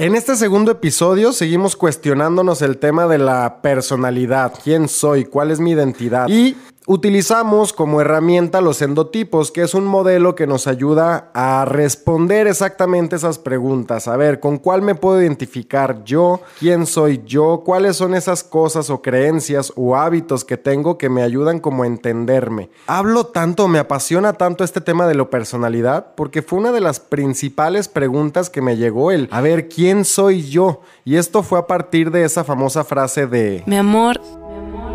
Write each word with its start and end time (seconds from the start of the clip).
En 0.00 0.14
este 0.14 0.34
segundo 0.34 0.72
episodio 0.72 1.30
seguimos 1.30 1.76
cuestionándonos 1.76 2.62
el 2.62 2.78
tema 2.78 3.06
de 3.06 3.18
la 3.18 3.60
personalidad, 3.60 4.54
quién 4.64 4.88
soy, 4.88 5.26
cuál 5.26 5.50
es 5.50 5.60
mi 5.60 5.72
identidad 5.72 6.26
y 6.26 6.56
Utilizamos 6.86 7.74
como 7.74 8.00
herramienta 8.00 8.62
los 8.62 8.80
endotipos, 8.80 9.50
que 9.50 9.60
es 9.60 9.74
un 9.74 9.84
modelo 9.84 10.34
que 10.34 10.46
nos 10.46 10.66
ayuda 10.66 11.30
a 11.34 11.66
responder 11.66 12.46
exactamente 12.46 13.16
esas 13.16 13.38
preguntas. 13.38 14.08
A 14.08 14.16
ver, 14.16 14.40
¿con 14.40 14.56
cuál 14.56 14.80
me 14.80 14.94
puedo 14.94 15.20
identificar 15.20 16.02
yo? 16.04 16.40
¿Quién 16.58 16.86
soy 16.86 17.22
yo? 17.26 17.62
¿Cuáles 17.66 17.96
son 17.96 18.14
esas 18.14 18.42
cosas 18.42 18.88
o 18.88 19.02
creencias 19.02 19.74
o 19.76 19.94
hábitos 19.94 20.42
que 20.42 20.56
tengo 20.56 20.96
que 20.96 21.10
me 21.10 21.22
ayudan 21.22 21.60
como 21.60 21.82
a 21.82 21.86
entenderme? 21.86 22.70
Hablo 22.86 23.26
tanto, 23.26 23.68
me 23.68 23.78
apasiona 23.78 24.32
tanto 24.32 24.64
este 24.64 24.80
tema 24.80 25.06
de 25.06 25.14
la 25.14 25.28
personalidad 25.28 26.14
porque 26.14 26.40
fue 26.40 26.58
una 26.58 26.72
de 26.72 26.80
las 26.80 26.98
principales 26.98 27.88
preguntas 27.88 28.48
que 28.48 28.62
me 28.62 28.78
llegó 28.78 29.10
el, 29.10 29.28
a 29.30 29.42
ver, 29.42 29.68
¿quién 29.68 30.06
soy 30.06 30.48
yo? 30.48 30.80
Y 31.04 31.16
esto 31.16 31.42
fue 31.42 31.58
a 31.58 31.66
partir 31.66 32.10
de 32.10 32.24
esa 32.24 32.42
famosa 32.42 32.84
frase 32.84 33.26
de... 33.26 33.62
Mi 33.66 33.76
amor, 33.76 34.18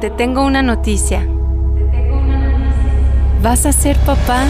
te 0.02 0.09
tengo 0.09 0.44
una 0.44 0.63
noticia. 0.63 1.27
¿Vas 3.45 3.63
a 3.67 3.72
ser 3.72 3.95
papá? 3.98 4.44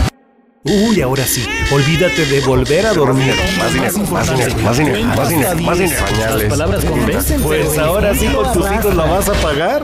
Uy, 0.63 1.01
ahora 1.01 1.25
sí, 1.25 1.45
olvídate 1.69 2.25
de 2.27 2.39
volver 2.39 2.85
a 2.85 2.93
dormir. 2.93 3.33
Más 3.57 3.73
dinero, 3.73 3.97
más 4.09 4.31
dinero, 4.31 4.57
más 4.63 4.77
dinero, 4.77 5.07
más 5.07 5.27
dinero, 5.27 5.55
más 5.63 5.77
dinero. 5.77 6.05
Las 6.37 6.43
palabras 6.43 6.85
convencen. 6.85 7.41
Pues 7.41 7.77
ahora 7.77 8.15
sí 8.15 8.25
con 8.27 8.53
tus 8.53 8.71
hijos 8.71 8.95
lo 8.95 9.05
vas 9.05 9.27
a 9.27 9.33
pagar. 9.33 9.83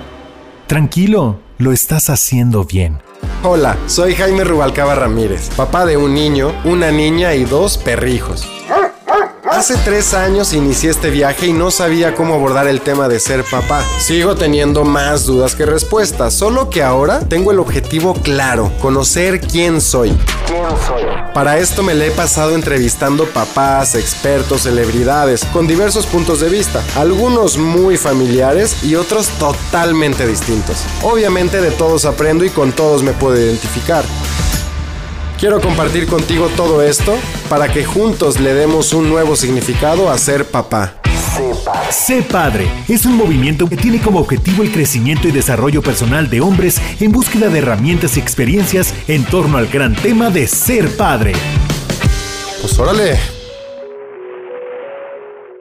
Tranquilo, 0.65 1.41
lo 1.57 1.73
estás 1.73 2.09
haciendo 2.09 2.63
bien. 2.63 3.01
Hola, 3.43 3.75
soy 3.87 4.15
Jaime 4.15 4.45
Rubalcaba 4.45 4.95
Ramírez, 4.95 5.49
papá 5.57 5.85
de 5.85 5.97
un 5.97 6.13
niño, 6.13 6.53
una 6.63 6.89
niña 6.89 7.33
y 7.33 7.43
dos 7.43 7.77
perrijos. 7.77 8.47
Hace 9.51 9.75
tres 9.75 10.13
años 10.13 10.53
inicié 10.53 10.91
este 10.91 11.09
viaje 11.09 11.47
y 11.47 11.51
no 11.51 11.71
sabía 11.71 12.15
cómo 12.15 12.35
abordar 12.35 12.69
el 12.69 12.79
tema 12.79 13.09
de 13.09 13.19
ser 13.19 13.43
papá. 13.43 13.83
Sigo 13.99 14.35
teniendo 14.35 14.85
más 14.85 15.25
dudas 15.25 15.55
que 15.55 15.65
respuestas, 15.65 16.33
solo 16.33 16.69
que 16.69 16.81
ahora 16.81 17.19
tengo 17.27 17.51
el 17.51 17.59
objetivo 17.59 18.13
claro, 18.13 18.71
conocer 18.79 19.41
quién 19.41 19.81
soy. 19.81 20.17
¿Quién 20.47 20.63
soy? 20.87 21.01
Para 21.33 21.57
esto 21.57 21.83
me 21.83 21.95
le 21.95 22.07
he 22.07 22.11
pasado 22.11 22.55
entrevistando 22.55 23.25
papás, 23.25 23.95
expertos, 23.95 24.61
celebridades, 24.61 25.43
con 25.43 25.67
diversos 25.67 26.05
puntos 26.05 26.39
de 26.39 26.47
vista, 26.47 26.81
algunos 26.95 27.57
muy 27.57 27.97
familiares 27.97 28.81
y 28.85 28.95
otros 28.95 29.27
totalmente 29.37 30.25
distintos. 30.25 30.77
Obviamente 31.03 31.59
de 31.59 31.71
todos 31.71 32.05
aprendo 32.05 32.45
y 32.45 32.51
con 32.51 32.71
todos 32.71 33.03
me 33.03 33.11
puedo 33.11 33.37
identificar. 33.37 34.05
Quiero 35.41 35.59
compartir 35.59 36.05
contigo 36.05 36.49
todo 36.55 36.83
esto 36.83 37.15
para 37.49 37.67
que 37.67 37.83
juntos 37.83 38.39
le 38.39 38.53
demos 38.53 38.93
un 38.93 39.09
nuevo 39.09 39.35
significado 39.35 40.11
a 40.11 40.17
ser 40.19 40.45
papá. 40.45 41.01
Sé 41.89 42.21
Padre 42.21 42.67
es 42.87 43.07
un 43.07 43.17
movimiento 43.17 43.67
que 43.67 43.75
tiene 43.75 43.99
como 43.99 44.19
objetivo 44.19 44.61
el 44.61 44.71
crecimiento 44.71 45.27
y 45.27 45.31
desarrollo 45.31 45.81
personal 45.81 46.29
de 46.29 46.41
hombres 46.41 46.79
en 47.01 47.11
búsqueda 47.11 47.49
de 47.49 47.57
herramientas 47.57 48.17
y 48.17 48.19
experiencias 48.19 48.93
en 49.07 49.25
torno 49.25 49.57
al 49.57 49.65
gran 49.65 49.95
tema 49.95 50.29
de 50.29 50.45
ser 50.45 50.95
padre. 50.95 51.33
Pues 52.61 52.77
órale. 52.77 53.17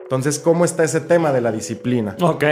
Entonces, 0.03 0.37
¿cómo 0.37 0.63
está 0.63 0.83
ese 0.83 1.01
tema 1.01 1.31
de 1.31 1.41
la 1.41 1.51
disciplina? 1.51 2.17
Ok. 2.21 2.43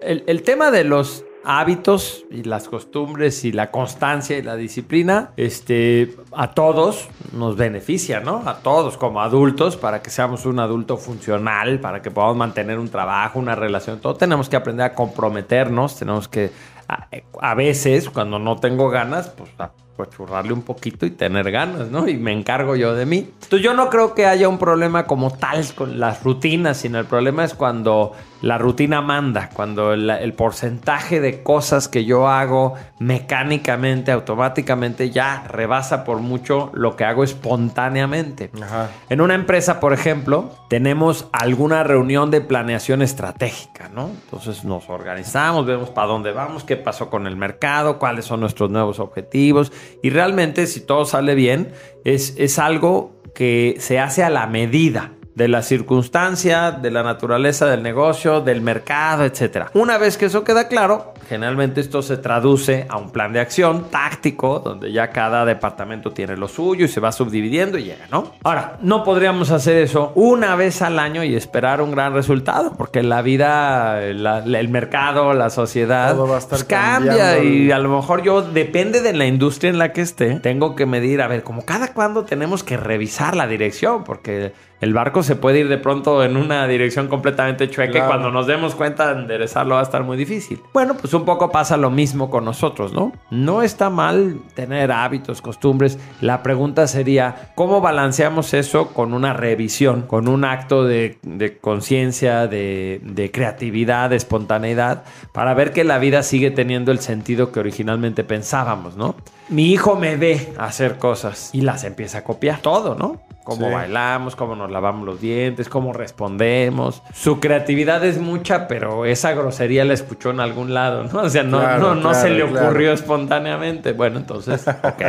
El, 0.00 0.24
el 0.26 0.42
tema 0.42 0.72
de 0.72 0.82
los 0.82 1.24
hábitos 1.44 2.24
y 2.30 2.44
las 2.44 2.68
costumbres 2.68 3.44
y 3.44 3.52
la 3.52 3.70
constancia 3.70 4.38
y 4.38 4.42
la 4.42 4.56
disciplina, 4.56 5.30
este, 5.36 6.14
a 6.32 6.52
todos 6.52 7.08
nos 7.32 7.56
beneficia, 7.56 8.20
¿no? 8.20 8.42
A 8.46 8.58
todos 8.58 8.96
como 8.96 9.20
adultos, 9.20 9.76
para 9.76 10.02
que 10.02 10.10
seamos 10.10 10.46
un 10.46 10.60
adulto 10.60 10.96
funcional, 10.96 11.80
para 11.80 12.02
que 12.02 12.10
podamos 12.10 12.36
mantener 12.36 12.78
un 12.78 12.88
trabajo, 12.88 13.38
una 13.38 13.54
relación, 13.54 14.00
todo 14.00 14.14
tenemos 14.14 14.48
que 14.48 14.56
aprender 14.56 14.86
a 14.86 14.94
comprometernos, 14.94 15.96
tenemos 15.96 16.28
que, 16.28 16.50
a, 16.88 17.08
a 17.40 17.54
veces, 17.54 18.10
cuando 18.10 18.38
no 18.38 18.56
tengo 18.56 18.88
ganas, 18.88 19.28
pues 19.30 19.50
pues 19.96 20.08
churrarle 20.10 20.52
un 20.52 20.62
poquito 20.62 21.04
y 21.04 21.10
tener 21.10 21.50
ganas, 21.50 21.90
¿no? 21.90 22.08
Y 22.08 22.16
me 22.16 22.32
encargo 22.32 22.76
yo 22.76 22.94
de 22.94 23.04
mí. 23.04 23.28
Entonces 23.42 23.60
yo 23.62 23.74
no 23.74 23.90
creo 23.90 24.14
que 24.14 24.26
haya 24.26 24.48
un 24.48 24.58
problema 24.58 25.06
como 25.06 25.30
tal 25.32 25.64
con 25.74 26.00
las 26.00 26.22
rutinas, 26.22 26.78
sino 26.78 26.98
el 26.98 27.04
problema 27.04 27.44
es 27.44 27.54
cuando 27.54 28.12
la 28.42 28.58
rutina 28.58 29.00
manda, 29.00 29.48
cuando 29.54 29.92
el, 29.92 30.10
el 30.10 30.34
porcentaje 30.34 31.20
de 31.20 31.42
cosas 31.42 31.88
que 31.88 32.04
yo 32.04 32.28
hago 32.28 32.74
mecánicamente, 32.98 34.12
automáticamente, 34.12 35.10
ya 35.10 35.44
rebasa 35.48 36.04
por 36.04 36.18
mucho 36.18 36.70
lo 36.74 36.96
que 36.96 37.04
hago 37.04 37.24
espontáneamente. 37.24 38.50
Ajá. 38.60 38.90
En 39.08 39.20
una 39.20 39.34
empresa, 39.34 39.78
por 39.78 39.92
ejemplo, 39.92 40.50
tenemos 40.68 41.28
alguna 41.32 41.84
reunión 41.84 42.30
de 42.32 42.40
planeación 42.40 43.00
estratégica, 43.00 43.88
¿no? 43.94 44.08
Entonces 44.08 44.64
nos 44.64 44.88
organizamos, 44.90 45.64
vemos 45.64 45.90
para 45.90 46.08
dónde 46.08 46.32
vamos, 46.32 46.64
qué 46.64 46.76
pasó 46.76 47.10
con 47.10 47.28
el 47.28 47.36
mercado, 47.36 47.98
cuáles 48.00 48.24
son 48.24 48.40
nuestros 48.40 48.70
nuevos 48.70 48.98
objetivos. 48.98 49.72
Y 50.02 50.10
realmente, 50.10 50.66
si 50.66 50.80
todo 50.80 51.04
sale 51.04 51.36
bien, 51.36 51.72
es, 52.04 52.34
es 52.38 52.58
algo 52.58 53.22
que 53.34 53.76
se 53.78 54.00
hace 54.00 54.24
a 54.24 54.30
la 54.30 54.46
medida 54.48 55.12
de 55.34 55.48
la 55.48 55.62
circunstancia, 55.62 56.72
de 56.72 56.90
la 56.90 57.02
naturaleza 57.02 57.66
del 57.66 57.82
negocio, 57.82 58.40
del 58.40 58.60
mercado, 58.60 59.24
etc. 59.24 59.68
Una 59.74 59.98
vez 59.98 60.16
que 60.16 60.26
eso 60.26 60.44
queda 60.44 60.68
claro, 60.68 61.11
generalmente 61.28 61.80
esto 61.80 62.02
se 62.02 62.16
traduce 62.16 62.86
a 62.88 62.96
un 62.98 63.10
plan 63.10 63.32
de 63.32 63.40
acción 63.40 63.86
táctico, 63.90 64.60
donde 64.60 64.92
ya 64.92 65.10
cada 65.10 65.44
departamento 65.44 66.10
tiene 66.12 66.36
lo 66.36 66.48
suyo 66.48 66.84
y 66.84 66.88
se 66.88 67.00
va 67.00 67.12
subdividiendo 67.12 67.78
y 67.78 67.84
llega, 67.84 68.06
¿no? 68.10 68.32
Ahora, 68.44 68.78
no 68.82 69.04
podríamos 69.04 69.50
hacer 69.50 69.76
eso 69.78 70.12
una 70.14 70.56
vez 70.56 70.82
al 70.82 70.98
año 70.98 71.24
y 71.24 71.34
esperar 71.34 71.80
un 71.80 71.92
gran 71.92 72.12
resultado, 72.14 72.74
porque 72.76 73.02
la 73.02 73.22
vida, 73.22 74.00
la- 74.12 74.38
el 74.40 74.68
mercado, 74.68 75.32
la 75.34 75.50
sociedad, 75.50 76.16
va 76.18 76.34
a 76.36 76.38
estar 76.38 76.50
pues 76.58 76.64
cambia 76.64 77.42
y 77.42 77.70
a 77.72 77.78
lo 77.78 77.88
mejor 77.96 78.22
yo, 78.22 78.42
depende 78.42 79.00
de 79.00 79.12
la 79.12 79.26
industria 79.26 79.70
en 79.70 79.78
la 79.78 79.92
que 79.92 80.00
esté, 80.00 80.40
tengo 80.40 80.74
que 80.76 80.86
medir, 80.86 81.22
a 81.22 81.28
ver, 81.28 81.42
como 81.42 81.64
cada 81.64 81.92
cuándo 81.92 82.24
tenemos 82.24 82.62
que 82.62 82.76
revisar 82.76 83.36
la 83.36 83.46
dirección, 83.46 84.04
porque 84.04 84.52
el 84.80 84.92
barco 84.94 85.22
se 85.22 85.36
puede 85.36 85.60
ir 85.60 85.68
de 85.68 85.78
pronto 85.78 86.24
en 86.24 86.36
una 86.36 86.66
dirección 86.66 87.06
completamente 87.06 87.70
chueca 87.70 87.98
y 87.98 88.00
cuando 88.02 88.30
nos 88.32 88.48
demos 88.48 88.74
cuenta 88.74 89.14
de 89.14 89.20
enderezarlo 89.20 89.74
va 89.76 89.80
a 89.80 89.84
estar 89.84 90.02
muy 90.02 90.16
difícil. 90.16 90.60
Bueno, 90.72 90.94
pues 91.00 91.11
un 91.14 91.24
poco 91.24 91.50
pasa 91.50 91.76
lo 91.76 91.90
mismo 91.90 92.30
con 92.30 92.44
nosotros, 92.44 92.92
¿no? 92.92 93.12
No 93.30 93.62
está 93.62 93.90
mal 93.90 94.40
tener 94.54 94.92
hábitos, 94.92 95.42
costumbres. 95.42 95.98
La 96.20 96.42
pregunta 96.42 96.86
sería, 96.86 97.52
¿cómo 97.54 97.80
balanceamos 97.80 98.54
eso 98.54 98.88
con 98.88 99.14
una 99.14 99.32
revisión, 99.32 100.02
con 100.02 100.28
un 100.28 100.44
acto 100.44 100.84
de, 100.84 101.18
conciencia, 101.60 102.46
de 102.46 103.30
creatividad, 103.32 104.10
de 104.10 104.16
espontaneidad, 104.16 105.04
para 105.32 105.54
ver 105.54 105.72
que 105.72 105.84
la 105.84 105.98
vida 105.98 106.22
sigue 106.22 106.50
teniendo 106.50 106.92
el 106.92 106.98
sentido 106.98 107.52
que 107.52 107.60
originalmente 107.60 108.24
pensábamos, 108.24 108.96
¿no? 108.96 109.14
Mi 109.48 109.70
hijo 109.70 109.96
me 109.96 110.16
ve 110.16 110.52
hacer 110.58 110.98
cosas 110.98 111.50
y 111.52 111.60
las 111.60 111.84
empieza 111.84 112.18
a 112.18 112.24
copiar 112.24 112.60
todo, 112.60 112.94
¿no? 112.94 113.20
Cómo 113.44 113.66
Sí. 113.68 113.72
bailamos, 113.74 114.36
cómo 114.36 114.54
nos 114.54 114.70
lavamos 114.70 115.04
los 115.04 115.20
dientes, 115.20 115.68
cómo 115.68 115.92
respondemos. 115.92 117.02
Su 117.12 117.40
creatividad 117.40 118.04
es 118.04 118.18
mucha, 118.18 118.68
pero 118.68 119.04
esa 119.04 119.32
grosería 119.32 119.84
la 119.84 119.94
escuchó 119.94 120.30
en 120.30 120.40
algún 120.40 120.74
lado, 120.74 121.04
¿no? 121.12 121.22
O 121.22 121.28
sea, 121.28 121.42
no, 121.42 121.58
Claro, 121.60 121.94
no, 121.94 122.02
no 122.02 122.14
se 122.14 122.30
le 122.30 122.42
ocurrió 122.44 122.70
claro. 122.70 122.92
espontáneamente. 122.92 123.92
Bueno, 123.92 124.18
entonces, 124.18 124.66
ok. 124.82 125.02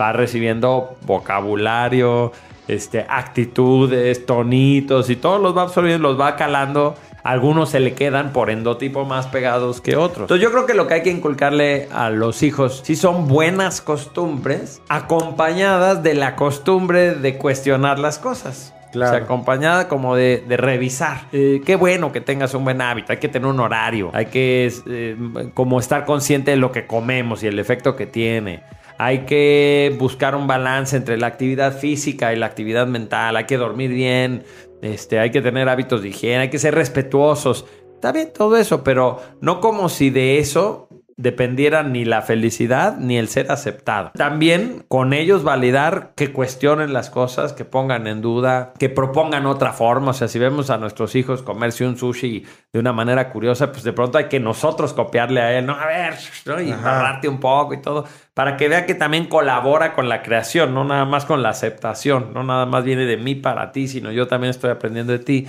Va 0.00 0.12
recibiendo 0.12 0.96
vocabulario, 1.02 2.32
este, 2.68 3.04
actitudes, 3.08 4.24
tonitos 4.26 5.10
y 5.10 5.16
todos 5.16 5.40
los 5.40 5.56
va 5.56 5.62
absorbiendo, 5.62 6.08
los 6.08 6.20
va 6.20 6.36
calando. 6.36 6.94
Algunos 7.24 7.70
se 7.70 7.80
le 7.80 7.94
quedan 7.94 8.32
por 8.32 8.50
endotipo 8.50 9.04
más 9.04 9.26
pegados 9.26 9.80
que 9.80 9.96
otros. 9.96 10.24
Entonces 10.24 10.42
yo 10.42 10.50
creo 10.50 10.66
que 10.66 10.74
lo 10.74 10.86
que 10.86 10.94
hay 10.94 11.02
que 11.02 11.10
inculcarle 11.10 11.88
a 11.92 12.10
los 12.10 12.42
hijos 12.42 12.82
sí 12.84 12.96
son 12.96 13.28
buenas 13.28 13.80
costumbres 13.80 14.82
acompañadas 14.88 16.02
de 16.02 16.14
la 16.14 16.34
costumbre 16.34 17.14
de 17.14 17.38
cuestionar 17.38 17.98
las 17.98 18.18
cosas. 18.18 18.74
Claro. 18.92 19.12
O 19.12 19.14
sea, 19.14 19.24
acompañada 19.24 19.88
como 19.88 20.16
de, 20.16 20.44
de 20.46 20.56
revisar. 20.58 21.22
Eh, 21.32 21.62
qué 21.64 21.76
bueno 21.76 22.12
que 22.12 22.20
tengas 22.20 22.52
un 22.52 22.64
buen 22.64 22.82
hábito. 22.82 23.12
Hay 23.12 23.18
que 23.18 23.28
tener 23.28 23.48
un 23.48 23.58
horario. 23.58 24.10
Hay 24.12 24.26
que 24.26 24.70
eh, 24.86 25.16
como 25.54 25.80
estar 25.80 26.04
consciente 26.04 26.50
de 26.50 26.58
lo 26.58 26.72
que 26.72 26.86
comemos 26.86 27.42
y 27.42 27.46
el 27.46 27.58
efecto 27.58 27.96
que 27.96 28.06
tiene. 28.06 28.62
Hay 28.98 29.20
que 29.20 29.96
buscar 29.98 30.34
un 30.34 30.46
balance 30.46 30.94
entre 30.96 31.16
la 31.16 31.26
actividad 31.26 31.76
física 31.78 32.34
y 32.34 32.36
la 32.36 32.46
actividad 32.46 32.86
mental. 32.86 33.36
Hay 33.36 33.44
que 33.44 33.56
dormir 33.56 33.90
bien. 33.90 34.44
Este, 34.82 35.18
hay 35.18 35.30
que 35.30 35.40
tener 35.40 35.68
hábitos 35.68 36.02
de 36.02 36.08
higiene. 36.08 36.42
Hay 36.42 36.50
que 36.50 36.58
ser 36.58 36.74
respetuosos. 36.74 37.64
Está 37.94 38.12
bien 38.12 38.32
todo 38.32 38.56
eso, 38.56 38.84
pero 38.84 39.22
no 39.40 39.60
como 39.60 39.88
si 39.88 40.10
de 40.10 40.38
eso 40.38 40.88
dependiera 41.16 41.82
ni 41.82 42.04
la 42.04 42.22
felicidad 42.22 42.96
ni 42.98 43.18
el 43.18 43.28
ser 43.28 43.50
aceptado. 43.50 44.10
También 44.14 44.84
con 44.88 45.12
ellos 45.12 45.44
validar 45.44 46.12
que 46.16 46.32
cuestionen 46.32 46.92
las 46.92 47.10
cosas, 47.10 47.52
que 47.52 47.64
pongan 47.64 48.06
en 48.06 48.22
duda, 48.22 48.72
que 48.78 48.88
propongan 48.88 49.46
otra 49.46 49.72
forma. 49.72 50.10
O 50.10 50.14
sea, 50.14 50.28
si 50.28 50.38
vemos 50.38 50.70
a 50.70 50.78
nuestros 50.78 51.14
hijos 51.14 51.42
comerse 51.42 51.86
un 51.86 51.96
sushi 51.96 52.44
de 52.72 52.78
una 52.78 52.92
manera 52.92 53.30
curiosa, 53.30 53.72
pues 53.72 53.84
de 53.84 53.92
pronto 53.92 54.18
hay 54.18 54.24
que 54.24 54.40
nosotros 54.40 54.92
copiarle 54.92 55.40
a 55.40 55.58
él, 55.58 55.66
¿no? 55.66 55.74
A 55.74 55.86
ver, 55.86 56.14
¿no? 56.46 56.60
y 56.60 56.70
Ajá. 56.70 56.82
narrarte 56.82 57.28
un 57.28 57.40
poco 57.40 57.74
y 57.74 57.82
todo, 57.82 58.04
para 58.34 58.56
que 58.56 58.68
vea 58.68 58.86
que 58.86 58.94
también 58.94 59.26
colabora 59.26 59.94
con 59.94 60.08
la 60.08 60.22
creación, 60.22 60.74
no 60.74 60.84
nada 60.84 61.04
más 61.04 61.24
con 61.24 61.42
la 61.42 61.50
aceptación, 61.50 62.32
no 62.32 62.42
nada 62.42 62.66
más 62.66 62.84
viene 62.84 63.04
de 63.04 63.16
mí 63.16 63.34
para 63.34 63.72
ti, 63.72 63.88
sino 63.88 64.10
yo 64.10 64.26
también 64.26 64.50
estoy 64.50 64.70
aprendiendo 64.70 65.12
de 65.12 65.18
ti. 65.18 65.46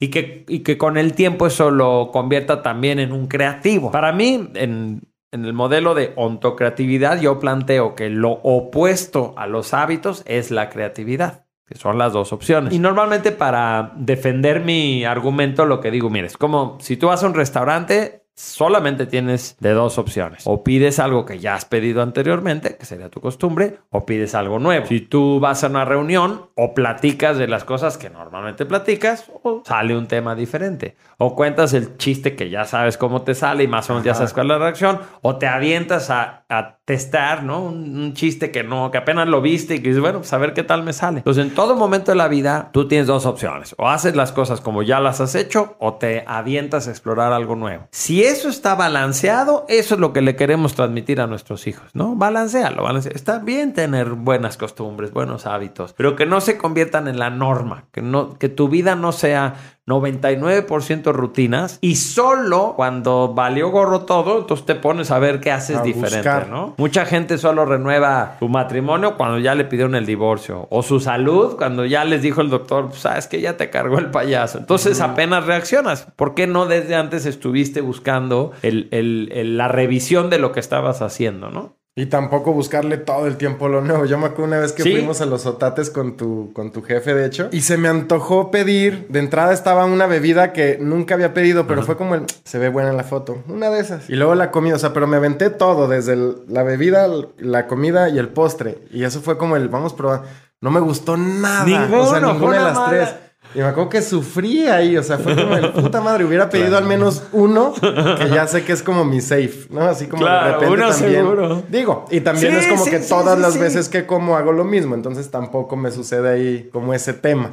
Y 0.00 0.08
que, 0.08 0.44
y 0.48 0.60
que 0.60 0.78
con 0.78 0.96
el 0.96 1.12
tiempo 1.12 1.46
eso 1.46 1.70
lo 1.70 2.10
convierta 2.10 2.62
también 2.62 2.98
en 2.98 3.12
un 3.12 3.28
creativo. 3.28 3.92
Para 3.92 4.12
mí, 4.12 4.50
en, 4.54 5.02
en 5.30 5.44
el 5.44 5.52
modelo 5.52 5.94
de 5.94 6.12
ontocreatividad, 6.16 7.20
yo 7.20 7.38
planteo 7.38 7.94
que 7.94 8.08
lo 8.10 8.30
opuesto 8.42 9.34
a 9.36 9.46
los 9.46 9.74
hábitos 9.74 10.22
es 10.26 10.50
la 10.50 10.70
creatividad 10.70 11.44
que 11.70 11.78
son 11.78 11.98
las 11.98 12.12
dos 12.12 12.32
opciones. 12.32 12.74
Y 12.74 12.80
normalmente 12.80 13.30
para 13.30 13.92
defender 13.94 14.58
mi 14.60 15.04
argumento 15.04 15.66
lo 15.66 15.80
que 15.80 15.92
digo, 15.92 16.10
mire, 16.10 16.26
es 16.26 16.36
como 16.36 16.76
si 16.80 16.96
tú 16.96 17.06
vas 17.06 17.22
a 17.22 17.28
un 17.28 17.34
restaurante, 17.34 18.19
solamente 18.34 19.06
tienes 19.06 19.56
de 19.60 19.72
dos 19.72 19.98
opciones. 19.98 20.44
O 20.46 20.64
pides 20.64 20.98
algo 20.98 21.24
que 21.24 21.38
ya 21.38 21.54
has 21.54 21.64
pedido 21.64 22.02
anteriormente, 22.02 22.76
que 22.76 22.86
sería 22.86 23.10
tu 23.10 23.20
costumbre, 23.20 23.78
o 23.90 24.06
pides 24.06 24.34
algo 24.34 24.58
nuevo. 24.58 24.86
Si 24.86 25.00
tú 25.00 25.40
vas 25.40 25.62
a 25.64 25.68
una 25.68 25.84
reunión, 25.84 26.48
o 26.56 26.74
platicas 26.74 27.38
de 27.38 27.48
las 27.48 27.64
cosas 27.64 27.98
que 27.98 28.10
normalmente 28.10 28.66
platicas, 28.66 29.30
o 29.42 29.62
sale 29.64 29.96
un 29.96 30.06
tema 30.06 30.34
diferente. 30.34 30.96
O 31.18 31.34
cuentas 31.34 31.74
el 31.74 31.96
chiste 31.98 32.34
que 32.34 32.50
ya 32.50 32.64
sabes 32.64 32.96
cómo 32.96 33.22
te 33.22 33.34
sale 33.34 33.64
y 33.64 33.68
más 33.68 33.88
o 33.90 33.94
menos 33.94 34.04
ya 34.04 34.14
sabes 34.14 34.32
cuál 34.32 34.46
es 34.46 34.50
la 34.50 34.58
reacción, 34.58 35.00
o 35.22 35.36
te 35.36 35.46
avientas 35.46 36.10
a, 36.10 36.44
a 36.48 36.79
testar, 36.90 37.44
¿no? 37.44 37.62
Un, 37.62 38.14
chiste 38.14 38.50
que 38.50 38.64
no, 38.64 38.90
que 38.90 38.98
apenas 38.98 39.28
lo 39.28 39.40
viste 39.40 39.76
y 39.76 39.78
que 39.78 39.90
dices, 39.90 40.00
bueno, 40.00 40.18
pues 40.18 40.32
a 40.32 40.38
ver 40.38 40.54
qué 40.54 40.64
tal 40.64 40.82
me 40.82 40.92
sale. 40.92 41.18
Entonces, 41.18 41.46
en 41.46 41.54
todo 41.54 41.76
momento 41.76 42.10
de 42.10 42.16
la 42.16 42.26
vida, 42.26 42.70
tú 42.72 42.88
tienes 42.88 43.06
dos 43.06 43.26
opciones. 43.26 43.76
O 43.78 43.88
haces 43.88 44.16
las 44.16 44.32
cosas 44.32 44.60
como 44.60 44.82
ya 44.82 44.98
las 44.98 45.20
has 45.20 45.36
hecho, 45.36 45.76
o 45.78 45.94
te 45.94 46.24
avientas 46.26 46.88
a 46.88 46.90
explorar 46.90 47.32
algo 47.32 47.54
nuevo. 47.54 47.86
Si 47.92 48.24
eso 48.24 48.48
está 48.48 48.74
balanceado, 48.74 49.66
eso 49.68 49.94
es 49.94 50.00
lo 50.00 50.12
que 50.12 50.20
le 50.20 50.34
queremos 50.34 50.74
transmitir 50.74 51.20
a 51.20 51.28
nuestros 51.28 51.68
hijos, 51.68 51.94
¿no? 51.94 52.16
Balancealo, 52.16 52.82
balancea. 52.82 53.12
Está 53.14 53.38
bien 53.38 53.72
tener 53.72 54.08
buenas 54.08 54.56
costumbres, 54.56 55.12
buenos 55.12 55.46
hábitos, 55.46 55.92
pero 55.92 56.16
que 56.16 56.26
no 56.26 56.40
se 56.40 56.58
conviertan 56.58 57.06
en 57.06 57.20
la 57.20 57.30
norma, 57.30 57.84
que, 57.92 58.02
no, 58.02 58.36
que 58.36 58.48
tu 58.48 58.68
vida 58.68 58.96
no 58.96 59.12
sea 59.12 59.54
99% 59.86 61.12
rutinas 61.12 61.78
y 61.80 61.96
solo 61.96 62.74
cuando 62.76 63.32
valió 63.34 63.70
gorro 63.70 64.02
todo, 64.02 64.38
entonces 64.40 64.66
te 64.66 64.74
pones 64.74 65.10
a 65.10 65.18
ver 65.18 65.40
qué 65.40 65.50
haces 65.50 65.78
A 65.78 65.82
diferente, 65.82 66.16
buscar. 66.18 66.48
¿no? 66.48 66.74
Mucha 66.78 67.04
gente 67.04 67.38
solo 67.38 67.64
renueva 67.64 68.36
su 68.38 68.48
matrimonio 68.48 69.16
cuando 69.16 69.38
ya 69.38 69.54
le 69.54 69.64
pidieron 69.64 69.94
el 69.94 70.06
divorcio 70.06 70.66
o 70.70 70.82
su 70.82 71.00
salud 71.00 71.56
cuando 71.56 71.84
ya 71.84 72.04
les 72.04 72.22
dijo 72.22 72.40
el 72.40 72.50
doctor, 72.50 72.88
"Pues, 72.88 73.00
sabes 73.00 73.26
que 73.26 73.40
ya 73.40 73.56
te 73.56 73.70
cargó 73.70 73.98
el 73.98 74.10
payaso. 74.10 74.58
Entonces 74.58 75.00
apenas 75.00 75.46
reaccionas. 75.46 76.06
¿Por 76.16 76.34
qué 76.34 76.46
no 76.46 76.66
desde 76.66 76.94
antes 76.94 77.26
estuviste 77.26 77.80
buscando 77.80 78.52
el- 78.62 78.88
el- 78.92 79.30
el- 79.32 79.56
la 79.56 79.68
revisión 79.68 80.30
de 80.30 80.38
lo 80.38 80.52
que 80.52 80.60
estabas 80.60 81.02
haciendo, 81.02 81.50
no? 81.50 81.76
Y 82.00 82.06
tampoco 82.06 82.52
buscarle 82.52 82.96
todo 82.96 83.26
el 83.26 83.36
tiempo 83.36 83.68
lo 83.68 83.82
nuevo. 83.82 84.06
Yo 84.06 84.16
me 84.16 84.26
acuerdo 84.26 84.44
una 84.44 84.58
vez 84.58 84.72
que 84.72 84.82
Sí. 84.82 84.92
fuimos 84.92 85.20
a 85.20 85.26
los 85.26 85.44
otates 85.44 85.90
con 85.90 86.16
tu, 86.16 86.50
con 86.54 86.72
tu 86.72 86.82
jefe, 86.82 87.12
de 87.14 87.26
hecho. 87.26 87.48
Y 87.52 87.60
se 87.60 87.76
me 87.76 87.88
antojó 87.88 88.50
pedir. 88.50 89.06
De 89.10 89.18
entrada 89.18 89.52
estaba 89.52 89.84
una 89.84 90.06
bebida 90.06 90.52
que 90.52 90.78
nunca 90.80 91.14
había 91.14 91.34
pedido, 91.34 91.66
pero 91.66 91.82
fue 91.82 91.96
como 91.96 92.14
el. 92.14 92.22
Se 92.44 92.58
ve 92.58 92.68
buena 92.70 92.90
en 92.90 92.96
la 92.96 93.04
foto. 93.04 93.42
Una 93.48 93.68
de 93.70 93.80
esas. 93.80 94.08
Y 94.08 94.14
luego 94.14 94.34
la 94.34 94.50
comida. 94.50 94.76
O 94.76 94.78
sea, 94.78 94.92
pero 94.92 95.06
me 95.06 95.16
aventé 95.18 95.50
todo, 95.50 95.88
desde 95.88 96.14
el- 96.14 96.36
la 96.48 96.62
bebida, 96.62 97.06
la 97.38 97.66
comida 97.66 98.08
y 98.08 98.18
el 98.18 98.28
postre. 98.28 98.78
Y 98.90 99.04
eso 99.04 99.20
fue 99.20 99.36
como 99.36 99.56
el. 99.56 99.68
Vamos 99.68 99.92
a 99.92 99.96
probar. 99.96 100.22
No 100.62 100.70
me 100.70 100.80
gustó 100.80 101.16
nada. 101.16 101.64
o 101.92 102.06
sea, 102.10 102.20
ninguna 102.20 102.58
de 102.58 102.64
las 102.64 102.74
mala. 102.74 102.88
tres. 102.88 103.14
Y 103.54 103.58
me 103.58 103.64
acuerdo 103.64 103.88
que 103.90 104.00
sufrí 104.02 104.68
ahí, 104.68 104.96
o 104.96 105.02
sea, 105.02 105.18
fue 105.18 105.34
como 105.34 105.56
el 105.56 105.70
puta 105.72 106.00
madre, 106.00 106.24
hubiera 106.24 106.48
pedido 106.48 106.78
al 106.78 106.84
menos 106.84 107.24
uno, 107.32 107.74
que 107.80 108.28
ya 108.30 108.46
sé 108.46 108.64
que 108.64 108.72
es 108.72 108.82
como 108.82 109.04
mi 109.04 109.20
safe, 109.20 109.66
¿no? 109.70 109.82
Así 109.82 110.06
como 110.06 110.22
Claro, 110.22 110.46
de 110.46 110.52
repente 110.66 110.74
uno 110.74 110.88
también. 110.90 111.12
seguro. 111.22 111.62
Digo, 111.68 112.04
y 112.10 112.20
también 112.20 112.52
Sí, 112.52 112.58
es 112.60 112.66
como 112.68 112.84
sí, 112.84 112.90
que 112.90 113.00
sí, 113.02 113.08
todas 113.08 113.38
las 113.38 113.58
veces 113.58 113.88
que 113.88 114.06
como 114.06 114.36
hago 114.36 114.52
lo 114.52 114.64
mismo, 114.64 114.94
entonces 114.94 115.30
tampoco 115.30 115.74
me 115.76 115.90
sucede 115.90 116.30
ahí 116.30 116.68
como 116.72 116.94
ese 116.94 117.12
tema. 117.12 117.50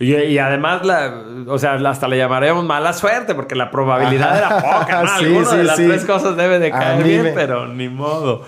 Y, 0.00 0.14
y 0.14 0.38
además, 0.38 0.84
la, 0.86 1.24
o 1.48 1.58
sea, 1.58 1.74
hasta 1.74 2.06
le 2.08 2.18
llamaríamos 2.18 2.64
mala 2.64 2.92
suerte 2.92 3.34
porque 3.34 3.54
la 3.56 3.70
probabilidad 3.70 4.36
era 4.38 4.48
poca, 4.60 5.02
¿no? 5.02 5.18
Sí, 5.18 5.56
de 5.56 5.64
las 5.64 5.76
sí. 5.76 5.86
tres 5.88 6.04
cosas 6.04 6.36
debe 6.36 6.58
de 6.60 6.70
caer 6.70 7.02
bien, 7.02 7.22
me- 7.24 7.32
pero 7.32 7.66
ni 7.66 7.88
modo. 7.88 8.42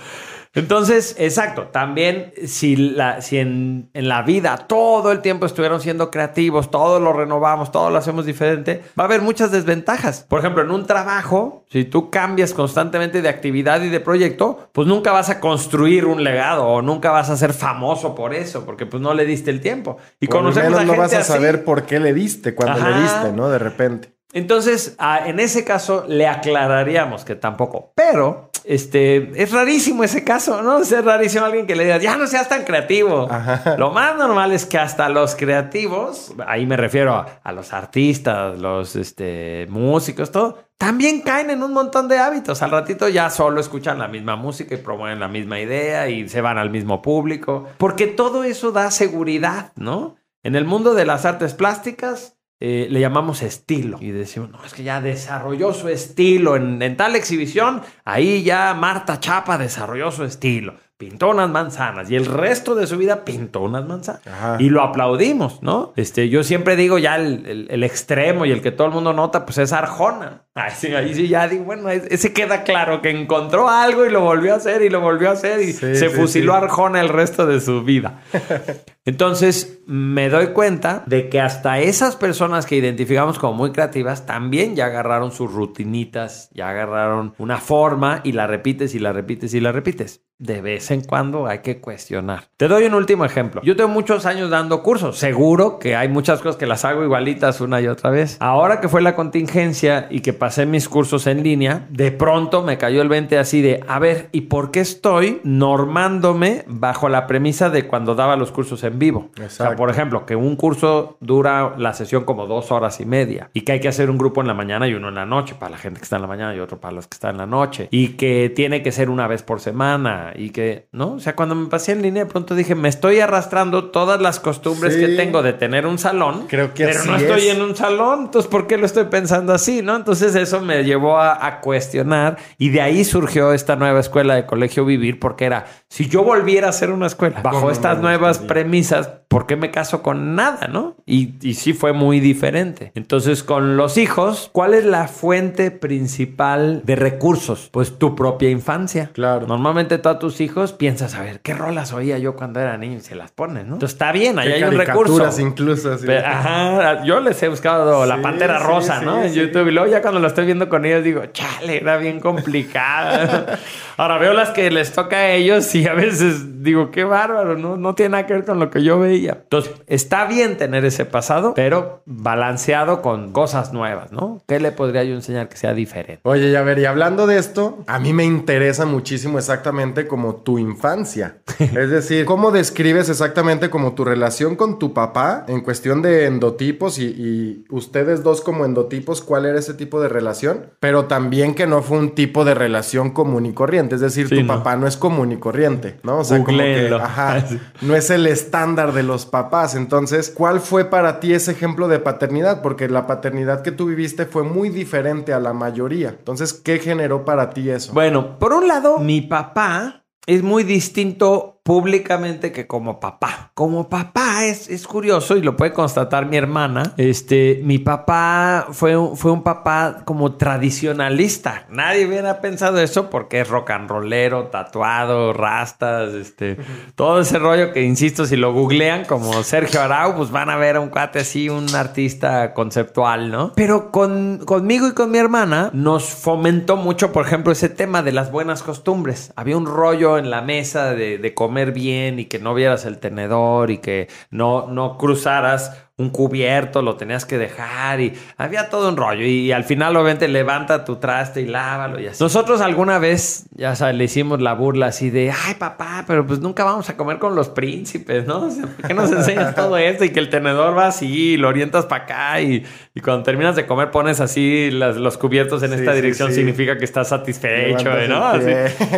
Entonces, 0.52 1.14
exacto, 1.18 1.68
también 1.68 2.32
si, 2.44 2.74
la, 2.74 3.22
si 3.22 3.38
en, 3.38 3.88
en 3.94 4.08
la 4.08 4.22
vida 4.22 4.56
todo 4.66 5.12
el 5.12 5.20
tiempo 5.20 5.46
estuvieron 5.46 5.80
siendo 5.80 6.10
creativos, 6.10 6.70
todo 6.72 6.98
lo 6.98 7.12
renovamos, 7.12 7.70
todo 7.70 7.88
lo 7.90 7.98
hacemos 7.98 8.26
diferente, 8.26 8.82
va 8.98 9.04
a 9.04 9.06
haber 9.06 9.22
muchas 9.22 9.52
desventajas. 9.52 10.26
Por 10.28 10.40
ejemplo, 10.40 10.62
en 10.64 10.72
un 10.72 10.86
trabajo, 10.86 11.64
si 11.70 11.84
tú 11.84 12.10
cambias 12.10 12.52
constantemente 12.52 13.22
de 13.22 13.28
actividad 13.28 13.80
y 13.82 13.90
de 13.90 14.00
proyecto, 14.00 14.68
pues 14.72 14.88
nunca 14.88 15.12
vas 15.12 15.30
a 15.30 15.38
construir 15.38 16.04
un 16.06 16.24
legado 16.24 16.66
o 16.66 16.82
nunca 16.82 17.12
vas 17.12 17.30
a 17.30 17.36
ser 17.36 17.52
famoso 17.52 18.16
por 18.16 18.34
eso, 18.34 18.64
porque 18.66 18.86
pues 18.86 19.00
no 19.00 19.14
le 19.14 19.24
diste 19.26 19.50
el 19.50 19.60
tiempo. 19.60 19.98
Y 20.18 20.26
Por 20.26 20.34
lo 20.36 20.40
conocemos 20.42 20.70
menos 20.80 20.80
a 20.80 20.84
no 20.96 20.96
vas 21.00 21.12
a 21.14 21.18
así. 21.20 21.32
saber 21.32 21.64
por 21.64 21.84
qué 21.84 22.00
le 22.00 22.12
diste 22.12 22.56
cuando 22.56 22.80
Ajá. 22.80 22.90
le 22.90 23.02
diste, 23.02 23.32
¿no? 23.32 23.48
De 23.50 23.58
repente. 23.60 24.12
Entonces, 24.32 24.94
a- 24.98 25.26
en 25.28 25.40
ese 25.40 25.64
caso 25.64 26.04
le 26.08 26.26
aclararíamos 26.26 27.24
que 27.24 27.34
tampoco. 27.34 27.92
Pero, 27.96 28.50
este, 28.64 29.32
es 29.42 29.50
rarísimo 29.52 30.04
ese 30.04 30.22
caso, 30.24 30.62
¿no? 30.62 30.78
Es 30.80 31.04
rarísimo 31.04 31.44
alguien 31.44 31.66
que 31.66 31.74
le 31.74 31.84
diga, 31.84 31.96
ya 31.98 32.16
no 32.16 32.26
seas 32.26 32.48
tan 32.48 32.64
creativo. 32.64 33.26
Ajá. 33.30 33.76
Lo 33.76 33.90
más 33.90 34.16
normal 34.16 34.52
es 34.52 34.66
que 34.66 34.78
hasta 34.78 35.08
los 35.08 35.34
creativos, 35.34 36.32
ahí 36.46 36.66
me 36.66 36.76
refiero 36.76 37.14
a, 37.14 37.40
a 37.42 37.52
los 37.52 37.72
artistas, 37.72 38.58
los 38.58 38.96
este, 38.96 39.66
músicos, 39.70 40.30
todo, 40.30 40.58
también 40.78 41.20
caen 41.20 41.50
en 41.50 41.62
un 41.62 41.72
montón 41.72 42.08
de 42.08 42.18
hábitos. 42.18 42.62
Al 42.62 42.70
ratito 42.70 43.08
ya 43.08 43.28
solo 43.30 43.60
escuchan 43.60 43.98
la 43.98 44.08
misma 44.08 44.36
música 44.36 44.74
y 44.74 44.78
promueven 44.78 45.20
la 45.20 45.28
misma 45.28 45.60
idea 45.60 46.08
y 46.08 46.28
se 46.28 46.40
van 46.40 46.56
al 46.58 46.70
mismo 46.70 47.02
público. 47.02 47.66
Porque 47.78 48.06
todo 48.06 48.44
eso 48.44 48.72
da 48.72 48.90
seguridad, 48.90 49.72
¿no? 49.76 50.16
En 50.42 50.54
el 50.56 50.64
mundo 50.64 50.94
de 50.94 51.04
las 51.04 51.26
artes 51.26 51.52
plásticas, 51.52 52.36
eh, 52.60 52.86
le 52.90 53.00
llamamos 53.00 53.42
estilo. 53.42 53.98
Y 54.00 54.10
decimos, 54.10 54.50
no, 54.50 54.64
es 54.64 54.74
que 54.74 54.82
ya 54.82 55.00
desarrolló 55.00 55.72
su 55.72 55.88
estilo 55.88 56.56
en, 56.56 56.80
en 56.82 56.96
tal 56.96 57.16
exhibición. 57.16 57.82
Ahí 58.04 58.42
ya 58.42 58.74
Marta 58.74 59.18
Chapa 59.18 59.56
desarrolló 59.58 60.12
su 60.12 60.24
estilo. 60.24 60.74
Pintó 61.00 61.30
unas 61.30 61.48
manzanas 61.48 62.10
y 62.10 62.14
el 62.16 62.26
resto 62.26 62.74
de 62.74 62.86
su 62.86 62.98
vida 62.98 63.24
pintó 63.24 63.60
unas 63.62 63.86
manzanas. 63.86 64.20
Ajá. 64.26 64.56
Y 64.58 64.68
lo 64.68 64.82
aplaudimos, 64.82 65.62
¿no? 65.62 65.94
Este, 65.96 66.28
yo 66.28 66.44
siempre 66.44 66.76
digo 66.76 66.98
ya 66.98 67.16
el, 67.16 67.46
el- 67.46 67.66
el 67.70 67.84
extremo 67.84 68.44
y 68.44 68.50
el 68.50 68.60
que 68.60 68.70
todo 68.70 68.88
el 68.88 68.92
mundo 68.92 69.14
nota, 69.14 69.46
pues 69.46 69.56
es 69.56 69.72
Arjona. 69.72 70.42
Ay, 70.54 70.72
sí, 70.76 70.88
ahí 70.94 71.14
sí 71.14 71.26
ya 71.28 71.48
digo, 71.48 71.64
bueno, 71.64 71.88
es- 71.88 72.04
ese 72.10 72.34
queda 72.34 72.64
claro 72.64 73.00
que 73.00 73.08
encontró 73.08 73.70
algo 73.70 74.04
y 74.04 74.10
lo 74.10 74.20
volvió 74.20 74.52
a 74.52 74.56
hacer 74.58 74.82
y 74.82 74.90
lo 74.90 75.00
volvió 75.00 75.30
a 75.30 75.32
hacer 75.32 75.62
y 75.62 75.72
Sí, 75.72 75.78
se 75.96 76.10
sí, 76.10 76.14
fusiló 76.14 76.52
Arjona 76.54 77.00
el 77.00 77.08
resto 77.08 77.46
de 77.46 77.62
su 77.62 77.82
vida. 77.82 78.20
Entonces 79.06 79.78
me 79.86 80.28
doy 80.28 80.48
cuenta 80.48 81.02
de 81.06 81.30
que 81.30 81.40
hasta 81.40 81.78
esas 81.80 82.16
personas 82.16 82.66
que 82.66 82.76
identificamos 82.76 83.38
como 83.38 83.54
muy 83.54 83.72
creativas 83.72 84.26
también 84.26 84.76
ya 84.76 84.86
agarraron 84.86 85.32
sus 85.32 85.50
rutinitas, 85.50 86.50
ya 86.52 86.68
agarraron 86.68 87.32
una 87.38 87.56
forma 87.56 88.20
y 88.22 88.32
la 88.32 88.46
repites 88.46 88.94
y 88.94 88.98
la 88.98 89.12
repites 89.14 89.54
y 89.54 89.60
la 89.60 89.72
repites. 89.72 90.22
De 90.40 90.62
vez 90.62 90.90
en 90.90 91.02
cuando 91.02 91.46
hay 91.46 91.58
que 91.58 91.80
cuestionar. 91.80 92.44
Te 92.56 92.66
doy 92.66 92.84
un 92.84 92.94
último 92.94 93.26
ejemplo. 93.26 93.60
Yo 93.62 93.76
tengo 93.76 93.90
muchos 93.90 94.24
años 94.24 94.48
dando 94.48 94.82
cursos. 94.82 95.18
Seguro 95.18 95.78
que 95.78 95.96
hay 95.96 96.08
muchas 96.08 96.40
cosas 96.40 96.56
que 96.56 96.66
las 96.66 96.86
hago 96.86 97.04
igualitas 97.04 97.60
una 97.60 97.80
y 97.82 97.86
otra 97.86 98.08
vez. 98.08 98.38
Ahora 98.40 98.80
que 98.80 98.88
fue 98.88 99.02
la 99.02 99.14
contingencia 99.14 100.06
y 100.10 100.20
que 100.20 100.32
pasé 100.32 100.64
mis 100.64 100.88
cursos 100.88 101.26
en 101.26 101.42
línea, 101.42 101.86
de 101.90 102.10
pronto 102.10 102.62
me 102.62 102.78
cayó 102.78 103.02
el 103.02 103.10
20 103.10 103.38
así 103.38 103.60
de, 103.60 103.84
a 103.86 103.98
ver, 103.98 104.30
¿y 104.32 104.42
por 104.42 104.70
qué 104.70 104.80
estoy 104.80 105.42
normándome 105.44 106.64
bajo 106.66 107.10
la 107.10 107.26
premisa 107.26 107.68
de 107.68 107.86
cuando 107.86 108.14
daba 108.14 108.36
los 108.36 108.50
cursos 108.50 108.82
en 108.84 108.98
vivo? 108.98 109.28
O 109.44 109.50
sea, 109.50 109.76
por 109.76 109.90
ejemplo, 109.90 110.24
que 110.24 110.36
un 110.36 110.56
curso 110.56 111.18
dura 111.20 111.74
la 111.76 111.92
sesión 111.92 112.24
como 112.24 112.46
dos 112.46 112.72
horas 112.72 112.98
y 113.00 113.04
media 113.04 113.50
y 113.52 113.60
que 113.60 113.72
hay 113.72 113.80
que 113.80 113.88
hacer 113.88 114.08
un 114.08 114.16
grupo 114.16 114.40
en 114.40 114.46
la 114.46 114.54
mañana 114.54 114.88
y 114.88 114.94
uno 114.94 115.10
en 115.10 115.16
la 115.16 115.26
noche 115.26 115.54
para 115.54 115.72
la 115.72 115.76
gente 115.76 116.00
que 116.00 116.04
está 116.04 116.16
en 116.16 116.22
la 116.22 116.28
mañana 116.28 116.54
y 116.54 116.60
otro 116.60 116.80
para 116.80 116.92
los 116.92 117.06
que 117.06 117.14
están 117.14 117.32
en 117.32 117.38
la 117.38 117.46
noche 117.46 117.88
y 117.90 118.14
que 118.14 118.50
tiene 118.54 118.82
que 118.82 118.90
ser 118.90 119.10
una 119.10 119.26
vez 119.26 119.42
por 119.42 119.60
semana 119.60 120.29
y 120.36 120.50
que, 120.50 120.88
¿no? 120.92 121.12
O 121.14 121.18
sea, 121.20 121.34
cuando 121.36 121.54
me 121.54 121.68
pasé 121.68 121.92
en 121.92 122.02
línea 122.02 122.24
de 122.24 122.30
pronto 122.30 122.54
dije, 122.54 122.74
me 122.74 122.88
estoy 122.88 123.20
arrastrando 123.20 123.90
todas 123.90 124.20
las 124.20 124.40
costumbres 124.40 124.94
Sí. 124.94 125.00
que 125.00 125.08
tengo 125.08 125.42
de 125.42 125.52
tener 125.52 125.86
un 125.86 125.98
salón, 125.98 126.46
Creo 126.48 126.74
que 126.74 126.84
pero 126.86 127.00
así 127.00 127.08
no 127.08 127.16
estoy 127.16 127.48
es. 127.48 127.56
en 127.56 127.62
un 127.62 127.76
salón, 127.76 128.20
entonces 128.26 128.50
¿por 128.50 128.66
qué 128.66 128.76
lo 128.76 128.86
estoy 128.86 129.04
pensando 129.04 129.52
así, 129.52 129.82
no? 129.82 129.96
Entonces 129.96 130.34
eso 130.34 130.60
me 130.60 130.84
llevó 130.84 131.18
a, 131.18 131.46
a 131.46 131.60
cuestionar 131.60 132.36
y 132.58 132.70
de 132.70 132.80
ahí 132.80 133.04
surgió 133.04 133.52
esta 133.52 133.76
nueva 133.76 134.00
escuela 134.00 134.34
de 134.34 134.46
Colegio 134.46 134.84
Vivir 134.84 135.18
porque 135.18 135.44
era, 135.44 135.66
si 135.88 136.08
yo 136.08 136.22
volviera 136.24 136.66
a 136.66 136.70
hacer 136.70 136.90
una 136.90 137.06
escuela 137.06 137.40
bajo 137.42 137.60
¿Cómo 137.60 137.70
estas 137.70 138.00
nuevas 138.00 138.38
premisas, 138.38 139.08
¿por 139.28 139.46
qué 139.46 139.56
me 139.56 139.70
caso 139.70 140.02
con 140.02 140.34
nada, 140.34 140.66
no? 140.68 140.96
Y, 141.06 141.34
y 141.42 141.54
sí 141.54 141.72
fue 141.72 141.92
muy 141.92 142.20
diferente. 142.20 142.92
Entonces, 142.94 143.42
con 143.42 143.76
los 143.76 143.96
hijos, 143.98 144.50
¿cuál 144.52 144.74
es 144.74 144.84
la 144.84 145.08
fuente 145.08 145.70
principal 145.70 146.82
de 146.84 146.96
recursos? 146.96 147.68
Pues 147.72 147.98
tu 147.98 148.14
propia 148.16 148.50
infancia. 148.50 149.10
Claro. 149.12 149.46
Normalmente 149.46 149.98
tú 149.98 150.08
a 150.08 150.18
tus 150.20 150.40
hijos 150.40 150.72
piensas, 150.72 151.16
a 151.16 151.22
ver, 151.22 151.40
¿qué 151.40 151.52
rolas 151.54 151.92
oía 151.92 152.16
yo 152.18 152.36
cuando 152.36 152.60
era 152.60 152.76
niño? 152.78 152.98
Y 152.98 153.00
se 153.00 153.16
las 153.16 153.32
pones, 153.32 153.66
¿no? 153.66 153.72
Entonces 153.74 153.94
está 153.94 154.12
bien, 154.12 154.38
ahí 154.38 154.52
hay 154.52 154.62
un 154.62 154.76
recurso. 154.78 155.28
incluso. 155.40 155.92
así. 155.94 156.04
Pero, 156.06 156.24
ajá, 156.28 157.02
yo 157.02 157.18
les 157.20 157.42
he 157.42 157.48
buscado 157.48 158.06
la 158.06 158.16
Sí, 158.16 158.22
pantera 158.22 158.60
sí, 158.60 158.64
rosa, 158.64 159.00
sí, 159.00 159.04
¿no? 159.04 159.22
En 159.24 159.30
sí. 159.32 159.40
YouTube. 159.40 159.66
Y 159.66 159.72
luego 159.72 159.90
ya 159.90 160.00
cuando 160.00 160.20
lo 160.20 160.28
estoy 160.28 160.46
viendo 160.46 160.68
con 160.68 160.84
ellos 160.84 161.02
digo, 161.02 161.26
chale, 161.32 161.78
era 161.78 161.96
bien 161.96 162.20
complicada. 162.20 163.58
Ahora 164.00 164.16
veo 164.16 164.32
las 164.32 164.48
que 164.48 164.70
les 164.70 164.92
toca 164.92 165.16
a 165.16 165.32
ellos 165.32 165.74
y 165.74 165.86
a 165.86 165.92
veces 165.92 166.62
digo, 166.62 166.90
qué 166.90 167.04
bárbaro, 167.04 167.58
no, 167.58 167.76
no 167.76 167.94
tiene 167.94 168.12
nada 168.12 168.26
que 168.26 168.32
ver 168.32 168.46
con 168.46 168.58
lo 168.58 168.70
que 168.70 168.82
yo 168.82 168.98
veía. 168.98 169.40
Entonces, 169.42 169.74
está 169.86 170.26
bien 170.26 170.56
tener 170.56 170.86
ese 170.86 171.04
pasado, 171.04 171.52
pero 171.54 172.00
balanceado 172.06 173.02
con 173.02 173.32
cosas 173.32 173.74
nuevas, 173.74 174.10
¿no? 174.10 174.40
¿Qué 174.46 174.58
le 174.58 174.72
podría 174.72 175.04
yo 175.04 175.14
enseñar 175.14 175.50
que 175.50 175.58
sea 175.58 175.74
diferente? 175.74 176.20
Oye, 176.24 176.50
ya 176.50 176.62
ver, 176.62 176.78
y 176.78 176.86
hablando 176.86 177.26
de 177.26 177.38
esto, 177.38 177.84
a 177.86 177.98
mí 177.98 178.14
me 178.14 178.24
interesa 178.24 178.86
muchísimo 178.86 179.38
exactamente 179.38 180.06
como 180.06 180.36
tu 180.36 180.58
infancia. 180.58 181.36
Es 181.60 181.90
decir, 181.90 182.24
¿cómo 182.24 182.52
describes 182.52 183.10
exactamente 183.10 183.68
como 183.68 183.92
tu 183.92 184.04
relación 184.04 184.56
con 184.56 184.78
tu 184.78 184.94
papá 184.94 185.44
en 185.46 185.60
cuestión 185.60 186.00
de 186.00 186.24
endotipos 186.24 186.98
y, 186.98 187.04
y 187.04 187.64
ustedes 187.68 188.22
dos 188.22 188.40
como 188.40 188.64
endotipos, 188.64 189.20
cuál 189.20 189.44
era 189.44 189.58
ese 189.58 189.74
tipo 189.74 190.00
de 190.00 190.08
relación? 190.08 190.70
Pero 190.80 191.04
también 191.04 191.54
que 191.54 191.66
no 191.66 191.82
fue 191.82 191.98
un 191.98 192.10
tipo 192.14 192.46
de 192.46 192.54
relación 192.54 193.10
común 193.10 193.44
y 193.44 193.52
corriente, 193.52 193.89
es 193.94 194.00
decir, 194.00 194.28
Sí, 194.28 194.36
tu 194.36 194.42
no. 194.42 194.48
papá 194.56 194.76
no 194.76 194.86
es 194.86 194.96
común 194.96 195.32
y 195.32 195.36
corriente, 195.38 195.98
¿no? 196.02 196.18
O 196.18 196.24
sea, 196.24 196.42
como 196.44 196.58
que, 196.58 196.90
ajá, 197.00 197.44
no 197.82 197.94
es 197.94 198.10
el 198.10 198.26
estándar 198.26 198.92
de 198.92 199.02
los 199.02 199.26
papás. 199.26 199.74
Entonces, 199.74 200.30
¿cuál 200.30 200.60
fue 200.60 200.86
para 200.86 201.20
ti 201.20 201.32
ese 201.34 201.52
ejemplo 201.52 201.88
de 201.88 201.98
paternidad? 201.98 202.62
Porque 202.62 202.88
la 202.88 203.06
paternidad 203.06 203.62
que 203.62 203.72
tú 203.72 203.86
viviste 203.86 204.26
fue 204.26 204.42
muy 204.42 204.68
diferente 204.70 205.32
a 205.32 205.40
la 205.40 205.52
mayoría. 205.52 206.10
Entonces, 206.10 206.52
¿qué 206.52 206.78
generó 206.78 207.24
para 207.24 207.50
ti 207.50 207.70
eso? 207.70 207.92
Bueno, 207.92 208.38
por 208.38 208.52
un 208.52 208.68
lado, 208.68 208.98
mi 208.98 209.20
papá 209.20 210.04
es 210.26 210.42
muy 210.42 210.64
distinto 210.64 211.59
públicamente 211.62 212.52
que 212.52 212.66
como 212.66 213.00
papá. 213.00 213.50
Como 213.54 213.88
papá 213.88 214.44
es, 214.46 214.68
es 214.70 214.86
curioso 214.86 215.36
y 215.36 215.42
lo 215.42 215.56
puede 215.56 215.72
constatar 215.72 216.26
mi 216.26 216.36
hermana. 216.36 216.94
Este, 216.96 217.60
mi 217.64 217.78
papá 217.78 218.68
fue, 218.72 218.96
un- 218.96 219.16
fue 219.16 219.30
un 219.30 219.42
papá 219.42 220.02
como 220.04 220.32
tradicionalista. 220.36 221.66
Nadie 221.70 222.06
hubiera 222.06 222.40
pensado 222.40 222.78
eso 222.80 223.10
porque 223.10 223.40
es 223.40 223.48
rock 223.48 223.70
and 223.70 223.88
rollero, 223.88 224.44
tatuado, 224.48 225.32
rastas, 225.32 226.14
este, 226.14 226.56
todo 226.94 227.20
ese 227.20 227.38
rollo 227.38 227.72
que 227.72 227.82
insisto, 227.82 228.24
si 228.26 228.36
lo 228.36 228.52
googlean 228.52 229.04
como 229.04 229.42
Sergio 229.42 229.82
Arau, 229.82 230.16
pues 230.16 230.30
van 230.30 230.50
a 230.50 230.56
ver 230.56 230.76
a 230.76 230.80
un 230.80 230.88
cuate 230.88 231.20
así, 231.20 231.48
un 231.48 231.72
artista 231.74 232.54
conceptual, 232.54 233.30
¿no? 233.30 233.52
Pero 233.54 233.90
con, 233.90 234.38
conmigo 234.44 234.88
y 234.88 234.92
con 234.94 235.10
mi 235.10 235.18
hermana 235.18 235.70
nos 235.72 236.04
fomentó 236.04 236.76
mucho, 236.76 237.12
por 237.12 237.26
ejemplo, 237.26 237.52
ese 237.52 237.68
tema 237.68 238.02
de 238.02 238.12
las 238.12 238.32
buenas 238.32 238.62
costumbres. 238.62 239.32
Había 239.36 239.56
un 239.56 239.66
rollo 239.66 240.18
en 240.18 240.30
la 240.30 240.40
mesa 240.42 240.94
de, 240.94 241.18
de 241.18 241.34
comer 241.34 241.59
bien 241.66 242.18
y 242.18 242.24
que 242.24 242.38
no 242.38 242.54
vieras 242.54 242.84
el 242.84 242.98
tenedor 242.98 243.70
y 243.70 243.78
que 243.78 244.08
no, 244.30 244.66
no 244.68 244.96
cruzaras 244.98 245.89
un 246.00 246.10
cubierto, 246.10 246.82
lo 246.82 246.96
tenías 246.96 247.24
que 247.26 247.36
dejar 247.38 248.00
y 248.00 248.14
había 248.36 248.70
todo 248.70 248.88
un 248.88 248.96
rollo. 248.96 249.22
Y, 249.24 249.52
al 249.52 249.64
final, 249.64 249.94
obviamente, 249.96 250.26
levanta 250.28 250.84
tu 250.84 250.96
traste 250.96 251.42
y 251.42 251.46
lávalo 251.46 252.00
y 252.00 252.06
así. 252.06 252.22
Nosotros 252.22 252.60
alguna 252.60 252.98
vez, 252.98 253.44
ya 253.54 253.74
sabes, 253.76 253.94
le 253.96 254.04
hicimos 254.04 254.40
la 254.40 254.54
burla 254.54 254.86
así 254.86 255.10
de, 255.10 255.30
ay, 255.30 255.54
papá, 255.54 256.04
pero 256.06 256.26
pues 256.26 256.40
nunca 256.40 256.64
vamos 256.64 256.88
a 256.88 256.96
comer 256.96 257.18
con 257.18 257.34
los 257.34 257.48
príncipes, 257.50 258.26
¿no? 258.26 258.46
O 258.46 258.50
sea, 258.50 258.64
¿por 258.66 258.86
qué 258.88 258.94
nos 258.94 259.12
enseñas 259.12 259.54
todo 259.54 259.76
esto? 259.76 260.04
Y 260.04 260.10
que 260.10 260.20
el 260.20 260.30
tenedor 260.30 260.76
va 260.76 260.86
así, 260.86 261.06
y 261.32 261.36
lo 261.36 261.48
orientas 261.48 261.84
para 261.86 262.04
acá 262.04 262.40
y, 262.40 262.64
y 262.94 263.00
cuando 263.00 263.22
terminas 263.22 263.54
de 263.56 263.66
comer 263.66 263.90
pones 263.90 264.20
así 264.20 264.70
las- 264.70 264.96
los 264.96 265.18
cubiertos 265.18 265.62
en 265.62 265.70
Sí, 265.70 265.76
esta 265.76 265.90
sí, 265.92 265.96
dirección, 266.00 266.28
sí. 266.30 266.36
significa 266.36 266.78
que 266.78 266.84
estás 266.84 267.08
satisfecho, 267.08 267.90
¿no? 268.08 268.24
Así. 268.26 268.50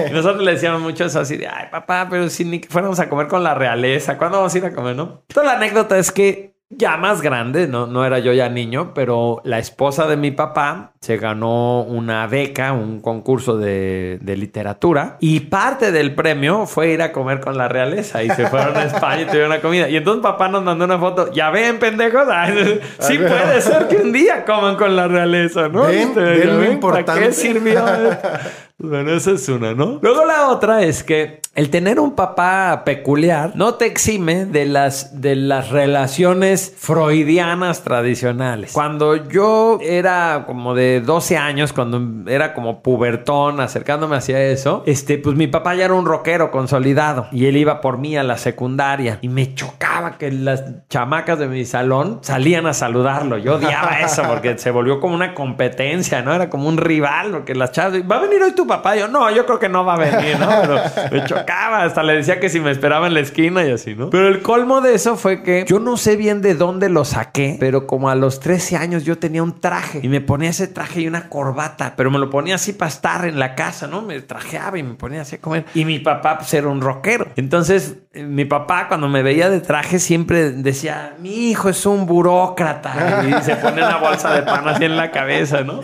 Y 0.09 0.13
nosotros 0.13 0.43
le 0.45 0.53
decíamos 0.53 0.81
mucho 0.81 1.05
eso 1.05 1.21
así 1.21 1.37
de, 1.37 1.49
ay, 1.49 1.67
papá, 1.71 2.07
pero 2.09 2.29
si 2.31 2.45
ni 2.45 2.61
que 2.61 2.69
fuéramos 2.69 3.01
a 3.01 3.09
comer 3.09 3.27
con 3.27 3.43
la 3.43 3.55
realeza, 3.55 4.17
¿cuándo 4.19 4.39
vamos 4.39 4.55
a 4.55 4.59
ir 4.59 4.65
a 4.67 4.73
comer, 4.73 4.95
no? 4.97 5.23
Toda 5.33 5.47
la 5.47 5.53
anécdota 5.55 5.99
es 5.99 6.13
que 6.13 6.52
ya 6.79 6.97
más 6.97 7.23
grande, 7.23 7.69
no, 7.69 7.87
no 7.87 8.05
era 8.05 8.19
yo 8.19 8.33
ya 8.33 8.49
niño, 8.49 8.93
pero 8.95 9.41
la 9.45 9.59
esposa 9.59 10.07
de 10.07 10.17
mi 10.17 10.31
papá 10.31 10.92
se 11.03 11.17
ganó 11.17 11.83
una 11.83 12.29
beca, 12.29 12.73
un 12.73 13.01
concurso 13.01 13.59
de, 13.59 14.19
de 14.23 14.37
literatura 14.37 15.17
y 15.19 15.41
parte 15.41 15.91
del 15.91 16.15
premio 16.15 16.65
fue 16.67 16.93
ir 16.93 17.03
a 17.03 17.11
comer 17.11 17.41
con 17.41 17.59
la 17.59 17.67
realeza 17.67 18.23
y 18.23 18.31
se 18.31 18.47
fueron 18.47 18.77
a 18.77 18.85
España 18.85 19.23
y 19.23 19.25
tuvieron 19.27 19.51
una 19.51 19.61
comida. 19.61 19.89
Y 19.89 19.97
entonces 19.97 20.23
papá 20.23 20.47
nos 20.47 20.63
mandó 20.63 20.85
una 20.85 21.01
foto, 21.01 21.33
ya 21.33 21.51
ven, 21.51 21.81
pendejos, 21.81 22.29
Ay, 22.31 22.81
sí 23.01 23.19
puede 23.19 23.61
ser 23.61 23.89
que 23.89 23.97
un 23.97 24.13
día 24.13 24.45
coman 24.45 24.77
con 24.77 24.95
la 24.95 25.09
realeza, 25.09 25.69
¿no? 25.69 25.87
Ven, 25.87 25.99
Este, 25.99 26.21
ven 26.21 26.47
lo 26.47 26.53
¿Para 26.55 26.67
qué 26.67 26.73
importante. 26.73 27.33
sirvió? 27.33 27.85
Bueno, 28.79 29.13
esa 29.13 29.31
es 29.31 29.49
una, 29.49 29.75
¿no? 29.75 30.01
Luego 30.03 30.25
la 30.25 30.49
otra 30.49 30.83
es 30.83 31.05
que 31.05 31.41
el 31.55 31.71
tener 31.71 32.01
un 32.01 32.17
papá 32.17 32.83
peculiar 32.85 33.53
no 33.55 33.75
te 33.75 33.87
exime 33.87 34.45
de 34.45 34.67
las, 34.67 35.21
de 35.21 35.37
las 35.37 35.71
relaciones 35.71 36.75
freudianas 36.79 37.85
tradicionales. 37.85 38.73
Cuando 38.73 39.29
yo 39.29 39.79
era 39.81 40.43
como 40.49 40.75
de 40.75 40.92
12 41.01 41.37
años, 41.37 41.73
cuando 41.73 42.31
era 42.31 42.55
como 42.55 42.83
pubertón, 42.83 43.61
acercándome 43.61 44.17
hacia 44.17 44.41
eso, 44.43 44.83
este, 44.87 45.19
pues 45.19 45.37
mi 45.37 45.47
papá 45.47 45.75
ya 45.75 45.85
era 45.85 45.95
un 45.95 46.07
rockero 46.07 46.51
consolidado 46.51 47.27
y 47.33 47.47
él 47.47 47.57
iba 47.57 47.81
por 47.81 47.99
mí 47.99 48.17
a 48.17 48.23
la 48.23 48.37
secundaria 48.37 49.19
y 49.23 49.29
me 49.29 49.55
chocaba 49.55 50.19
que 50.19 50.31
las 50.31 50.65
chamacas 50.89 51.39
de 51.39 51.49
mi 51.49 51.65
salón 51.65 52.19
salían 52.23 52.67
a 52.67 52.75
saludarlo. 52.75 53.39
Yo 53.39 53.57
odiaba 53.57 54.01
eso 54.05 54.23
porque 54.27 54.59
se 54.59 54.71
volvió 54.71 55.01
como 55.01 55.15
una 55.15 55.35
competencia, 55.35 56.23
¿no? 56.23 56.35
Era 56.35 56.51
como 56.51 56.69
un 56.69 56.77
rival, 56.77 57.31
porque 57.31 57.55
las 57.55 57.73
chavas, 57.73 58.01
¿va 58.11 58.17
a 58.17 58.21
venir 58.21 58.43
hoy 58.43 58.53
tu 58.53 58.67
papá? 58.67 58.97
Yo, 58.97 59.09
no, 59.09 59.31
yo 59.31 59.47
creo 59.47 59.59
que 59.59 59.69
no 59.69 59.85
va 59.85 59.95
a 59.95 59.99
venir, 59.99 60.39
¿no? 60.39 60.49
Pero 60.61 60.81
me 61.11 61.25
chocaba, 61.25 61.85
hasta 61.85 62.03
le 62.03 62.15
decía 62.15 62.41
que 62.41 62.49
si 62.49 62.61
me 62.61 62.71
esperaba 62.71 63.07
en 63.07 63.15
la 63.15 63.21
esquina 63.21 63.65
y 63.65 63.71
así, 63.71 63.95
¿no? 63.95 64.11
Pero 64.11 64.29
el 64.29 64.43
colmo 64.43 64.81
de 64.81 64.95
eso 64.95 65.17
fue 65.17 65.43
que 65.43 65.65
yo 65.67 65.79
no 65.79 65.97
sé 65.97 66.17
bien 66.17 66.43
de 66.43 66.55
dónde 66.55 66.89
lo 66.89 67.05
saqué, 67.05 67.57
pero 67.59 67.87
como 67.87 68.09
a 68.09 68.15
los 68.15 68.41
13 68.41 68.77
años 68.77 69.05
yo 69.05 69.19
tenía 69.19 69.43
un 69.43 69.61
traje 69.61 70.01
y 70.03 70.09
me 70.09 70.21
ponía 70.21 70.51
ese 70.51 70.67
traje 70.69 70.82
y 70.97 71.07
una 71.07 71.29
corbata, 71.29 71.95
pero 71.97 72.11
me 72.11 72.19
lo 72.19 72.31
ponía 72.31 72.57
así 72.57 72.73
para 72.73 72.89
estar 72.89 73.25
en 73.25 73.39
la 73.39 73.55
casa, 73.55 73.87
¿no? 73.87 74.03
Me 74.03 74.21
trajeaba 74.21 74.79
y 74.79 74.83
me 74.83 74.95
ponía 74.95 75.23
así 75.23 75.37
a 75.37 75.41
comer. 75.41 75.65
Y 75.75 75.85
mi 75.85 75.99
papá, 75.99 76.39
pues 76.39 76.53
era 76.55 76.69
un 76.69 76.81
rockero. 76.81 77.29
Entonces, 77.37 77.97
eh, 78.13 78.23
mi 78.25 78.45
papá, 78.45 78.89
cuando 78.89 79.09
me 79.09 79.23
veía 79.23 79.51
de 79.51 79.61
traje, 79.61 79.99
siempre 79.99 80.51
decía: 80.51 81.15
Mi 81.19 81.51
hijo 81.51 81.69
es 81.69 81.87
un 81.87 82.07
burócrata. 82.07 83.25
Y 83.27 83.43
se 83.45 83.57
pone 83.57 83.83
una 83.83 83.99
bolsa 83.99 84.35
de 84.35 84.43
pan 84.43 84.69
así 84.69 84.85
en 84.85 84.97
la 84.97 85.11
cabeza, 85.11 85.63
¿no? 85.63 85.81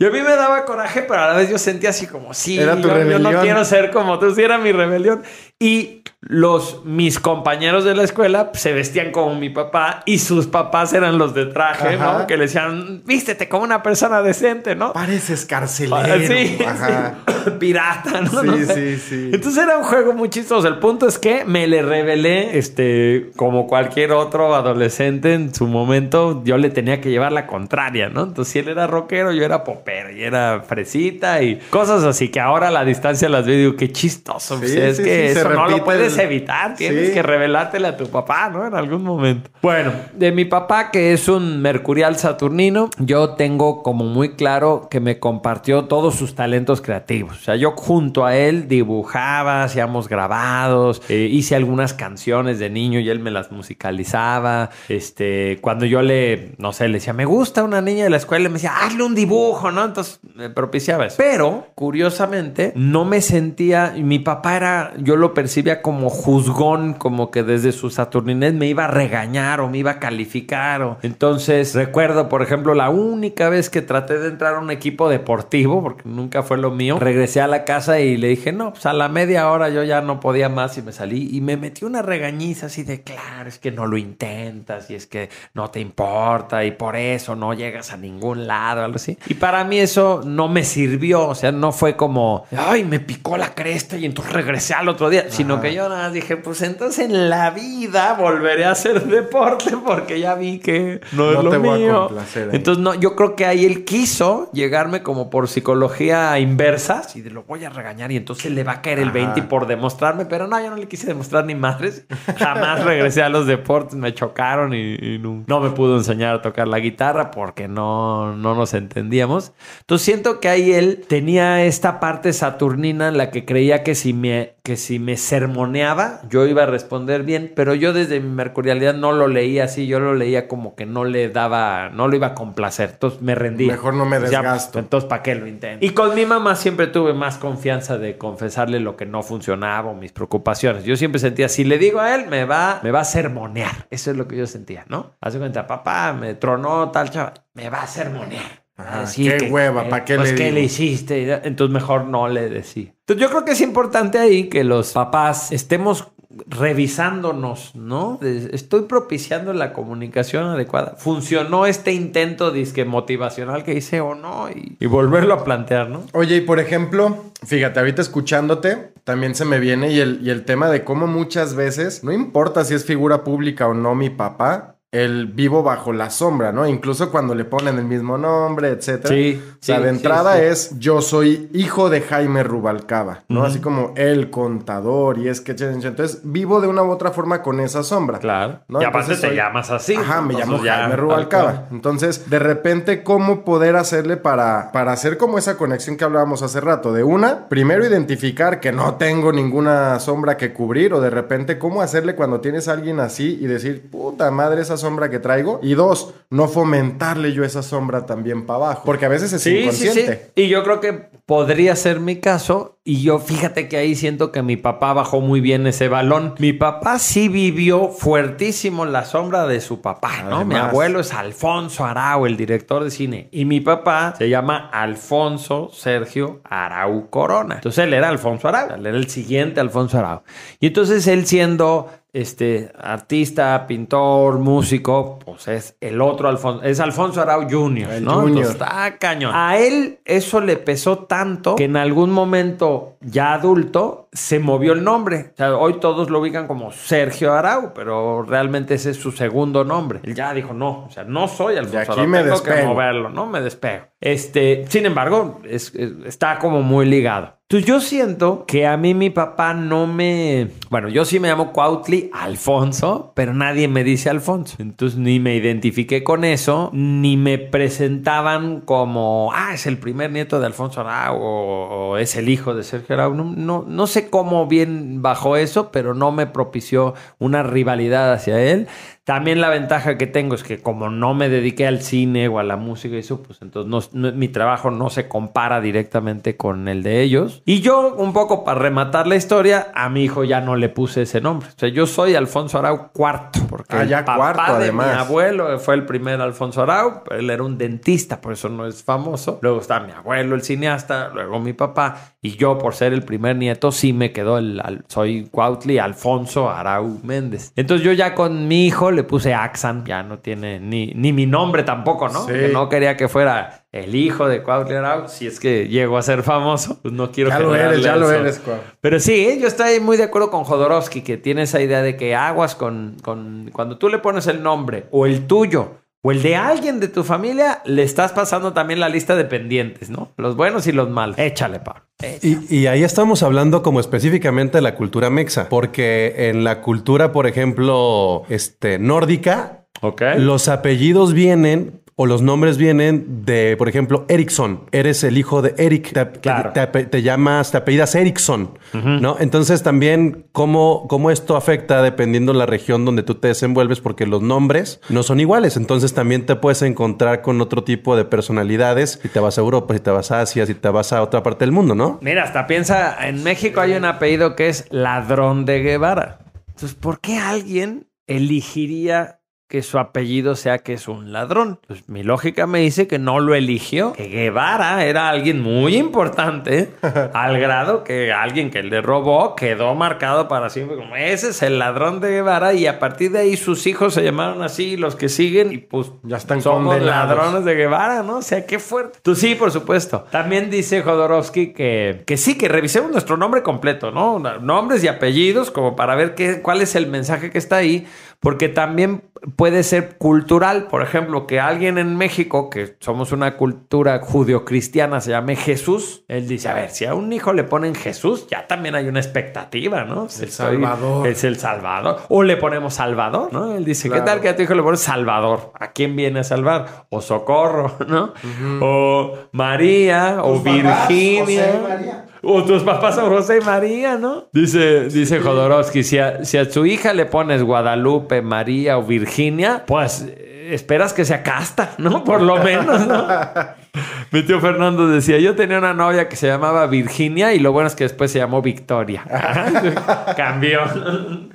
Y 0.00 0.06
a 0.06 0.10
mí 0.10 0.22
me 0.22 0.34
daba 0.34 0.64
coraje, 0.64 1.02
pero 1.02 1.20
a 1.20 1.26
la 1.26 1.34
vez 1.34 1.50
yo 1.50 1.58
sentía 1.58 1.90
así 1.90 2.06
como, 2.06 2.32
sí, 2.32 2.56
yo, 2.56 2.78
yo 2.78 3.18
no 3.18 3.42
quiero 3.42 3.62
ser 3.66 3.90
como 3.90 4.18
tú, 4.18 4.34
sí 4.34 4.42
era 4.42 4.56
mi 4.56 4.72
rebelión. 4.72 5.22
Y 5.62 6.00
los, 6.22 6.84
mis 6.84 7.18
compañeros 7.18 7.84
de 7.84 7.94
la 7.94 8.02
escuela 8.02 8.50
pues, 8.50 8.62
se 8.62 8.72
vestían 8.72 9.10
como 9.10 9.34
mi 9.34 9.50
papá 9.50 10.02
y 10.06 10.18
sus 10.18 10.46
papás 10.46 10.92
eran 10.94 11.18
los 11.18 11.34
de 11.34 11.46
traje, 11.46 11.96
Ajá. 11.96 12.18
¿no? 12.20 12.26
Que 12.26 12.36
le 12.38 12.44
decían, 12.44 13.02
vístete 13.04 13.48
como 13.48 13.64
una 13.64 13.82
persona 13.82 14.22
decente, 14.22 14.74
¿no? 14.74 14.92
Pareces 14.94 15.44
carcelero. 15.46 15.96
Ah, 15.96 16.18
Sí, 16.26 16.58
Ajá. 16.66 17.14
sí. 17.44 17.50
pirata, 17.58 18.20
¿no? 18.22 18.40
Sí, 18.40 18.46
No 18.46 18.56
sé. 18.66 18.96
sí, 18.98 19.02
sí. 19.08 19.30
Entonces 19.34 19.62
era 19.62 19.76
un 19.78 19.84
juego 19.84 20.12
muy 20.14 20.28
chistoso. 20.30 20.66
El 20.68 20.78
punto 20.78 21.06
es 21.06 21.18
que 21.18 21.44
me 21.44 21.66
le 21.66 21.82
revelé, 21.82 22.58
este, 22.58 23.30
como 23.36 23.66
cualquier 23.66 24.12
otro 24.12 24.54
adolescente 24.54 25.34
en 25.34 25.54
su 25.54 25.66
momento, 25.66 26.42
yo 26.44 26.56
le 26.58 26.70
tenía 26.70 27.00
que 27.02 27.10
llevar 27.10 27.32
la 27.32 27.46
contraria, 27.46 28.08
¿no? 28.08 28.22
Entonces 28.24 28.52
si 28.52 28.58
él 28.60 28.68
era 28.68 28.86
rockero, 28.86 29.32
yo 29.32 29.44
era 29.44 29.62
popero 29.64 30.10
y 30.10 30.22
era 30.22 30.62
fresita 30.66 31.42
y 31.42 31.56
cosas 31.70 32.04
así 32.04 32.28
que 32.30 32.40
ahora 32.40 32.68
a 32.68 32.70
la 32.70 32.84
distancia 32.84 33.28
las 33.28 33.44
veo 33.46 33.54
y 33.54 33.58
digo, 33.58 33.76
qué 33.76 33.90
chistoso. 33.92 34.54
Sí, 34.56 34.60
Pues, 34.60 34.72
es 34.76 34.96
sí, 34.98 35.02
que 35.02 35.28
sí, 35.28 35.34
se 35.34 35.40
eso 35.40 35.49
no 35.54 35.68
lo 35.68 35.84
puedes 35.84 36.14
el- 36.18 36.24
evitar. 36.26 36.74
Tienes 36.76 37.08
Sí. 37.08 37.14
que 37.14 37.22
revelártela 37.22 37.88
a 37.90 37.96
tu 37.96 38.06
papá, 38.08 38.48
¿no? 38.50 38.66
En 38.66 38.74
algún 38.74 39.02
momento. 39.02 39.50
Bueno, 39.62 39.92
de 40.14 40.32
mi 40.32 40.44
papá, 40.44 40.90
que 40.90 41.12
es 41.12 41.28
un 41.28 41.60
mercurial 41.62 42.16
saturnino, 42.16 42.90
yo 42.98 43.30
tengo 43.30 43.82
como 43.82 44.04
muy 44.04 44.30
claro 44.36 44.88
que 44.90 45.00
me 45.00 45.18
compartió 45.18 45.84
todos 45.84 46.14
sus 46.14 46.34
talentos 46.34 46.80
creativos. 46.80 47.38
O 47.38 47.40
sea, 47.42 47.56
yo 47.56 47.72
junto 47.72 48.24
a 48.24 48.36
él 48.36 48.68
dibujaba, 48.68 49.62
hacíamos 49.64 50.08
grabados, 50.08 51.02
eh, 51.08 51.28
hice 51.30 51.56
algunas 51.56 51.94
canciones 51.94 52.58
de 52.58 52.70
niño 52.70 53.00
y 53.00 53.08
él 53.10 53.18
me 53.20 53.30
las 53.30 53.50
musicalizaba. 53.52 54.70
Este, 54.88 55.58
cuando 55.60 55.84
yo 55.86 56.02
le, 56.02 56.52
no 56.58 56.72
sé, 56.72 56.88
le 56.88 56.94
decía, 56.94 57.12
me 57.12 57.24
gusta 57.24 57.62
una 57.64 57.80
niña 57.80 58.04
de 58.04 58.10
la 58.10 58.16
escuela, 58.16 58.48
me 58.48 58.54
decía, 58.54 58.72
hazle 58.82 59.02
un 59.04 59.14
dibujo, 59.14 59.70
¿no? 59.70 59.84
Entonces 59.84 60.20
me 60.34 60.50
propiciaba 60.50 61.06
eso. 61.06 61.16
Pero, 61.18 61.68
curiosamente, 61.74 62.72
no 62.76 63.04
me 63.04 63.20
sentía, 63.20 63.94
y 63.96 64.02
mi 64.02 64.18
papá 64.18 64.56
era, 64.56 64.92
yo 64.98 65.16
lo 65.16 65.34
percibía 65.40 65.80
como 65.80 66.10
juzgón, 66.10 66.92
como 66.92 67.30
que 67.30 67.42
desde 67.42 67.72
su 67.72 67.88
saturninés 67.88 68.52
me 68.52 68.66
iba 68.66 68.84
a 68.84 68.88
regañar 68.88 69.62
o 69.62 69.70
me 69.70 69.78
iba 69.78 69.92
a 69.92 69.98
calificar. 69.98 70.82
O... 70.82 70.98
Entonces, 71.00 71.74
recuerdo, 71.74 72.28
por 72.28 72.42
ejemplo, 72.42 72.74
la 72.74 72.90
única 72.90 73.48
vez 73.48 73.70
que 73.70 73.80
traté 73.80 74.18
de 74.18 74.28
entrar 74.28 74.56
a 74.56 74.58
un 74.58 74.70
equipo 74.70 75.08
deportivo, 75.08 75.82
porque 75.82 76.02
nunca 76.04 76.42
fue 76.42 76.58
lo 76.58 76.70
mío, 76.70 76.98
regresé 76.98 77.40
a 77.40 77.46
la 77.46 77.64
casa 77.64 78.00
y 78.00 78.18
le 78.18 78.28
dije, 78.28 78.52
no, 78.52 78.74
pues 78.74 78.84
a 78.84 78.92
la 78.92 79.08
media 79.08 79.50
hora 79.50 79.70
yo 79.70 79.82
ya 79.82 80.02
no 80.02 80.20
podía 80.20 80.50
más 80.50 80.76
y 80.76 80.82
me 80.82 80.92
salí 80.92 81.30
y 81.32 81.40
me 81.40 81.56
metí 81.56 81.86
una 81.86 82.02
regañiza 82.02 82.66
así 82.66 82.82
de, 82.82 83.00
claro, 83.00 83.48
es 83.48 83.58
que 83.58 83.70
no 83.70 83.86
lo 83.86 83.96
intentas 83.96 84.90
y 84.90 84.94
es 84.94 85.06
que 85.06 85.30
no 85.54 85.70
te 85.70 85.80
importa 85.80 86.66
y 86.66 86.72
por 86.72 86.96
eso 86.96 87.34
no 87.34 87.54
llegas 87.54 87.94
a 87.94 87.96
ningún 87.96 88.46
lado, 88.46 88.84
algo 88.84 88.96
así. 88.96 89.16
Y 89.26 89.34
para 89.34 89.64
mí 89.64 89.78
eso 89.78 90.20
no 90.22 90.48
me 90.48 90.64
sirvió, 90.64 91.28
o 91.28 91.34
sea, 91.34 91.50
no 91.50 91.72
fue 91.72 91.96
como, 91.96 92.44
ay, 92.54 92.84
me 92.84 93.00
picó 93.00 93.38
la 93.38 93.54
cresta 93.54 93.96
y 93.96 94.04
entonces 94.04 94.34
regresé 94.34 94.74
al 94.74 94.90
otro 94.90 95.08
día. 95.08 95.29
Sino 95.30 95.60
que 95.60 95.74
yo 95.74 95.88
nada 95.88 96.04
más 96.04 96.12
dije, 96.12 96.36
pues 96.36 96.62
entonces 96.62 97.06
en 97.06 97.30
la 97.30 97.50
vida 97.50 98.14
volveré 98.14 98.64
a 98.64 98.72
hacer 98.72 99.04
deporte 99.06 99.76
porque 99.84 100.20
ya 100.20 100.34
vi 100.34 100.58
que 100.58 101.00
no, 101.12 101.30
No 101.32 101.38
es 101.38 101.44
lo 101.44 101.50
te 101.50 101.56
voy 101.58 101.68
a 101.68 101.76
mío. 101.78 102.06
complacer 102.08 102.50
ahí. 102.50 102.56
entonces 102.56 102.82
no, 102.82 102.94
yo 102.94 103.16
creo 103.16 103.36
que 103.36 103.46
ahí 103.46 103.64
él 103.64 103.84
quiso 103.84 104.50
llegarme 104.52 105.02
como 105.02 105.30
por 105.30 105.48
psicología 105.48 106.38
inversa, 106.38 107.02
y 107.14 107.20
de 107.20 107.30
lo 107.30 107.44
voy 107.44 107.64
a 107.64 107.70
regañar 107.70 108.10
y 108.12 108.16
entonces 108.16 108.50
le 108.52 108.64
va 108.64 108.72
a 108.72 108.82
caer 108.82 108.98
el 108.98 109.08
Ajá. 109.08 109.14
20 109.14 109.42
por 109.44 109.66
demostrarme, 109.66 110.26
pero 110.26 110.46
no, 110.46 110.60
yo 110.60 110.70
no 110.70 110.76
le 110.76 110.88
quise 110.88 111.06
demostrar 111.06 111.44
ni 111.44 111.54
madres. 111.54 112.04
Jamás 112.38 112.84
regresé 112.84 113.22
a 113.22 113.28
los 113.28 113.46
deportes, 113.46 113.94
me 113.94 114.12
chocaron 114.14 114.74
y, 114.74 114.94
y 114.94 115.18
no, 115.18 115.44
no 115.46 115.60
me 115.60 115.70
pudo 115.70 115.96
enseñar 115.96 116.34
a 116.36 116.42
tocar 116.42 116.68
la 116.68 116.78
guitarra 116.80 117.30
porque 117.30 117.68
no, 117.68 118.34
no 118.36 118.54
nos 118.54 118.74
entendíamos. 118.74 119.52
Entonces 119.80 120.04
siento 120.04 120.40
que 120.40 120.48
ahí 120.48 120.72
él 120.72 121.04
tenía 121.08 121.64
esta 121.64 122.00
parte 122.00 122.32
saturnina 122.32 123.08
en 123.08 123.16
la 123.16 123.30
que 123.30 123.44
creía 123.44 123.82
que 123.82 123.94
si 123.94 124.12
me, 124.12 124.54
que 124.62 124.76
si 124.76 124.98
me 124.98 125.16
sermoneaba, 125.20 126.20
yo 126.28 126.46
iba 126.46 126.64
a 126.64 126.66
responder 126.66 127.22
bien, 127.22 127.52
pero 127.54 127.74
yo 127.74 127.92
desde 127.92 128.20
mi 128.20 128.28
mercurialidad 128.34 128.94
no 128.94 129.12
lo 129.12 129.28
leía 129.28 129.64
así, 129.64 129.86
yo 129.86 130.00
lo 130.00 130.14
leía 130.14 130.48
como 130.48 130.74
que 130.74 130.86
no 130.86 131.04
le 131.04 131.28
daba, 131.28 131.90
no 131.90 132.08
lo 132.08 132.16
iba 132.16 132.28
a 132.28 132.34
complacer. 132.34 132.90
Entonces 132.92 133.22
me 133.22 133.34
rendí. 133.34 133.66
Mejor 133.66 133.94
no 133.94 134.04
me 134.04 134.18
Pues 134.18 134.30
ya, 134.30 134.42
desgasto. 134.42 134.78
entonces, 134.78 135.08
¿para 135.08 135.22
qué 135.22 135.34
lo 135.34 135.46
intento? 135.46 135.84
Y 135.84 135.90
con 135.90 136.14
mi 136.14 136.26
mamá 136.26 136.56
siempre 136.56 136.86
tuve 136.86 137.14
más 137.14 137.38
confianza 137.38 137.98
de 137.98 138.18
confesarle 138.18 138.80
lo 138.80 138.96
que 138.96 139.06
no 139.06 139.22
funcionaba 139.22 139.90
o 139.90 139.94
mis 139.94 140.12
preocupaciones. 140.12 140.84
Yo 140.84 140.96
siempre 140.96 141.18
sentía, 141.20 141.48
si 141.48 141.64
le 141.64 141.78
digo 141.78 142.00
a 142.00 142.14
él, 142.14 142.26
me 142.28 142.44
va, 142.44 142.80
me 142.82 142.90
va 142.90 143.00
a 143.00 143.04
sermonear. 143.04 143.86
Eso 143.90 144.10
es 144.10 144.16
lo 144.16 144.26
que 144.26 144.36
yo 144.36 144.46
sentía, 144.46 144.84
¿no? 144.88 145.12
Hace 145.20 145.38
cuenta, 145.38 145.66
papá, 145.66 146.12
me 146.12 146.34
tronó 146.34 146.90
tal 146.90 147.10
chaval, 147.10 147.34
me 147.54 147.68
va 147.70 147.82
a 147.82 147.86
sermonear. 147.86 148.59
Ajá, 148.80 149.02
Así 149.02 149.24
qué 149.28 149.36
que, 149.36 149.50
hueva, 149.50 149.84
eh, 149.86 149.90
¿pa' 149.90 150.04
qué 150.04 150.16
pues, 150.16 150.30
le 150.30 150.36
¿qué 150.36 150.44
digo? 150.44 150.54
le 150.56 150.62
hiciste? 150.62 151.32
Entonces 151.46 151.72
mejor 151.72 152.04
no 152.06 152.28
le 152.28 152.48
decía. 152.48 152.94
Entonces 153.00 153.22
yo 153.22 153.30
creo 153.30 153.44
que 153.44 153.52
es 153.52 153.60
importante 153.60 154.18
ahí 154.18 154.48
que 154.48 154.64
los 154.64 154.92
papás 154.92 155.52
estemos 155.52 156.08
revisándonos, 156.46 157.74
¿no? 157.74 158.20
Estoy 158.22 158.82
propiciando 158.82 159.52
la 159.52 159.72
comunicación 159.72 160.44
adecuada. 160.44 160.94
¿Funcionó 160.96 161.66
este 161.66 161.92
intento 161.92 162.52
disque 162.52 162.84
motivacional 162.84 163.64
que 163.64 163.74
hice 163.74 164.00
o 164.00 164.14
no? 164.14 164.48
Y, 164.48 164.76
y 164.78 164.86
volverlo 164.86 165.34
a 165.34 165.44
plantear, 165.44 165.90
¿no? 165.90 166.04
Oye, 166.12 166.36
y 166.36 166.40
por 166.40 166.60
ejemplo, 166.60 167.24
fíjate, 167.44 167.80
ahorita 167.80 168.00
escuchándote, 168.00 168.92
también 169.04 169.34
se 169.34 169.44
me 169.44 169.58
viene 169.58 169.92
y 169.92 169.98
el, 169.98 170.20
y 170.22 170.30
el 170.30 170.44
tema 170.44 170.70
de 170.70 170.84
cómo 170.84 171.08
muchas 171.08 171.54
veces, 171.54 172.04
no 172.04 172.12
importa 172.12 172.64
si 172.64 172.74
es 172.74 172.84
figura 172.84 173.24
pública 173.24 173.66
o 173.66 173.74
no 173.74 173.94
mi 173.96 174.10
papá, 174.10 174.76
el 174.92 175.26
vivo 175.26 175.62
bajo 175.62 175.92
la 175.92 176.10
sombra, 176.10 176.50
¿no? 176.50 176.66
Incluso 176.66 177.12
cuando 177.12 177.34
le 177.34 177.44
ponen 177.44 177.78
el 177.78 177.84
mismo 177.84 178.18
nombre, 178.18 178.70
etcétera. 178.70 179.14
Sí, 179.14 179.40
O 179.52 179.56
sea, 179.60 179.76
sí, 179.76 179.82
de 179.84 179.88
entrada 179.88 180.36
sí. 180.36 180.42
es 180.44 180.78
yo 180.80 181.00
soy 181.00 181.48
hijo 181.52 181.90
de 181.90 182.00
Jaime 182.00 182.42
Rubalcaba, 182.42 183.22
¿no? 183.28 183.44
Así 183.44 183.60
como 183.60 183.92
el 183.96 184.30
contador 184.30 185.18
y 185.18 185.28
es 185.28 185.40
que 185.40 185.52
entonces 185.52 186.20
vivo 186.24 186.60
de 186.60 186.66
una 186.66 186.82
u 186.82 186.90
otra 186.90 187.12
forma 187.12 187.40
con 187.42 187.60
esa 187.60 187.82
sombra. 187.84 188.18
Claro. 188.18 188.60
¿no? 188.68 188.80
Y 188.82 188.84
aparte 188.84 189.12
Entonces 189.12 189.20
te 189.20 189.26
soy- 189.28 189.36
llamas 189.36 189.70
así. 189.70 189.94
Ajá, 189.94 190.20
me 190.22 190.34
llamo 190.34 190.62
ya, 190.64 190.76
Jaime 190.78 190.96
Rubalcaba. 190.96 191.68
Entonces, 191.70 192.28
de 192.28 192.38
repente, 192.40 193.04
¿cómo 193.04 193.44
poder 193.44 193.76
hacerle 193.76 194.16
para, 194.16 194.72
para 194.72 194.92
hacer 194.92 195.18
como 195.18 195.38
esa 195.38 195.56
conexión 195.56 195.96
que 195.96 196.04
hablábamos 196.04 196.42
hace 196.42 196.60
rato? 196.60 196.92
De 196.92 197.04
una, 197.04 197.48
primero 197.48 197.86
identificar 197.86 198.58
que 198.60 198.72
no 198.72 198.94
tengo 198.96 199.32
ninguna 199.32 200.00
sombra 200.00 200.36
que 200.36 200.52
cubrir, 200.52 200.94
o 200.94 201.00
de 201.00 201.10
repente, 201.10 201.58
¿cómo 201.58 201.80
hacerle 201.80 202.16
cuando 202.16 202.40
tienes 202.40 202.66
a 202.68 202.72
alguien 202.72 202.98
así 203.00 203.38
y 203.40 203.46
decir, 203.46 203.88
puta 203.90 204.30
madre, 204.32 204.62
esa 204.62 204.76
sombra 204.80 205.08
que 205.10 205.20
traigo? 205.20 205.60
Y 205.62 205.74
dos, 205.74 206.12
no 206.30 206.48
fomentarle 206.48 207.32
yo 207.32 207.44
esa 207.44 207.62
sombra 207.62 208.04
también 208.06 208.46
para 208.46 208.56
abajo, 208.56 208.82
porque 208.84 209.06
a 209.06 209.08
veces 209.08 209.32
es 209.32 209.42
Sí, 209.42 209.50
sí, 209.50 209.58
inconsciente. 209.60 210.32
sí. 210.34 210.42
Y 210.42 210.48
yo 210.48 210.64
creo 210.64 210.80
que 210.80 210.92
podría 211.26 211.76
ser 211.76 212.00
mi 212.00 212.16
caso. 212.16 212.76
Y 212.82 213.02
yo 213.02 213.18
fíjate 213.20 213.68
que 213.68 213.76
ahí 213.76 213.94
siento 213.94 214.32
que 214.32 214.42
mi 214.42 214.56
papá 214.56 214.92
bajó 214.94 215.20
muy 215.20 215.40
bien 215.40 215.66
ese 215.68 215.86
balón. 215.88 216.34
Mi 216.38 216.52
papá 216.52 216.98
sí 216.98 217.28
vivió 217.28 217.88
fuertísimo 217.90 218.84
la 218.86 219.04
sombra 219.04 219.46
de 219.46 219.60
su 219.60 219.80
papá, 219.80 220.22
¿no? 220.28 220.44
Mi 220.44 220.56
abuelo 220.56 220.98
es 220.98 221.12
Alfonso 221.12 221.84
Arau, 221.84 222.26
el 222.26 222.36
director 222.36 222.82
de 222.82 222.90
cine. 222.90 223.28
Y 223.30 223.44
mi 223.44 223.60
papá 223.60 224.14
se 224.18 224.28
llama 224.28 224.70
Alfonso 224.72 225.70
Sergio 225.72 226.40
Arau 226.44 227.10
Corona. 227.10 227.56
Entonces 227.56 227.84
él 227.84 227.94
era 227.94 228.08
Alfonso 228.08 228.48
Arau. 228.48 228.74
Él 228.74 228.86
era 228.86 228.96
el 228.96 229.08
siguiente 229.08 229.60
Alfonso 229.60 229.98
Arau. 229.98 230.22
Y 230.58 230.68
entonces 230.68 231.06
él 231.06 231.26
siendo 231.26 231.88
este 232.12 232.72
artista, 232.78 233.66
pintor, 233.66 234.38
músico, 234.38 235.18
pues 235.24 235.48
es 235.48 235.76
el 235.80 236.00
otro 236.00 236.28
Alfonso, 236.28 236.62
es 236.64 236.80
Alfonso 236.80 237.20
Arau 237.22 237.48
Jr., 237.50 237.90
El 237.92 238.04
¿no? 238.04 238.20
Junior. 238.22 238.46
Está 238.50 238.96
cañón. 238.98 239.32
A 239.34 239.56
él 239.58 240.00
eso 240.04 240.40
le 240.40 240.56
pesó 240.56 240.98
tanto 241.04 241.56
que 241.56 241.64
en 241.64 241.76
algún 241.76 242.10
momento 242.10 242.96
ya 243.00 243.34
adulto 243.34 244.08
se 244.12 244.38
movió 244.38 244.72
el 244.72 244.82
nombre. 244.82 245.30
O 245.34 245.36
sea, 245.36 245.56
hoy 245.56 245.74
todos 245.80 246.10
lo 246.10 246.20
ubican 246.20 246.46
como 246.46 246.72
Sergio 246.72 247.32
Arau, 247.32 247.72
pero 247.74 248.22
realmente 248.22 248.74
ese 248.74 248.90
es 248.90 248.96
su 248.96 249.12
segundo 249.12 249.64
nombre. 249.64 250.00
Él 250.02 250.14
ya 250.14 250.34
dijo, 250.34 250.52
no, 250.52 250.86
o 250.86 250.90
sea, 250.90 251.04
no 251.04 251.28
soy 251.28 251.56
Alfonso 251.56 251.78
aquí 251.92 251.92
Arau, 251.92 252.06
me 252.08 252.22
tengo 252.22 252.42
que 252.42 252.50
despego. 252.50 252.72
moverlo, 252.74 253.08
¿no? 253.10 253.26
Me 253.26 253.40
despego. 253.40 253.84
Este, 254.00 254.64
sin 254.68 254.86
embargo, 254.86 255.40
es- 255.44 255.74
es- 255.74 255.92
está 256.06 256.38
como 256.38 256.62
muy 256.62 256.86
ligado. 256.86 257.38
Entonces 257.52 257.66
yo 257.66 257.80
siento 257.80 258.44
que 258.46 258.64
a 258.68 258.76
mí 258.76 258.94
mi 258.94 259.10
papá 259.10 259.54
no 259.54 259.88
me... 259.88 260.50
Bueno, 260.70 260.88
yo 260.88 261.04
sí 261.04 261.18
me 261.18 261.26
llamo 261.26 261.52
Cuautli 261.52 262.08
Alfonso, 262.12 263.10
pero 263.16 263.34
nadie 263.34 263.66
me 263.66 263.82
dice 263.82 264.08
Alfonso. 264.08 264.54
Entonces 264.60 264.96
ni 264.96 265.18
me 265.18 265.34
identifiqué 265.34 266.04
con 266.04 266.22
eso, 266.22 266.70
ni 266.72 267.16
me 267.16 267.38
presentaban 267.38 268.60
como, 268.60 269.32
ah, 269.34 269.52
es 269.52 269.66
el 269.66 269.78
primer 269.78 270.12
nieto 270.12 270.38
de 270.38 270.46
Alfonso 270.46 270.82
Arau 270.82 271.18
o, 271.20 271.96
es 271.96 272.14
el 272.14 272.28
hijo 272.28 272.54
de 272.54 272.62
Sergio 272.62 272.94
Arau. 272.94 273.14
No, 273.16 273.64
no, 273.66 273.86
sé 273.88 274.10
cómo 274.10 274.46
bien 274.46 275.02
bajó 275.02 275.36
eso, 275.36 275.72
pero 275.72 275.92
no 275.92 276.12
me 276.12 276.28
propició 276.28 276.94
una 277.18 277.42
rivalidad 277.42 278.12
hacia 278.12 278.40
él. 278.40 278.68
También 279.02 279.40
la 279.40 279.48
ventaja 279.48 279.98
que 279.98 280.06
tengo 280.06 280.36
es 280.36 280.44
que 280.44 280.62
como 280.62 280.88
no 280.88 281.14
me 281.14 281.28
dediqué 281.28 281.66
al 281.66 281.80
cine 281.80 282.28
o 282.28 282.38
a 282.38 282.44
la 282.44 282.56
música 282.56 282.94
y 282.94 283.00
eso, 283.00 283.24
pues 283.24 283.42
entonces 283.42 283.92
no- 283.92 284.12
mi 284.12 284.28
trabajo 284.28 284.70
no 284.70 284.88
se 284.88 285.08
compara 285.08 285.60
directamente 285.60 286.36
con 286.36 286.68
el 286.68 286.84
de 286.84 287.02
ellos. 287.02 287.39
Y 287.44 287.60
yo, 287.60 287.94
un 287.94 288.12
poco 288.12 288.44
para 288.44 288.58
rematar 288.60 289.06
la 289.06 289.16
historia, 289.16 289.68
a 289.74 289.88
mi 289.88 290.04
hijo 290.04 290.24
ya 290.24 290.40
no 290.40 290.56
le 290.56 290.68
puse 290.68 291.02
ese 291.02 291.20
nombre. 291.20 291.48
O 291.48 291.58
sea, 291.58 291.68
yo 291.68 291.86
soy 291.86 292.14
Alfonso 292.14 292.58
Arau 292.58 292.90
cuarto, 292.92 293.40
porque 293.48 293.74
Ah, 293.76 293.82
el 293.82 293.88
ya 293.88 294.04
papá 294.04 294.32
cuarto, 294.34 294.52
de 294.58 294.64
además. 294.64 294.86
mi 294.88 294.98
abuelo 295.00 295.58
fue 295.58 295.74
el 295.74 295.84
primer 295.86 296.20
Alfonso 296.20 296.62
Arau, 296.62 297.02
él 297.10 297.30
era 297.30 297.42
un 297.42 297.56
dentista, 297.58 298.20
por 298.20 298.32
eso 298.34 298.48
no 298.48 298.66
es 298.66 298.82
famoso. 298.84 299.38
Luego 299.42 299.60
está 299.60 299.80
mi 299.80 299.92
abuelo, 299.92 300.34
el 300.34 300.42
cineasta, 300.42 301.10
luego 301.14 301.40
mi 301.40 301.52
papá, 301.52 301.96
y 302.22 302.36
yo 302.36 302.58
por 302.58 302.74
ser 302.74 302.92
el 302.92 303.02
primer 303.02 303.36
nieto 303.36 303.72
sí 303.72 303.92
me 303.92 304.12
quedó 304.12 304.38
el, 304.38 304.60
al- 304.62 304.84
soy 304.88 305.28
Cuautli 305.30 305.78
Alfonso 305.78 306.50
Arau 306.50 307.00
Méndez. 307.02 307.52
Entonces 307.56 307.84
yo 307.84 307.92
ya 307.92 308.14
con 308.14 308.46
mi 308.48 308.66
hijo 308.66 308.90
le 308.90 309.02
puse 309.04 309.34
Axan, 309.34 309.84
ya 309.84 310.02
no 310.02 310.18
tiene 310.18 310.60
ni, 310.60 310.88
ni 310.94 311.12
mi 311.12 311.26
nombre 311.26 311.62
tampoco, 311.62 312.08
¿no? 312.08 312.26
Sí. 312.26 312.32
Que 312.32 312.48
no 312.52 312.68
quería 312.68 312.96
que 312.96 313.08
fuera 313.08 313.64
el 313.72 313.94
hijo 313.94 314.26
de 314.28 314.42
Cuautli 314.42 314.74
Arau, 314.74 315.08
si 315.08 315.26
es 315.26 315.38
que 315.38 315.68
llego 315.68 315.96
a 315.96 316.02
ser 316.02 316.22
famoso, 316.22 316.78
pues 316.82 316.92
no 316.92 317.12
quiero 317.12 317.30
Ya 317.30 317.38
lo 317.38 317.54
eres, 317.54 317.82
ya 317.82 317.96
lo 317.96 318.10
eres, 318.10 318.38
Cuau. 318.40 318.58
Pero 318.80 318.98
sí, 318.98 319.12
¿eh? 319.26 319.38
yo 319.40 319.46
estoy 319.46 319.78
muy 319.80 319.96
de 319.96 320.04
acuerdo 320.04 320.30
con 320.30 320.44
Jodorowsky, 320.44 321.02
que 321.02 321.16
tiene 321.16 321.42
esa 321.42 321.60
idea 321.60 321.80
de 321.82 321.96
que 321.96 322.14
aguas 322.16 322.54
con, 322.54 322.96
con- 323.02 323.50
Cuando 323.52 323.78
tú 323.78 323.88
le 323.88 323.98
pones 323.98 324.26
el 324.26 324.42
nombre, 324.42 324.86
o 324.90 325.06
el 325.06 325.26
tuyo, 325.26 325.76
o 326.02 326.10
el 326.12 326.22
de 326.22 326.34
alguien 326.34 326.80
de 326.80 326.88
tu 326.88 327.04
familia, 327.04 327.60
le 327.66 327.82
estás 327.82 328.12
pasando 328.12 328.52
también 328.54 328.80
la 328.80 328.88
lista 328.88 329.14
de 329.16 329.24
pendientes, 329.26 329.90
¿no? 329.90 330.10
Los 330.16 330.34
buenos 330.34 330.66
y 330.66 330.72
los 330.72 330.88
malos. 330.88 331.18
Échale, 331.18 331.60
Pablo. 331.60 331.82
Y, 332.22 332.56
y 332.56 332.66
ahí 332.68 332.82
estamos 332.82 333.22
hablando 333.22 333.62
como 333.62 333.78
específicamente 333.80 334.56
de 334.58 334.62
la 334.62 334.74
cultura 334.74 335.10
mexa, 335.10 335.50
porque 335.50 336.30
en 336.30 336.42
la 336.42 336.62
cultura, 336.62 337.12
por 337.12 337.26
ejemplo, 337.26 338.22
este, 338.30 338.78
nórdica, 338.78 339.59
Ok. 339.82 340.02
los 340.18 340.48
apellidos 340.48 341.12
vienen 341.14 341.80
o 341.96 342.06
los 342.06 342.22
nombres 342.22 342.56
vienen 342.56 343.26
de, 343.26 343.56
por 343.58 343.68
ejemplo, 343.68 344.06
Erickson. 344.08 344.62
Eres 344.72 345.04
el 345.04 345.18
hijo 345.18 345.42
de 345.42 345.54
Eric. 345.58 345.92
Te, 345.92 346.10
Claro. 346.20 346.50
te, 346.54 346.66
te- 346.66 346.84
te 346.86 347.02
llamas, 347.02 347.50
te 347.50 347.58
apellidas 347.58 347.94
Erickson, 347.94 348.58
¿no? 348.72 349.16
Entonces 349.20 349.62
también 349.62 350.24
cómo, 350.32 350.86
cómo 350.88 351.10
esto 351.10 351.36
afecta 351.36 351.82
dependiendo 351.82 352.32
la 352.32 352.46
región 352.46 352.86
donde 352.86 353.02
tú 353.02 353.16
te 353.16 353.28
desenvuelves, 353.28 353.80
porque 353.80 354.06
los 354.06 354.22
nombres 354.22 354.80
no 354.88 355.02
son 355.02 355.20
iguales. 355.20 355.58
Entonces 355.58 355.92
también 355.92 356.24
te 356.24 356.36
puedes 356.36 356.62
encontrar 356.62 357.20
con 357.20 357.38
otro 357.42 357.64
tipo 357.64 357.94
de 357.96 358.06
personalidades 358.06 358.98
si 359.02 359.08
te 359.10 359.20
vas 359.20 359.36
a 359.36 359.42
Europa, 359.42 359.74
si 359.74 359.80
te 359.80 359.90
vas 359.90 360.10
a 360.10 360.22
Asia, 360.22 360.46
si 360.46 360.54
te 360.54 360.70
vas 360.70 360.94
a 360.94 361.02
otra 361.02 361.22
parte 361.22 361.44
del 361.44 361.52
mundo, 361.52 361.74
¿no? 361.74 361.98
Mira, 362.00 362.24
hasta 362.24 362.46
piensa, 362.46 362.96
en 363.08 363.22
México 363.22 363.60
hay 363.60 363.72
un 363.74 363.84
apellido 363.84 364.36
que 364.36 364.48
es 364.48 364.64
Ladrón 364.70 365.44
de 365.44 365.60
Guevara. 365.60 366.20
Entonces, 366.48 366.74
¿por 366.74 366.98
qué 367.00 367.18
alguien 367.18 367.88
elegiría 368.06 369.19
que 369.50 369.62
su 369.64 369.80
apellido 369.80 370.36
sea 370.36 370.58
que 370.58 370.74
es 370.74 370.86
un 370.86 371.12
ladrón. 371.12 371.58
Pues 371.66 371.88
mi 371.88 372.04
lógica 372.04 372.46
me 372.46 372.60
dice 372.60 372.86
que 372.86 373.00
no 373.00 373.18
lo 373.18 373.34
eligió, 373.34 373.92
que 373.94 374.06
Guevara 374.06 374.84
era 374.84 375.08
alguien 375.08 375.42
muy 375.42 375.76
importante, 375.76 376.70
al 377.12 377.38
grado 377.40 377.82
que 377.82 378.12
alguien 378.12 378.50
que 378.52 378.62
le 378.62 378.80
robó 378.80 379.34
quedó 379.34 379.74
marcado 379.74 380.28
para 380.28 380.50
siempre 380.50 380.76
como 380.76 380.94
ese 380.94 381.30
es 381.30 381.42
el 381.42 381.58
ladrón 381.58 382.00
de 382.00 382.10
Guevara 382.12 382.54
y 382.54 382.68
a 382.68 382.78
partir 382.78 383.10
de 383.10 383.18
ahí 383.18 383.36
sus 383.36 383.66
hijos 383.66 383.94
se 383.94 384.04
llamaron 384.04 384.40
así, 384.42 384.76
los 384.76 384.94
que 384.94 385.08
siguen 385.08 385.52
y 385.52 385.58
pues 385.58 385.90
Ya 386.04 386.18
están 386.18 386.40
somos 386.40 386.72
condenados. 386.76 387.08
ladrones 387.16 387.44
de 387.44 387.54
Guevara, 387.56 388.04
¿no? 388.04 388.18
O 388.18 388.22
sea, 388.22 388.46
qué 388.46 388.60
fuerte. 388.60 389.00
Tú 389.02 389.16
sí, 389.16 389.34
por 389.34 389.50
supuesto. 389.50 390.04
También 390.12 390.48
dice 390.48 390.82
Jodorowsky 390.82 391.52
que, 391.52 392.04
que 392.06 392.16
sí, 392.16 392.38
que 392.38 392.46
revisemos 392.46 392.92
nuestro 392.92 393.16
nombre 393.16 393.42
completo, 393.42 393.90
¿no? 393.90 394.20
Nombres 394.20 394.84
y 394.84 394.88
apellidos 394.88 395.50
como 395.50 395.74
para 395.74 395.96
ver 395.96 396.14
qué, 396.14 396.40
cuál 396.40 396.62
es 396.62 396.76
el 396.76 396.86
mensaje 396.86 397.30
que 397.30 397.38
está 397.38 397.56
ahí. 397.56 397.88
Porque 398.20 398.50
también 398.50 399.02
puede 399.36 399.62
ser 399.62 399.96
cultural. 399.96 400.66
Por 400.66 400.82
ejemplo, 400.82 401.26
que 401.26 401.40
alguien 401.40 401.78
en 401.78 401.96
México, 401.96 402.50
que 402.50 402.76
somos 402.80 403.12
una 403.12 403.38
cultura 403.38 403.98
judio-cristiana, 404.00 405.00
se 405.00 405.12
llame 405.12 405.36
Jesús. 405.36 406.04
Él 406.06 406.28
dice, 406.28 406.48
a 406.50 406.54
ver, 406.54 406.70
si 406.70 406.84
a 406.84 406.94
un 406.94 407.12
hijo 407.12 407.32
le 407.32 407.44
ponen 407.44 407.74
Jesús, 407.74 408.26
ya 408.28 408.46
también 408.46 408.74
hay 408.74 408.88
una 408.88 409.00
expectativa, 409.00 409.84
¿no? 409.84 410.04
El 410.20 410.30
Salvador. 410.30 411.06
Es 411.06 411.24
el 411.24 411.38
Salvador. 411.38 412.00
O 412.08 412.22
le 412.22 412.36
ponemos 412.36 412.74
Salvador, 412.74 413.32
¿no? 413.32 413.56
Él 413.56 413.64
dice, 413.64 413.88
¿qué 413.88 414.02
tal 414.02 414.20
que 414.20 414.28
a 414.28 414.36
tu 414.36 414.42
hijo 414.42 414.54
le 414.54 414.62
pones 414.62 414.80
Salvador? 414.80 415.52
¿A 415.58 415.72
quién 415.72 415.96
viene 415.96 416.20
a 416.20 416.24
salvar? 416.24 416.86
O 416.90 417.00
Socorro, 417.00 417.76
¿no? 417.88 418.12
O 418.60 419.14
María, 419.32 420.18
o 420.22 420.40
Virginia. 420.40 422.06
O 422.22 422.44
tus 422.44 422.62
papás 422.62 422.94
son 422.96 423.08
José 423.08 423.38
y 423.40 423.44
María, 423.44 423.96
¿no? 423.96 424.28
Dice, 424.32 424.88
dice 424.88 425.20
Jodorowsky, 425.20 425.82
si 425.82 425.98
a, 425.98 426.24
si 426.24 426.36
a 426.38 426.48
tu 426.48 426.66
hija 426.66 426.92
le 426.92 427.06
pones 427.06 427.42
Guadalupe, 427.42 428.22
María 428.22 428.78
o 428.78 428.82
Virginia, 428.82 429.64
pues 429.66 430.06
esperas 430.50 430.92
que 430.92 431.04
sea 431.04 431.22
casta, 431.22 431.72
¿no? 431.78 432.04
Por 432.04 432.22
lo 432.22 432.38
menos, 432.38 432.86
¿no? 432.86 433.06
Mi 434.12 434.22
tío 434.24 434.40
Fernando 434.40 434.88
decía, 434.88 435.18
yo 435.18 435.36
tenía 435.36 435.58
una 435.58 435.72
novia 435.74 436.08
que 436.08 436.16
se 436.16 436.26
llamaba 436.26 436.66
Virginia 436.66 437.32
y 437.32 437.38
lo 437.38 437.52
bueno 437.52 437.68
es 437.68 437.76
que 437.76 437.84
después 437.84 438.10
se 438.10 438.18
llamó 438.18 438.42
Victoria. 438.42 439.04
Cambió. 440.16 440.60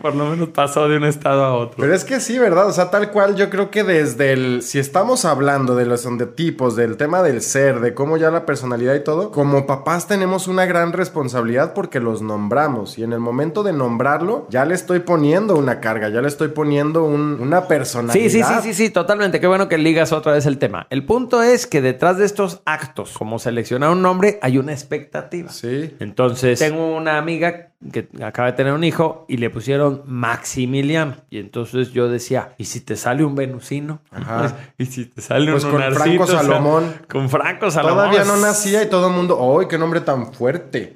Por 0.02 0.16
lo 0.16 0.26
menos 0.26 0.50
pasó 0.50 0.88
de 0.90 0.98
un 0.98 1.06
estado 1.06 1.44
a 1.46 1.54
otro. 1.54 1.76
Pero 1.80 1.94
es 1.94 2.04
que 2.04 2.20
sí, 2.20 2.38
¿verdad? 2.38 2.68
O 2.68 2.72
sea, 2.74 2.90
tal 2.92 3.12
cual 3.12 3.36
yo 3.36 3.50
creo 3.50 3.72
que 3.72 3.84
desde 3.84 4.34
el... 4.34 4.62
Si 4.62 4.80
estamos 4.80 5.26
hablando 5.26 5.76
de 5.76 5.86
los 5.86 6.06
tipos, 6.36 6.76
del 6.76 6.98
tema 6.98 7.24
del 7.24 7.42
ser, 7.42 7.80
de 7.80 7.94
cómo 7.94 8.18
ya 8.18 8.30
la 8.32 8.46
personalidad 8.46 8.94
y 8.96 9.04
todo, 9.04 9.32
como 9.32 9.66
papás 9.66 10.08
tenemos 10.08 10.48
una 10.48 10.66
gran 10.66 10.94
responsabilidad 10.94 11.74
porque 11.74 12.00
los 12.00 12.22
nombramos. 12.22 12.98
Y 12.98 13.04
en 13.04 13.14
el 13.14 13.20
momento 13.20 13.64
de 13.64 13.74
nombrarlo, 13.74 14.48
ya 14.50 14.66
le 14.66 14.76
estoy 14.76 15.00
poniendo 15.00 15.56
una 15.56 15.80
carga, 15.80 16.10
ya 16.10 16.22
le 16.22 16.28
estoy 16.28 16.50
poniendo 16.50 17.04
un- 17.04 17.38
una 17.42 17.68
personalidad. 17.68 18.14
Sí, 18.24 18.30
sí, 18.30 18.44
sí, 18.44 18.54
sí, 18.62 18.74
sí, 18.74 18.90
totalmente. 18.90 19.40
Qué 19.40 19.48
bueno 19.48 19.68
que 19.68 19.78
ligas 19.78 20.12
otra 20.12 20.34
vez 20.34 20.46
el 20.46 20.58
tema. 20.60 20.86
El 20.90 21.06
punto 21.06 21.42
es 21.42 21.66
que 21.66 21.82
detrás 21.82 22.18
de 22.18 22.25
estos 22.26 22.62
actos, 22.66 23.18
como 23.18 23.40
seleccionar 23.40 23.90
un 23.92 24.02
nombre, 24.02 24.40
hay 24.42 24.58
una 24.58 24.72
expectativa. 24.74 25.50
Sí. 25.50 25.96
Entonces, 26.00 26.60
tengo 26.60 26.96
una 26.96 27.18
amiga 27.18 27.70
que 27.92 28.08
acaba 28.24 28.48
de 28.52 28.54
tener 28.58 28.74
un 28.74 28.84
hijo 28.84 29.26
y 29.28 29.38
le 29.38 29.50
pusieron 29.50 30.02
Maximiliano. 30.06 31.16
Y 31.30 31.40
entonces 31.40 31.92
yo 31.92 32.10
decía, 32.10 32.54
¿y 32.58 32.66
si 32.66 32.82
te 32.82 32.96
sale 32.96 33.24
un 33.24 33.36
venusino? 33.36 34.02
Ajá. 34.12 34.56
¿Y 34.78 34.86
si 34.86 35.06
te 35.06 35.22
sale 35.22 35.52
Pues 35.52 35.64
un 35.64 35.72
con? 35.72 35.82
Franco 35.94 36.24
O 36.24 36.28
sea, 36.28 36.40
Salomón. 36.40 36.94
con 37.10 37.30
Franco 37.30 37.70
Salomón. 37.72 38.10
Todavía 38.10 38.24
no 38.24 38.38
nacía 38.38 38.84
y 38.84 38.90
todo 38.90 39.08
el 39.08 39.14
mundo, 39.14 39.60
¡ay, 39.60 39.68
qué 39.68 39.78
nombre 39.78 40.02
tan 40.02 40.34
fuerte! 40.34 40.94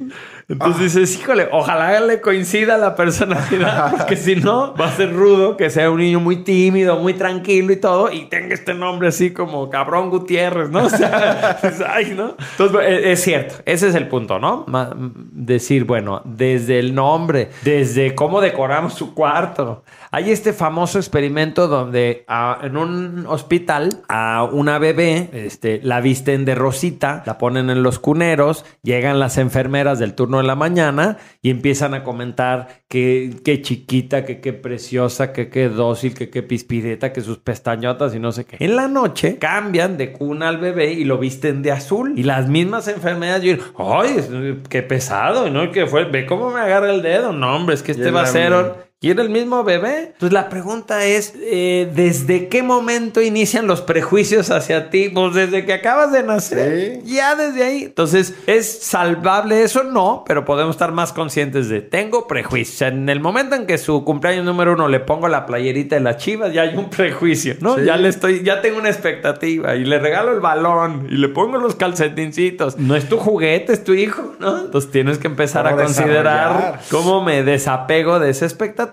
Entonces 0.49 0.95
dices, 0.95 1.19
híjole, 1.19 1.47
ojalá 1.51 1.99
le 1.99 2.19
coincida 2.21 2.77
la 2.77 2.95
personalidad, 2.95 3.91
porque 3.97 4.15
si 4.17 4.35
no, 4.35 4.73
va 4.73 4.87
a 4.87 4.91
ser 4.91 5.13
rudo 5.13 5.55
que 5.55 5.69
sea 5.69 5.91
un 5.91 5.99
niño 5.99 6.19
muy 6.19 6.37
tímido, 6.37 6.97
muy 6.97 7.13
tranquilo 7.13 7.71
y 7.71 7.75
todo, 7.77 8.11
y 8.11 8.25
tenga 8.25 8.55
este 8.55 8.73
nombre 8.73 9.09
así 9.09 9.31
como 9.31 9.69
cabrón 9.69 10.09
Gutiérrez, 10.09 10.69
¿no? 10.69 10.79
O 10.85 10.89
sea, 10.89 11.59
es- 11.61 11.81
ay, 11.87 12.13
¿no? 12.17 12.35
Entonces, 12.51 12.79
eh, 12.83 13.11
es 13.11 13.21
cierto, 13.21 13.55
ese 13.65 13.89
es 13.89 13.95
el 13.95 14.07
punto, 14.07 14.39
¿no? 14.39 14.65
Decir, 15.31 15.85
bueno, 15.85 16.21
desde 16.25 16.79
el 16.79 16.95
nombre, 16.95 17.49
desde 17.63 18.15
cómo 18.15 18.41
decoramos 18.41 18.95
su 18.95 19.13
cuarto. 19.13 19.83
Hay 20.11 20.31
este 20.31 20.53
famoso 20.53 20.97
experimento 20.97 21.67
donde 21.67 22.25
ah, 22.27 22.57
en 22.63 22.75
un 22.75 23.25
hospital 23.27 23.89
a 24.07 24.43
una 24.51 24.79
bebé 24.79 25.29
este, 25.33 25.79
la 25.83 26.01
visten 26.01 26.45
de 26.45 26.55
rosita, 26.55 27.21
la 27.27 27.37
ponen 27.37 27.69
en 27.69 27.83
los 27.83 27.99
cuneros, 27.99 28.65
llegan 28.81 29.19
las 29.19 29.37
enfermeras 29.37 29.99
del 29.99 30.15
turno 30.15 30.38
de 30.41 30.47
la 30.47 30.55
mañana 30.55 31.17
y 31.41 31.49
empiezan 31.49 31.93
a 31.93 32.03
comentar 32.03 32.83
que 32.87 33.37
qué 33.43 33.61
chiquita, 33.61 34.25
que 34.25 34.41
qué 34.41 34.53
preciosa, 34.53 35.33
que 35.33 35.49
qué 35.49 35.69
dócil, 35.69 36.13
que 36.13 36.29
qué 36.29 36.43
pispireta, 36.43 37.13
que 37.13 37.21
sus 37.21 37.37
pestañotas 37.37 38.15
y 38.15 38.19
no 38.19 38.31
sé 38.31 38.45
qué. 38.45 38.57
En 38.59 38.75
la 38.75 38.87
noche 38.87 39.37
cambian 39.37 39.97
de 39.97 40.11
cuna 40.11 40.49
al 40.49 40.57
bebé 40.57 40.93
y 40.93 41.05
lo 41.05 41.17
visten 41.17 41.61
de 41.61 41.71
azul. 41.71 42.13
Y 42.17 42.23
las 42.23 42.47
mismas 42.47 42.87
enfermeras 42.87 43.41
dicen, 43.41 43.61
¡ay, 43.77 44.61
qué 44.69 44.81
pesado! 44.81 45.49
¿no? 45.49 45.71
¿Qué 45.71 45.85
fue? 45.85 46.05
Ve 46.05 46.25
cómo 46.25 46.51
me 46.51 46.59
agarra 46.59 46.91
el 46.91 47.01
dedo. 47.01 47.31
No, 47.33 47.55
hombre, 47.55 47.75
es 47.75 47.83
que 47.83 47.91
este 47.91 48.07
es 48.07 48.15
va 48.15 48.23
a 48.23 48.25
ser... 48.25 48.88
¿Y 49.01 49.11
era 49.11 49.21
el 49.21 49.29
mismo 49.29 49.63
bebé? 49.63 50.07
Entonces 50.07 50.33
la 50.33 50.49
pregunta 50.49 51.05
es, 51.05 51.33
eh, 51.41 51.89
¿desde 51.95 52.49
qué 52.49 52.63
momento 52.63 53.21
inician 53.21 53.65
los 53.65 53.79
prejuicios 53.79 54.51
hacia 54.51 54.89
ti? 54.89 55.07
Pues 55.07 55.33
desde 55.35 55.65
que 55.65 55.71
acabas 55.71 56.11
de 56.11 56.21
nacer. 56.21 56.99
Sí. 57.05 57.13
Ya 57.13 57.33
desde 57.35 57.63
ahí. 57.63 57.83
Entonces, 57.83 58.33
¿es 58.45 58.83
salvable 58.83 59.63
eso? 59.63 59.85
No, 59.85 60.25
pero 60.27 60.43
podemos 60.43 60.75
estar 60.75 60.91
más 60.91 61.13
conscientes 61.13 61.69
de, 61.69 61.79
tengo 61.79 62.27
prejuicios. 62.27 62.81
En 62.91 63.07
el 63.07 63.21
momento 63.21 63.55
en 63.55 63.67
que 63.67 63.77
su 63.77 64.03
cumpleaños 64.03 64.43
número 64.43 64.73
uno 64.73 64.89
le 64.89 64.99
pongo 64.99 65.29
la 65.29 65.45
playerita 65.45 65.95
de 65.95 66.01
las 66.01 66.17
chivas, 66.17 66.51
ya 66.51 66.63
hay 66.63 66.75
un 66.75 66.89
prejuicio, 66.89 67.55
¿no? 67.61 67.77
Sí. 67.77 67.85
Ya 67.85 67.95
le 67.95 68.09
estoy, 68.09 68.43
ya 68.43 68.59
tengo 68.59 68.79
una 68.79 68.89
expectativa 68.89 69.77
y 69.77 69.85
le 69.85 69.97
regalo 69.99 70.33
el 70.33 70.41
balón 70.41 71.07
y 71.09 71.15
le 71.15 71.29
pongo 71.29 71.57
los 71.57 71.75
calcetincitos. 71.75 72.77
No 72.77 72.97
es 72.97 73.07
tu 73.07 73.15
juguete, 73.15 73.71
es 73.71 73.81
tu 73.81 73.93
hijo, 73.93 74.35
¿no? 74.39 74.65
Entonces 74.65 74.91
tienes 74.91 75.19
que 75.19 75.27
empezar 75.27 75.67
a 75.67 75.69
¿Cómo 75.71 75.83
considerar 75.83 76.81
cómo 76.91 77.23
me 77.23 77.43
desapego 77.43 78.19
de 78.19 78.31
esa 78.31 78.43
expectativa 78.43 78.88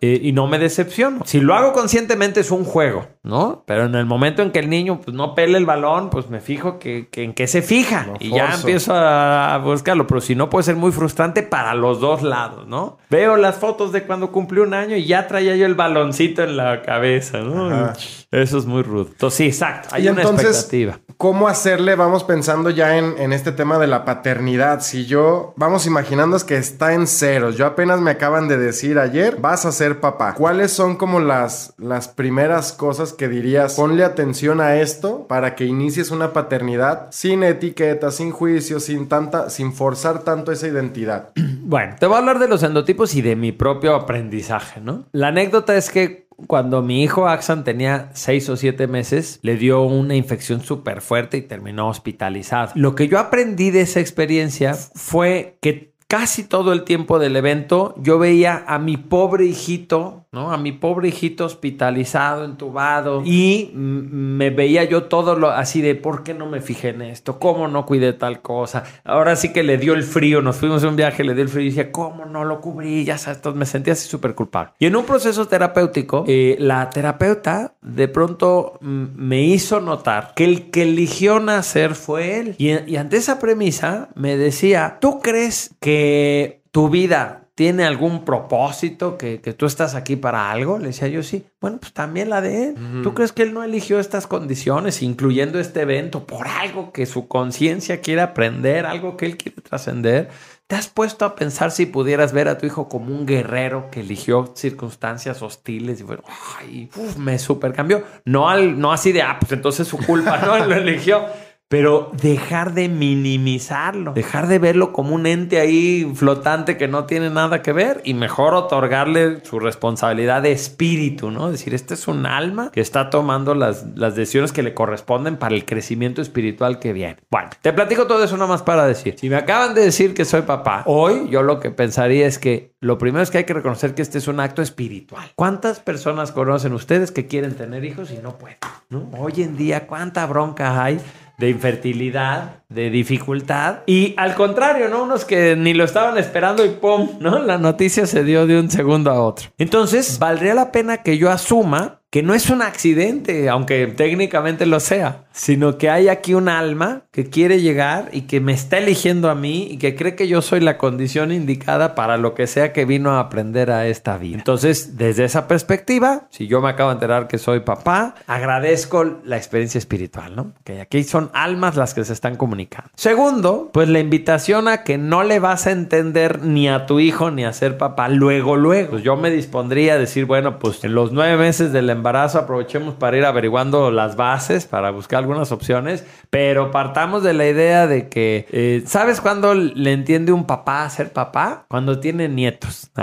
eh, 0.00 0.20
y 0.22 0.32
no 0.32 0.46
me 0.46 0.58
decepciono. 0.58 1.20
Si 1.24 1.40
lo 1.40 1.54
hago 1.54 1.72
conscientemente 1.72 2.40
es 2.40 2.50
un 2.50 2.64
juego, 2.64 3.06
¿no? 3.22 3.64
Pero 3.66 3.84
en 3.86 3.94
el 3.94 4.06
momento 4.06 4.42
en 4.42 4.50
que 4.50 4.58
el 4.58 4.70
niño 4.70 5.00
pues, 5.00 5.16
no 5.16 5.34
pele 5.34 5.58
el 5.58 5.66
balón, 5.66 6.10
pues 6.10 6.28
me 6.28 6.40
fijo 6.40 6.78
que, 6.78 7.08
que 7.10 7.24
en 7.24 7.34
qué 7.34 7.46
se 7.46 7.62
fija 7.62 8.06
Lo 8.06 8.16
y 8.20 8.30
ya 8.30 8.54
empiezo 8.54 8.94
a, 8.94 9.54
a 9.54 9.58
buscarlo. 9.58 10.06
Pero 10.06 10.20
si 10.20 10.34
no 10.34 10.50
puede 10.50 10.64
ser 10.64 10.76
muy 10.76 10.92
frustrante 10.92 11.42
para 11.42 11.74
los 11.74 12.00
dos 12.00 12.22
lados, 12.22 12.66
¿no? 12.66 12.98
Veo 13.10 13.36
las 13.36 13.56
fotos 13.56 13.92
de 13.92 14.02
cuando 14.02 14.32
cumplí 14.32 14.60
un 14.60 14.74
año 14.74 14.96
y 14.96 15.04
ya 15.04 15.26
traía 15.26 15.56
yo 15.56 15.66
el 15.66 15.74
baloncito 15.74 16.42
en 16.42 16.56
la 16.56 16.82
cabeza, 16.82 17.40
¿no? 17.40 17.68
Ajá. 17.68 17.94
Eso 18.30 18.58
es 18.58 18.66
muy 18.66 18.82
rudo. 18.82 19.08
Entonces 19.10 19.36
sí, 19.36 19.46
exacto. 19.46 19.88
Hay 19.92 20.06
y 20.06 20.08
una 20.08 20.22
entonces, 20.22 20.48
expectativa. 20.50 21.00
¿cómo 21.18 21.48
hacerle? 21.48 21.96
Vamos 21.96 22.24
pensando 22.24 22.70
ya 22.70 22.96
en, 22.96 23.18
en 23.18 23.32
este 23.32 23.52
tema 23.52 23.78
de 23.78 23.88
la 23.88 24.04
paternidad. 24.04 24.80
Si 24.80 25.04
yo, 25.06 25.52
vamos 25.56 25.84
imaginando 25.86 26.36
es 26.36 26.44
que 26.44 26.56
está 26.56 26.94
en 26.94 27.06
ceros. 27.06 27.56
Yo 27.56 27.66
apenas 27.66 28.00
me 28.00 28.12
acaban 28.12 28.48
de 28.48 28.56
decir 28.56 28.98
ayer, 28.98 29.36
vas 29.40 29.66
a 29.66 29.72
ser 29.72 29.98
papá. 30.00 30.34
¿Cuáles 30.34 30.72
son 30.72 30.96
como 30.96 31.20
las, 31.20 31.74
las 31.76 32.08
primeras 32.08 32.72
cosas 32.72 33.12
que 33.12 33.28
dirías? 33.28 33.74
Ponle 33.74 34.04
atención 34.04 34.60
a 34.60 34.76
esto 34.76 35.26
para 35.26 35.56
que 35.56 35.64
inicies 35.64 36.10
una 36.10 36.32
paternidad 36.32 37.08
sin 37.10 37.42
etiqueta, 37.42 38.10
sin 38.12 38.30
juicio, 38.30 38.78
sin 38.78 39.08
tanta, 39.08 39.50
sin 39.50 39.72
forzar 39.72 40.22
tanto 40.22 40.52
esa 40.52 40.68
identidad. 40.68 41.30
Bueno, 41.68 41.96
te 42.00 42.06
voy 42.06 42.14
a 42.14 42.18
hablar 42.20 42.38
de 42.38 42.48
los 42.48 42.62
endotipos 42.62 43.14
y 43.14 43.20
de 43.20 43.36
mi 43.36 43.52
propio 43.52 43.94
aprendizaje, 43.94 44.80
¿no? 44.80 45.04
La 45.12 45.28
anécdota 45.28 45.76
es 45.76 45.90
que 45.90 46.27
cuando 46.46 46.82
mi 46.82 47.02
hijo 47.02 47.26
Axan 47.26 47.64
tenía 47.64 48.10
seis 48.14 48.48
o 48.48 48.56
siete 48.56 48.86
meses, 48.86 49.40
le 49.42 49.56
dio 49.56 49.82
una 49.82 50.14
infección 50.14 50.62
súper 50.62 51.00
fuerte 51.00 51.36
y 51.36 51.42
terminó 51.42 51.88
hospitalizado. 51.88 52.72
Lo 52.76 52.94
que 52.94 53.08
yo 53.08 53.18
aprendí 53.18 53.70
de 53.70 53.80
esa 53.80 54.00
experiencia 54.00 54.74
fue 54.74 55.58
que 55.60 55.94
casi 56.06 56.44
todo 56.44 56.72
el 56.72 56.84
tiempo 56.84 57.18
del 57.18 57.36
evento 57.36 57.94
yo 57.98 58.18
veía 58.18 58.64
a 58.66 58.78
mi 58.78 58.96
pobre 58.96 59.44
hijito, 59.46 60.26
¿no? 60.30 60.52
A 60.52 60.58
mi 60.58 60.72
pobre 60.72 61.08
hijito 61.08 61.46
hospitalizado, 61.46 62.44
entubado 62.44 63.22
y 63.24 63.70
me 63.74 64.50
veía 64.50 64.84
yo 64.84 65.04
todo 65.04 65.36
lo 65.36 65.50
así 65.50 65.80
de 65.80 65.94
¿por 65.94 66.22
qué 66.22 66.34
no 66.34 66.46
me 66.46 66.60
fijé 66.60 66.90
en 66.90 67.02
esto? 67.02 67.38
¿Cómo 67.38 67.66
no 67.68 67.86
cuidé 67.86 68.12
tal 68.12 68.42
cosa? 68.42 68.84
Ahora 69.04 69.36
sí 69.36 69.52
que 69.52 69.62
le 69.62 69.78
dio 69.78 69.94
el 69.94 70.02
frío, 70.02 70.42
nos 70.42 70.56
fuimos 70.56 70.84
a 70.84 70.88
un 70.88 70.96
viaje, 70.96 71.24
le 71.24 71.34
dio 71.34 71.42
el 71.42 71.48
frío 71.48 71.64
y 71.64 71.68
decía 71.70 71.90
¿cómo 71.90 72.26
no 72.26 72.44
lo 72.44 72.60
cubrí? 72.60 73.04
Ya 73.04 73.16
sabes, 73.16 73.40
me 73.54 73.64
sentía 73.64 73.94
así 73.94 74.06
súper 74.06 74.34
culpable. 74.34 74.72
Y 74.78 74.86
en 74.86 74.96
un 74.96 75.04
proceso 75.04 75.46
terapéutico, 75.46 76.24
eh, 76.28 76.56
la 76.58 76.90
terapeuta 76.90 77.74
de 77.80 78.08
pronto 78.08 78.78
me 78.80 79.42
hizo 79.42 79.80
notar 79.80 80.34
que 80.34 80.44
el 80.44 80.70
que 80.70 80.82
eligió 80.82 81.40
nacer 81.40 81.94
fue 81.94 82.38
él. 82.38 82.54
Y 82.58 82.96
ante 82.96 83.16
esa 83.16 83.38
premisa 83.38 84.10
me 84.14 84.36
decía, 84.36 84.98
¿tú 85.00 85.20
crees 85.20 85.74
que 85.80 86.62
tu 86.70 86.90
vida 86.90 87.47
tiene 87.58 87.84
algún 87.84 88.24
propósito, 88.24 89.18
que, 89.18 89.40
que 89.40 89.52
tú 89.52 89.66
estás 89.66 89.96
aquí 89.96 90.14
para 90.14 90.52
algo? 90.52 90.78
Le 90.78 90.86
decía 90.86 91.08
yo, 91.08 91.24
sí. 91.24 91.44
Bueno, 91.60 91.78
pues 91.80 91.92
también 91.92 92.30
la 92.30 92.40
de 92.40 92.68
él. 92.68 92.74
¿Tú 93.02 93.14
crees 93.14 93.32
que 93.32 93.42
él 93.42 93.52
no 93.52 93.64
eligió 93.64 93.98
estas 93.98 94.28
condiciones, 94.28 95.02
incluyendo 95.02 95.58
este 95.58 95.80
evento, 95.80 96.24
por 96.24 96.46
algo 96.46 96.92
que 96.92 97.04
su 97.04 97.26
conciencia 97.26 98.00
quiere 98.00 98.20
aprender, 98.20 98.86
algo 98.86 99.16
que 99.16 99.26
él 99.26 99.36
quiere 99.36 99.60
trascender? 99.60 100.28
¿Te 100.68 100.76
has 100.76 100.86
puesto 100.86 101.24
a 101.24 101.34
pensar 101.34 101.72
si 101.72 101.86
pudieras 101.86 102.32
ver 102.32 102.46
a 102.46 102.58
tu 102.58 102.66
hijo 102.66 102.88
como 102.88 103.12
un 103.12 103.26
guerrero 103.26 103.90
que 103.90 104.02
eligió 104.02 104.52
circunstancias 104.54 105.42
hostiles 105.42 105.98
y 106.00 106.04
fue, 106.04 106.20
ay, 106.60 106.88
uf, 106.94 107.16
me 107.16 107.40
super 107.40 107.72
cambió? 107.72 108.04
No, 108.24 108.48
al, 108.48 108.78
no 108.78 108.92
así 108.92 109.10
de, 109.10 109.22
ah, 109.22 109.36
pues 109.40 109.50
entonces 109.50 109.88
su 109.88 109.98
culpa, 109.98 110.38
no, 110.46 110.64
lo 110.64 110.76
eligió. 110.76 111.26
Pero 111.68 112.10
dejar 112.22 112.72
de 112.72 112.88
minimizarlo, 112.88 114.14
dejar 114.14 114.48
de 114.48 114.58
verlo 114.58 114.94
como 114.94 115.14
un 115.14 115.26
ente 115.26 115.60
ahí 115.60 116.10
flotante 116.14 116.78
que 116.78 116.88
no 116.88 117.04
tiene 117.04 117.28
nada 117.28 117.60
que 117.60 117.74
ver 117.74 118.00
y 118.04 118.14
mejor 118.14 118.54
otorgarle 118.54 119.44
su 119.44 119.60
responsabilidad 119.60 120.40
de 120.40 120.52
espíritu, 120.52 121.30
¿no? 121.30 121.50
Decir, 121.50 121.74
este 121.74 121.92
es 121.92 122.08
un 122.08 122.24
alma 122.24 122.70
que 122.72 122.80
está 122.80 123.10
tomando 123.10 123.54
las, 123.54 123.84
las 123.96 124.14
decisiones 124.14 124.52
que 124.52 124.62
le 124.62 124.72
corresponden 124.72 125.36
para 125.36 125.54
el 125.54 125.66
crecimiento 125.66 126.22
espiritual 126.22 126.78
que 126.78 126.94
viene. 126.94 127.18
Bueno, 127.30 127.50
te 127.60 127.74
platico 127.74 128.06
todo 128.06 128.24
eso 128.24 128.38
nada 128.38 128.48
más 128.48 128.62
para 128.62 128.86
decir. 128.86 129.16
Si 129.18 129.28
me 129.28 129.36
acaban 129.36 129.74
de 129.74 129.82
decir 129.82 130.14
que 130.14 130.24
soy 130.24 130.42
papá, 130.42 130.84
hoy 130.86 131.28
yo 131.28 131.42
lo 131.42 131.60
que 131.60 131.70
pensaría 131.70 132.26
es 132.26 132.38
que 132.38 132.72
lo 132.80 132.96
primero 132.96 133.22
es 133.22 133.30
que 133.30 133.38
hay 133.38 133.44
que 133.44 133.52
reconocer 133.52 133.94
que 133.94 134.00
este 134.00 134.16
es 134.16 134.26
un 134.26 134.40
acto 134.40 134.62
espiritual. 134.62 135.32
¿Cuántas 135.34 135.80
personas 135.80 136.32
conocen 136.32 136.72
ustedes 136.72 137.10
que 137.10 137.26
quieren 137.26 137.56
tener 137.56 137.84
hijos 137.84 138.10
y 138.10 138.22
no 138.22 138.38
pueden? 138.38 138.56
¿no? 138.88 139.10
Hoy 139.18 139.42
en 139.42 139.56
día, 139.56 139.86
¿cuánta 139.86 140.24
bronca 140.24 140.82
hay? 140.82 140.98
De 141.38 141.48
infertilidad, 141.48 142.57
de 142.68 142.90
dificultad. 142.90 143.78
Y 143.86 144.14
al 144.16 144.34
contrario, 144.34 144.88
¿no? 144.88 145.02
Unos 145.04 145.24
que 145.24 145.56
ni 145.56 145.72
lo 145.72 145.84
estaban 145.84 146.18
esperando 146.18 146.64
y 146.64 146.70
¡pum! 146.70 147.10
¿no? 147.18 147.38
La 147.38 147.56
noticia 147.56 148.06
se 148.06 148.24
dio 148.24 148.46
de 148.46 148.60
un 148.60 148.70
segundo 148.70 149.10
a 149.10 149.22
otro. 149.22 149.48
Entonces, 149.56 150.18
valdría 150.18 150.54
la 150.54 150.70
pena 150.70 150.98
que 150.98 151.16
yo 151.16 151.30
asuma 151.30 151.98
que 152.10 152.22
no 152.22 152.34
es 152.34 152.48
un 152.48 152.62
accidente, 152.62 153.50
aunque 153.50 153.86
técnicamente 153.86 154.64
lo 154.64 154.80
sea, 154.80 155.24
sino 155.32 155.76
que 155.76 155.90
hay 155.90 156.08
aquí 156.08 156.32
un 156.32 156.48
alma 156.48 157.02
que 157.12 157.28
quiere 157.28 157.60
llegar 157.60 158.08
y 158.12 158.22
que 158.22 158.40
me 158.40 158.54
está 158.54 158.78
eligiendo 158.78 159.28
a 159.28 159.34
mí 159.34 159.68
y 159.70 159.76
que 159.76 159.94
cree 159.94 160.16
que 160.16 160.26
yo 160.26 160.40
soy 160.40 160.60
la 160.60 160.78
condición 160.78 161.32
indicada 161.32 161.94
para 161.94 162.16
lo 162.16 162.34
que 162.34 162.46
sea 162.46 162.72
que 162.72 162.86
vino 162.86 163.10
a 163.10 163.20
aprender 163.20 163.70
a 163.70 163.86
esta 163.86 164.16
vida. 164.16 164.38
Entonces, 164.38 164.96
desde 164.96 165.24
esa 165.24 165.46
perspectiva, 165.46 166.28
si 166.30 166.46
yo 166.46 166.62
me 166.62 166.70
acabo 166.70 166.88
de 166.88 166.94
enterar 166.94 167.28
que 167.28 167.36
soy 167.36 167.60
papá, 167.60 168.14
agradezco 168.26 169.04
la 169.24 169.36
experiencia 169.36 169.78
espiritual, 169.78 170.34
¿no? 170.34 170.54
Que 170.64 170.80
aquí 170.80 171.04
son 171.04 171.30
almas 171.34 171.76
las 171.76 171.92
que 171.92 172.04
se 172.04 172.14
están 172.14 172.36
comunicando. 172.36 172.57
Segundo, 172.94 173.70
pues 173.72 173.88
la 173.88 174.00
invitación 174.00 174.68
a 174.68 174.82
que 174.84 174.98
no 174.98 175.22
le 175.22 175.38
vas 175.38 175.66
a 175.66 175.70
entender 175.70 176.42
ni 176.42 176.68
a 176.68 176.86
tu 176.86 177.00
hijo 177.00 177.30
ni 177.30 177.44
a 177.44 177.52
ser 177.52 177.78
papá 177.78 178.08
luego, 178.08 178.56
luego. 178.56 178.90
Pues 178.92 179.02
yo 179.04 179.16
me 179.16 179.30
dispondría 179.30 179.94
a 179.94 179.98
decir, 179.98 180.24
bueno, 180.24 180.58
pues 180.58 180.82
en 180.84 180.94
los 180.94 181.12
nueve 181.12 181.36
meses 181.36 181.72
del 181.72 181.90
embarazo 181.90 182.38
aprovechemos 182.38 182.94
para 182.94 183.16
ir 183.16 183.24
averiguando 183.24 183.90
las 183.90 184.16
bases, 184.16 184.66
para 184.66 184.90
buscar 184.90 185.18
algunas 185.20 185.52
opciones, 185.52 186.04
pero 186.30 186.70
partamos 186.70 187.22
de 187.22 187.32
la 187.34 187.46
idea 187.46 187.86
de 187.86 188.08
que, 188.08 188.46
eh, 188.50 188.82
¿sabes 188.86 189.20
cuándo 189.20 189.54
le 189.54 189.92
entiende 189.92 190.32
un 190.32 190.46
papá 190.46 190.84
a 190.84 190.90
ser 190.90 191.12
papá? 191.12 191.64
Cuando 191.68 192.00
tiene 192.00 192.28
nietos. 192.28 192.90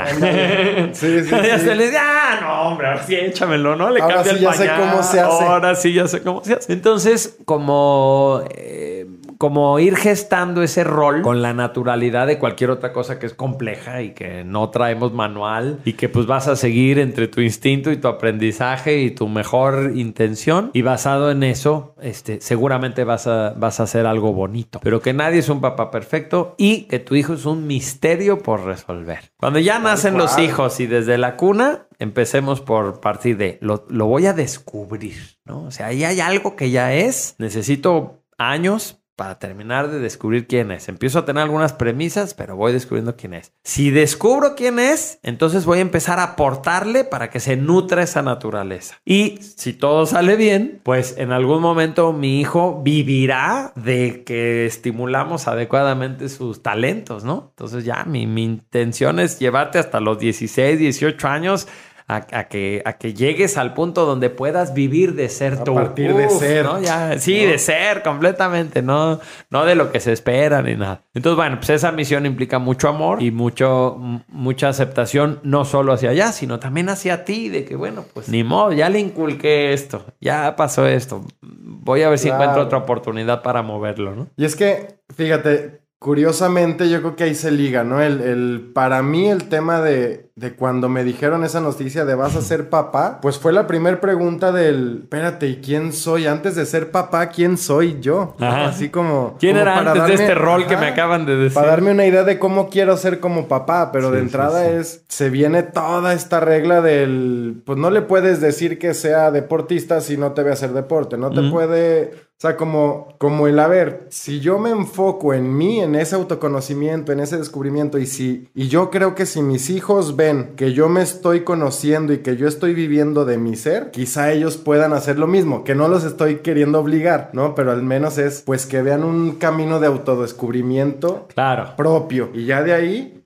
Sí, 0.93 1.23
sí, 1.23 1.29
ya 1.29 1.59
sí. 1.59 1.65
se 1.65 1.75
les 1.75 1.87
dice, 1.91 1.99
ah, 2.01 2.39
no, 2.41 2.61
hombre, 2.69 2.87
ahora 2.87 3.03
sí 3.03 3.15
échamelo, 3.15 3.75
¿no? 3.75 3.89
Le 3.89 4.01
Ahora 4.01 4.15
cambia 4.15 4.31
sí 4.33 4.37
el 4.37 4.43
ya 4.43 4.53
sé 4.53 4.65
pañal. 4.67 4.81
cómo 4.91 5.03
se 5.03 5.19
hace. 5.19 5.43
Ahora 5.43 5.75
sí 5.75 5.93
ya 5.93 6.07
sé 6.07 6.21
cómo 6.21 6.43
se 6.43 6.53
hace. 6.53 6.73
Entonces, 6.73 7.37
como... 7.45 8.41
eh, 8.55 9.05
como 9.37 9.79
ir 9.79 9.95
gestando 9.95 10.63
ese 10.63 10.83
rol 10.83 11.21
con 11.21 11.41
la 11.41 11.53
naturalidad 11.53 12.27
de 12.27 12.39
cualquier 12.39 12.69
otra 12.69 12.93
cosa 12.93 13.19
que 13.19 13.25
es 13.25 13.33
compleja 13.33 14.01
y 14.01 14.11
que 14.11 14.43
no 14.43 14.69
traemos 14.69 15.13
manual 15.13 15.79
y 15.85 15.93
que 15.93 16.09
pues 16.09 16.25
vas 16.25 16.47
a 16.47 16.55
seguir 16.55 16.99
entre 16.99 17.27
tu 17.27 17.41
instinto 17.41 17.91
y 17.91 17.97
tu 17.97 18.07
aprendizaje 18.07 19.01
y 19.01 19.11
tu 19.11 19.27
mejor 19.27 19.91
intención 19.95 20.71
y 20.73 20.81
basado 20.81 21.31
en 21.31 21.43
eso, 21.43 21.95
este, 22.01 22.41
seguramente 22.41 23.03
vas 23.03 23.27
a, 23.27 23.53
vas 23.57 23.79
a 23.79 23.83
hacer 23.83 24.05
algo 24.05 24.33
bonito. 24.33 24.79
Pero 24.83 25.01
que 25.01 25.13
nadie 25.13 25.39
es 25.39 25.49
un 25.49 25.61
papá 25.61 25.91
perfecto 25.91 26.55
y 26.57 26.83
que 26.83 26.99
tu 26.99 27.15
hijo 27.15 27.33
es 27.33 27.45
un 27.45 27.67
misterio 27.67 28.39
por 28.39 28.63
resolver. 28.65 29.31
Cuando 29.37 29.59
ya 29.59 29.79
nacen 29.79 30.17
los 30.17 30.37
hijos 30.37 30.79
y 30.79 30.87
desde 30.87 31.17
la 31.17 31.35
cuna, 31.35 31.87
empecemos 31.99 32.61
por 32.61 32.99
partir 32.99 33.37
de 33.37 33.57
lo, 33.61 33.85
lo 33.89 34.05
voy 34.05 34.25
a 34.25 34.33
descubrir, 34.33 35.37
¿no? 35.45 35.63
O 35.63 35.71
sea, 35.71 35.87
ahí 35.87 36.03
hay 36.03 36.19
algo 36.19 36.55
que 36.55 36.71
ya 36.71 36.93
es, 36.93 37.35
necesito 37.37 38.23
años 38.37 39.01
para 39.15 39.39
terminar 39.39 39.89
de 39.89 39.99
descubrir 39.99 40.47
quién 40.47 40.71
es. 40.71 40.89
Empiezo 40.89 41.19
a 41.19 41.25
tener 41.25 41.43
algunas 41.43 41.73
premisas, 41.73 42.33
pero 42.33 42.55
voy 42.55 42.73
descubriendo 42.73 43.15
quién 43.15 43.33
es. 43.33 43.53
Si 43.63 43.91
descubro 43.91 44.55
quién 44.55 44.79
es, 44.79 45.19
entonces 45.23 45.65
voy 45.65 45.79
a 45.79 45.81
empezar 45.81 46.19
a 46.19 46.23
aportarle 46.23 47.03
para 47.03 47.29
que 47.29 47.39
se 47.39 47.55
nutra 47.55 48.03
esa 48.03 48.21
naturaleza. 48.21 48.99
Y 49.05 49.39
si 49.41 49.73
todo 49.73 50.05
sale 50.05 50.35
bien, 50.35 50.81
pues 50.83 51.17
en 51.17 51.31
algún 51.31 51.61
momento 51.61 52.13
mi 52.13 52.39
hijo 52.39 52.81
vivirá 52.83 53.71
de 53.75 54.23
que 54.23 54.65
estimulamos 54.65 55.47
adecuadamente 55.47 56.29
sus 56.29 56.61
talentos, 56.61 57.23
¿no? 57.23 57.51
Entonces 57.51 57.85
ya 57.85 58.03
mi, 58.05 58.27
mi 58.27 58.43
intención 58.43 59.19
es 59.19 59.39
llevarte 59.39 59.79
hasta 59.79 59.99
los 59.99 60.19
16, 60.19 60.79
18 60.79 61.27
años 61.27 61.67
a, 62.07 62.15
a 62.31 62.47
que, 62.47 62.81
a 62.85 62.93
que 62.93 63.13
llegues 63.13 63.57
al 63.57 63.73
punto 63.73 64.05
donde 64.05 64.29
puedas 64.29 64.73
vivir 64.73 65.15
de 65.15 65.27
ser 65.29 65.53
A 65.53 65.63
tú. 65.63 65.73
partir 65.73 66.13
de 66.13 66.29
ser. 66.29 66.65
¿no? 66.65 66.81
Ya, 66.81 67.17
sí, 67.17 67.43
¿no? 67.45 67.51
de 67.51 67.57
ser 67.57 68.03
completamente, 68.03 68.81
no, 68.81 69.19
no 69.49 69.65
de 69.65 69.75
lo 69.75 69.91
que 69.91 69.99
se 69.99 70.11
espera 70.11 70.61
ni 70.61 70.75
nada. 70.75 71.01
Entonces, 71.13 71.35
bueno, 71.35 71.57
pues 71.57 71.69
esa 71.71 71.91
misión 71.91 72.25
implica 72.25 72.59
mucho 72.59 72.89
amor 72.89 73.23
y 73.23 73.31
mucho, 73.31 73.97
mucha 74.27 74.69
aceptación, 74.69 75.39
no 75.43 75.65
solo 75.65 75.93
hacia 75.93 76.11
allá, 76.11 76.31
sino 76.31 76.59
también 76.59 76.89
hacia 76.89 77.25
ti, 77.25 77.49
de 77.49 77.65
que, 77.65 77.75
bueno, 77.75 78.05
pues 78.13 78.29
ni 78.29 78.43
modo, 78.43 78.71
ya 78.71 78.89
le 78.89 78.99
inculqué 78.99 79.73
esto, 79.73 80.05
ya 80.21 80.55
pasó 80.55 80.85
esto. 80.85 81.25
Voy 81.41 82.03
a 82.03 82.09
ver 82.09 82.19
si 82.19 82.29
encuentro 82.29 82.61
otra 82.61 82.79
oportunidad 82.79 83.41
para 83.41 83.61
moverlo, 83.61 84.15
¿no? 84.15 84.27
Y 84.37 84.45
es 84.45 84.55
que, 84.55 84.99
fíjate, 85.15 85.84
curiosamente 86.05 86.87
yo 86.87 86.99
creo 87.01 87.15
que 87.15 87.23
ahí 87.23 87.33
se 87.33 87.49
liga, 87.49 87.83
¿no? 87.83 87.99
El, 87.99 88.21
el- 88.21 88.71
para 88.75 89.01
mí 89.01 89.27
el 89.27 89.49
tema 89.49 89.81
de, 89.81 90.29
de 90.35 90.53
cuando 90.55 90.87
me 90.87 91.03
dijeron 91.03 91.43
esa 91.43 91.61
noticia 91.61 92.05
de 92.05 92.13
vas 92.13 92.35
a 92.35 92.41
ser 92.43 92.69
papá, 92.69 93.17
pues 93.23 93.39
fue 93.39 93.51
la 93.51 93.65
primera 93.65 93.99
pregunta 93.99 94.51
del, 94.51 94.99
espérate, 95.03 95.47
¿y 95.47 95.55
quién 95.61 95.93
soy? 95.93 96.27
Antes 96.27 96.55
de 96.55 96.65
ser 96.67 96.91
papá, 96.91 97.29
¿quién 97.29 97.57
soy 97.57 97.97
yo? 98.01 98.35
Así 98.39 98.89
como... 98.89 99.35
¿Quién 99.39 99.53
como 99.53 99.61
era 99.63 99.73
para 99.75 99.91
antes 99.93 100.07
de 100.07 100.13
este 100.25 100.35
rol 100.35 100.67
que 100.67 100.77
me 100.77 100.85
acaban 100.87 101.25
de 101.25 101.35
decir? 101.37 101.55
Para 101.55 101.69
darme 101.69 101.89
una 101.91 102.05
idea 102.05 102.23
de 102.23 102.37
cómo 102.37 102.69
quiero 102.69 102.97
ser 102.97 103.19
como 103.19 103.47
papá, 103.47 103.91
pero 103.91 104.11
de 104.11 104.19
Sí, 104.19 104.25
entrada 104.25 104.61
sí. 104.63 104.69
es, 104.75 105.05
se 105.07 105.31
viene 105.31 105.63
toda 105.63 106.13
esta 106.13 106.39
regla 106.39 106.81
del, 106.81 107.63
pues 107.65 107.79
no 107.79 107.89
le 107.89 108.03
puedes 108.03 108.41
decir 108.41 108.77
que 108.77 108.93
sea 108.93 109.31
deportista 109.31 110.01
si 110.01 110.17
no 110.17 110.33
te 110.33 110.43
ve 110.43 110.51
hacer 110.51 110.71
deporte, 110.73 111.17
no 111.17 111.31
te 111.31 111.41
puede, 111.49 112.11
o 112.37 112.41
sea, 112.41 112.57
como, 112.57 113.15
como 113.17 113.47
el, 113.47 113.57
a 113.59 113.67
ver, 113.67 114.07
si 114.09 114.41
yo 114.41 114.59
me 114.59 114.69
enfoco 114.69 115.33
en 115.33 115.55
mí, 115.57 115.79
en 115.79 115.95
ese 115.95 116.15
autoconocimiento, 116.15 117.13
en 117.13 117.21
ese 117.21 117.37
descubrimiento, 117.37 117.97
y 117.97 118.05
si, 118.07 118.49
y 118.53 118.67
yo 118.67 118.91
creo 118.91 119.15
que 119.15 119.25
si 119.25 119.41
mis 119.41 119.69
hijos 119.69 120.17
ven 120.17 120.51
que 120.57 120.73
yo 120.73 120.89
me 120.89 121.01
estoy 121.01 121.45
conociendo 121.45 122.11
y 122.11 122.17
que 122.17 122.35
yo 122.35 122.49
estoy 122.49 122.73
viviendo 122.73 123.23
de 123.23 123.37
mi 123.37 123.55
ser, 123.55 123.89
quizá 123.91 124.33
ellos 124.33 124.57
puedan 124.57 124.91
hacer 124.91 125.17
lo 125.17 125.27
mismo, 125.27 125.63
que 125.63 125.75
no 125.75 125.87
los 125.87 126.03
estoy 126.03 126.39
queriendo 126.39 126.79
obligar, 126.81 127.29
¿no? 127.31 127.55
Pero 127.55 127.71
al 127.71 127.83
menos 127.83 128.17
es, 128.17 128.41
pues 128.45 128.65
que 128.65 128.81
vean 128.81 129.05
un 129.05 129.35
camino 129.35 129.79
de 129.79 129.87
autodescubrimiento 129.87 131.27
Claro. 131.33 131.69
propio. 131.77 132.29
Y 132.33 132.45
ya 132.45 132.63
de 132.63 132.73
ahí, 132.73 133.23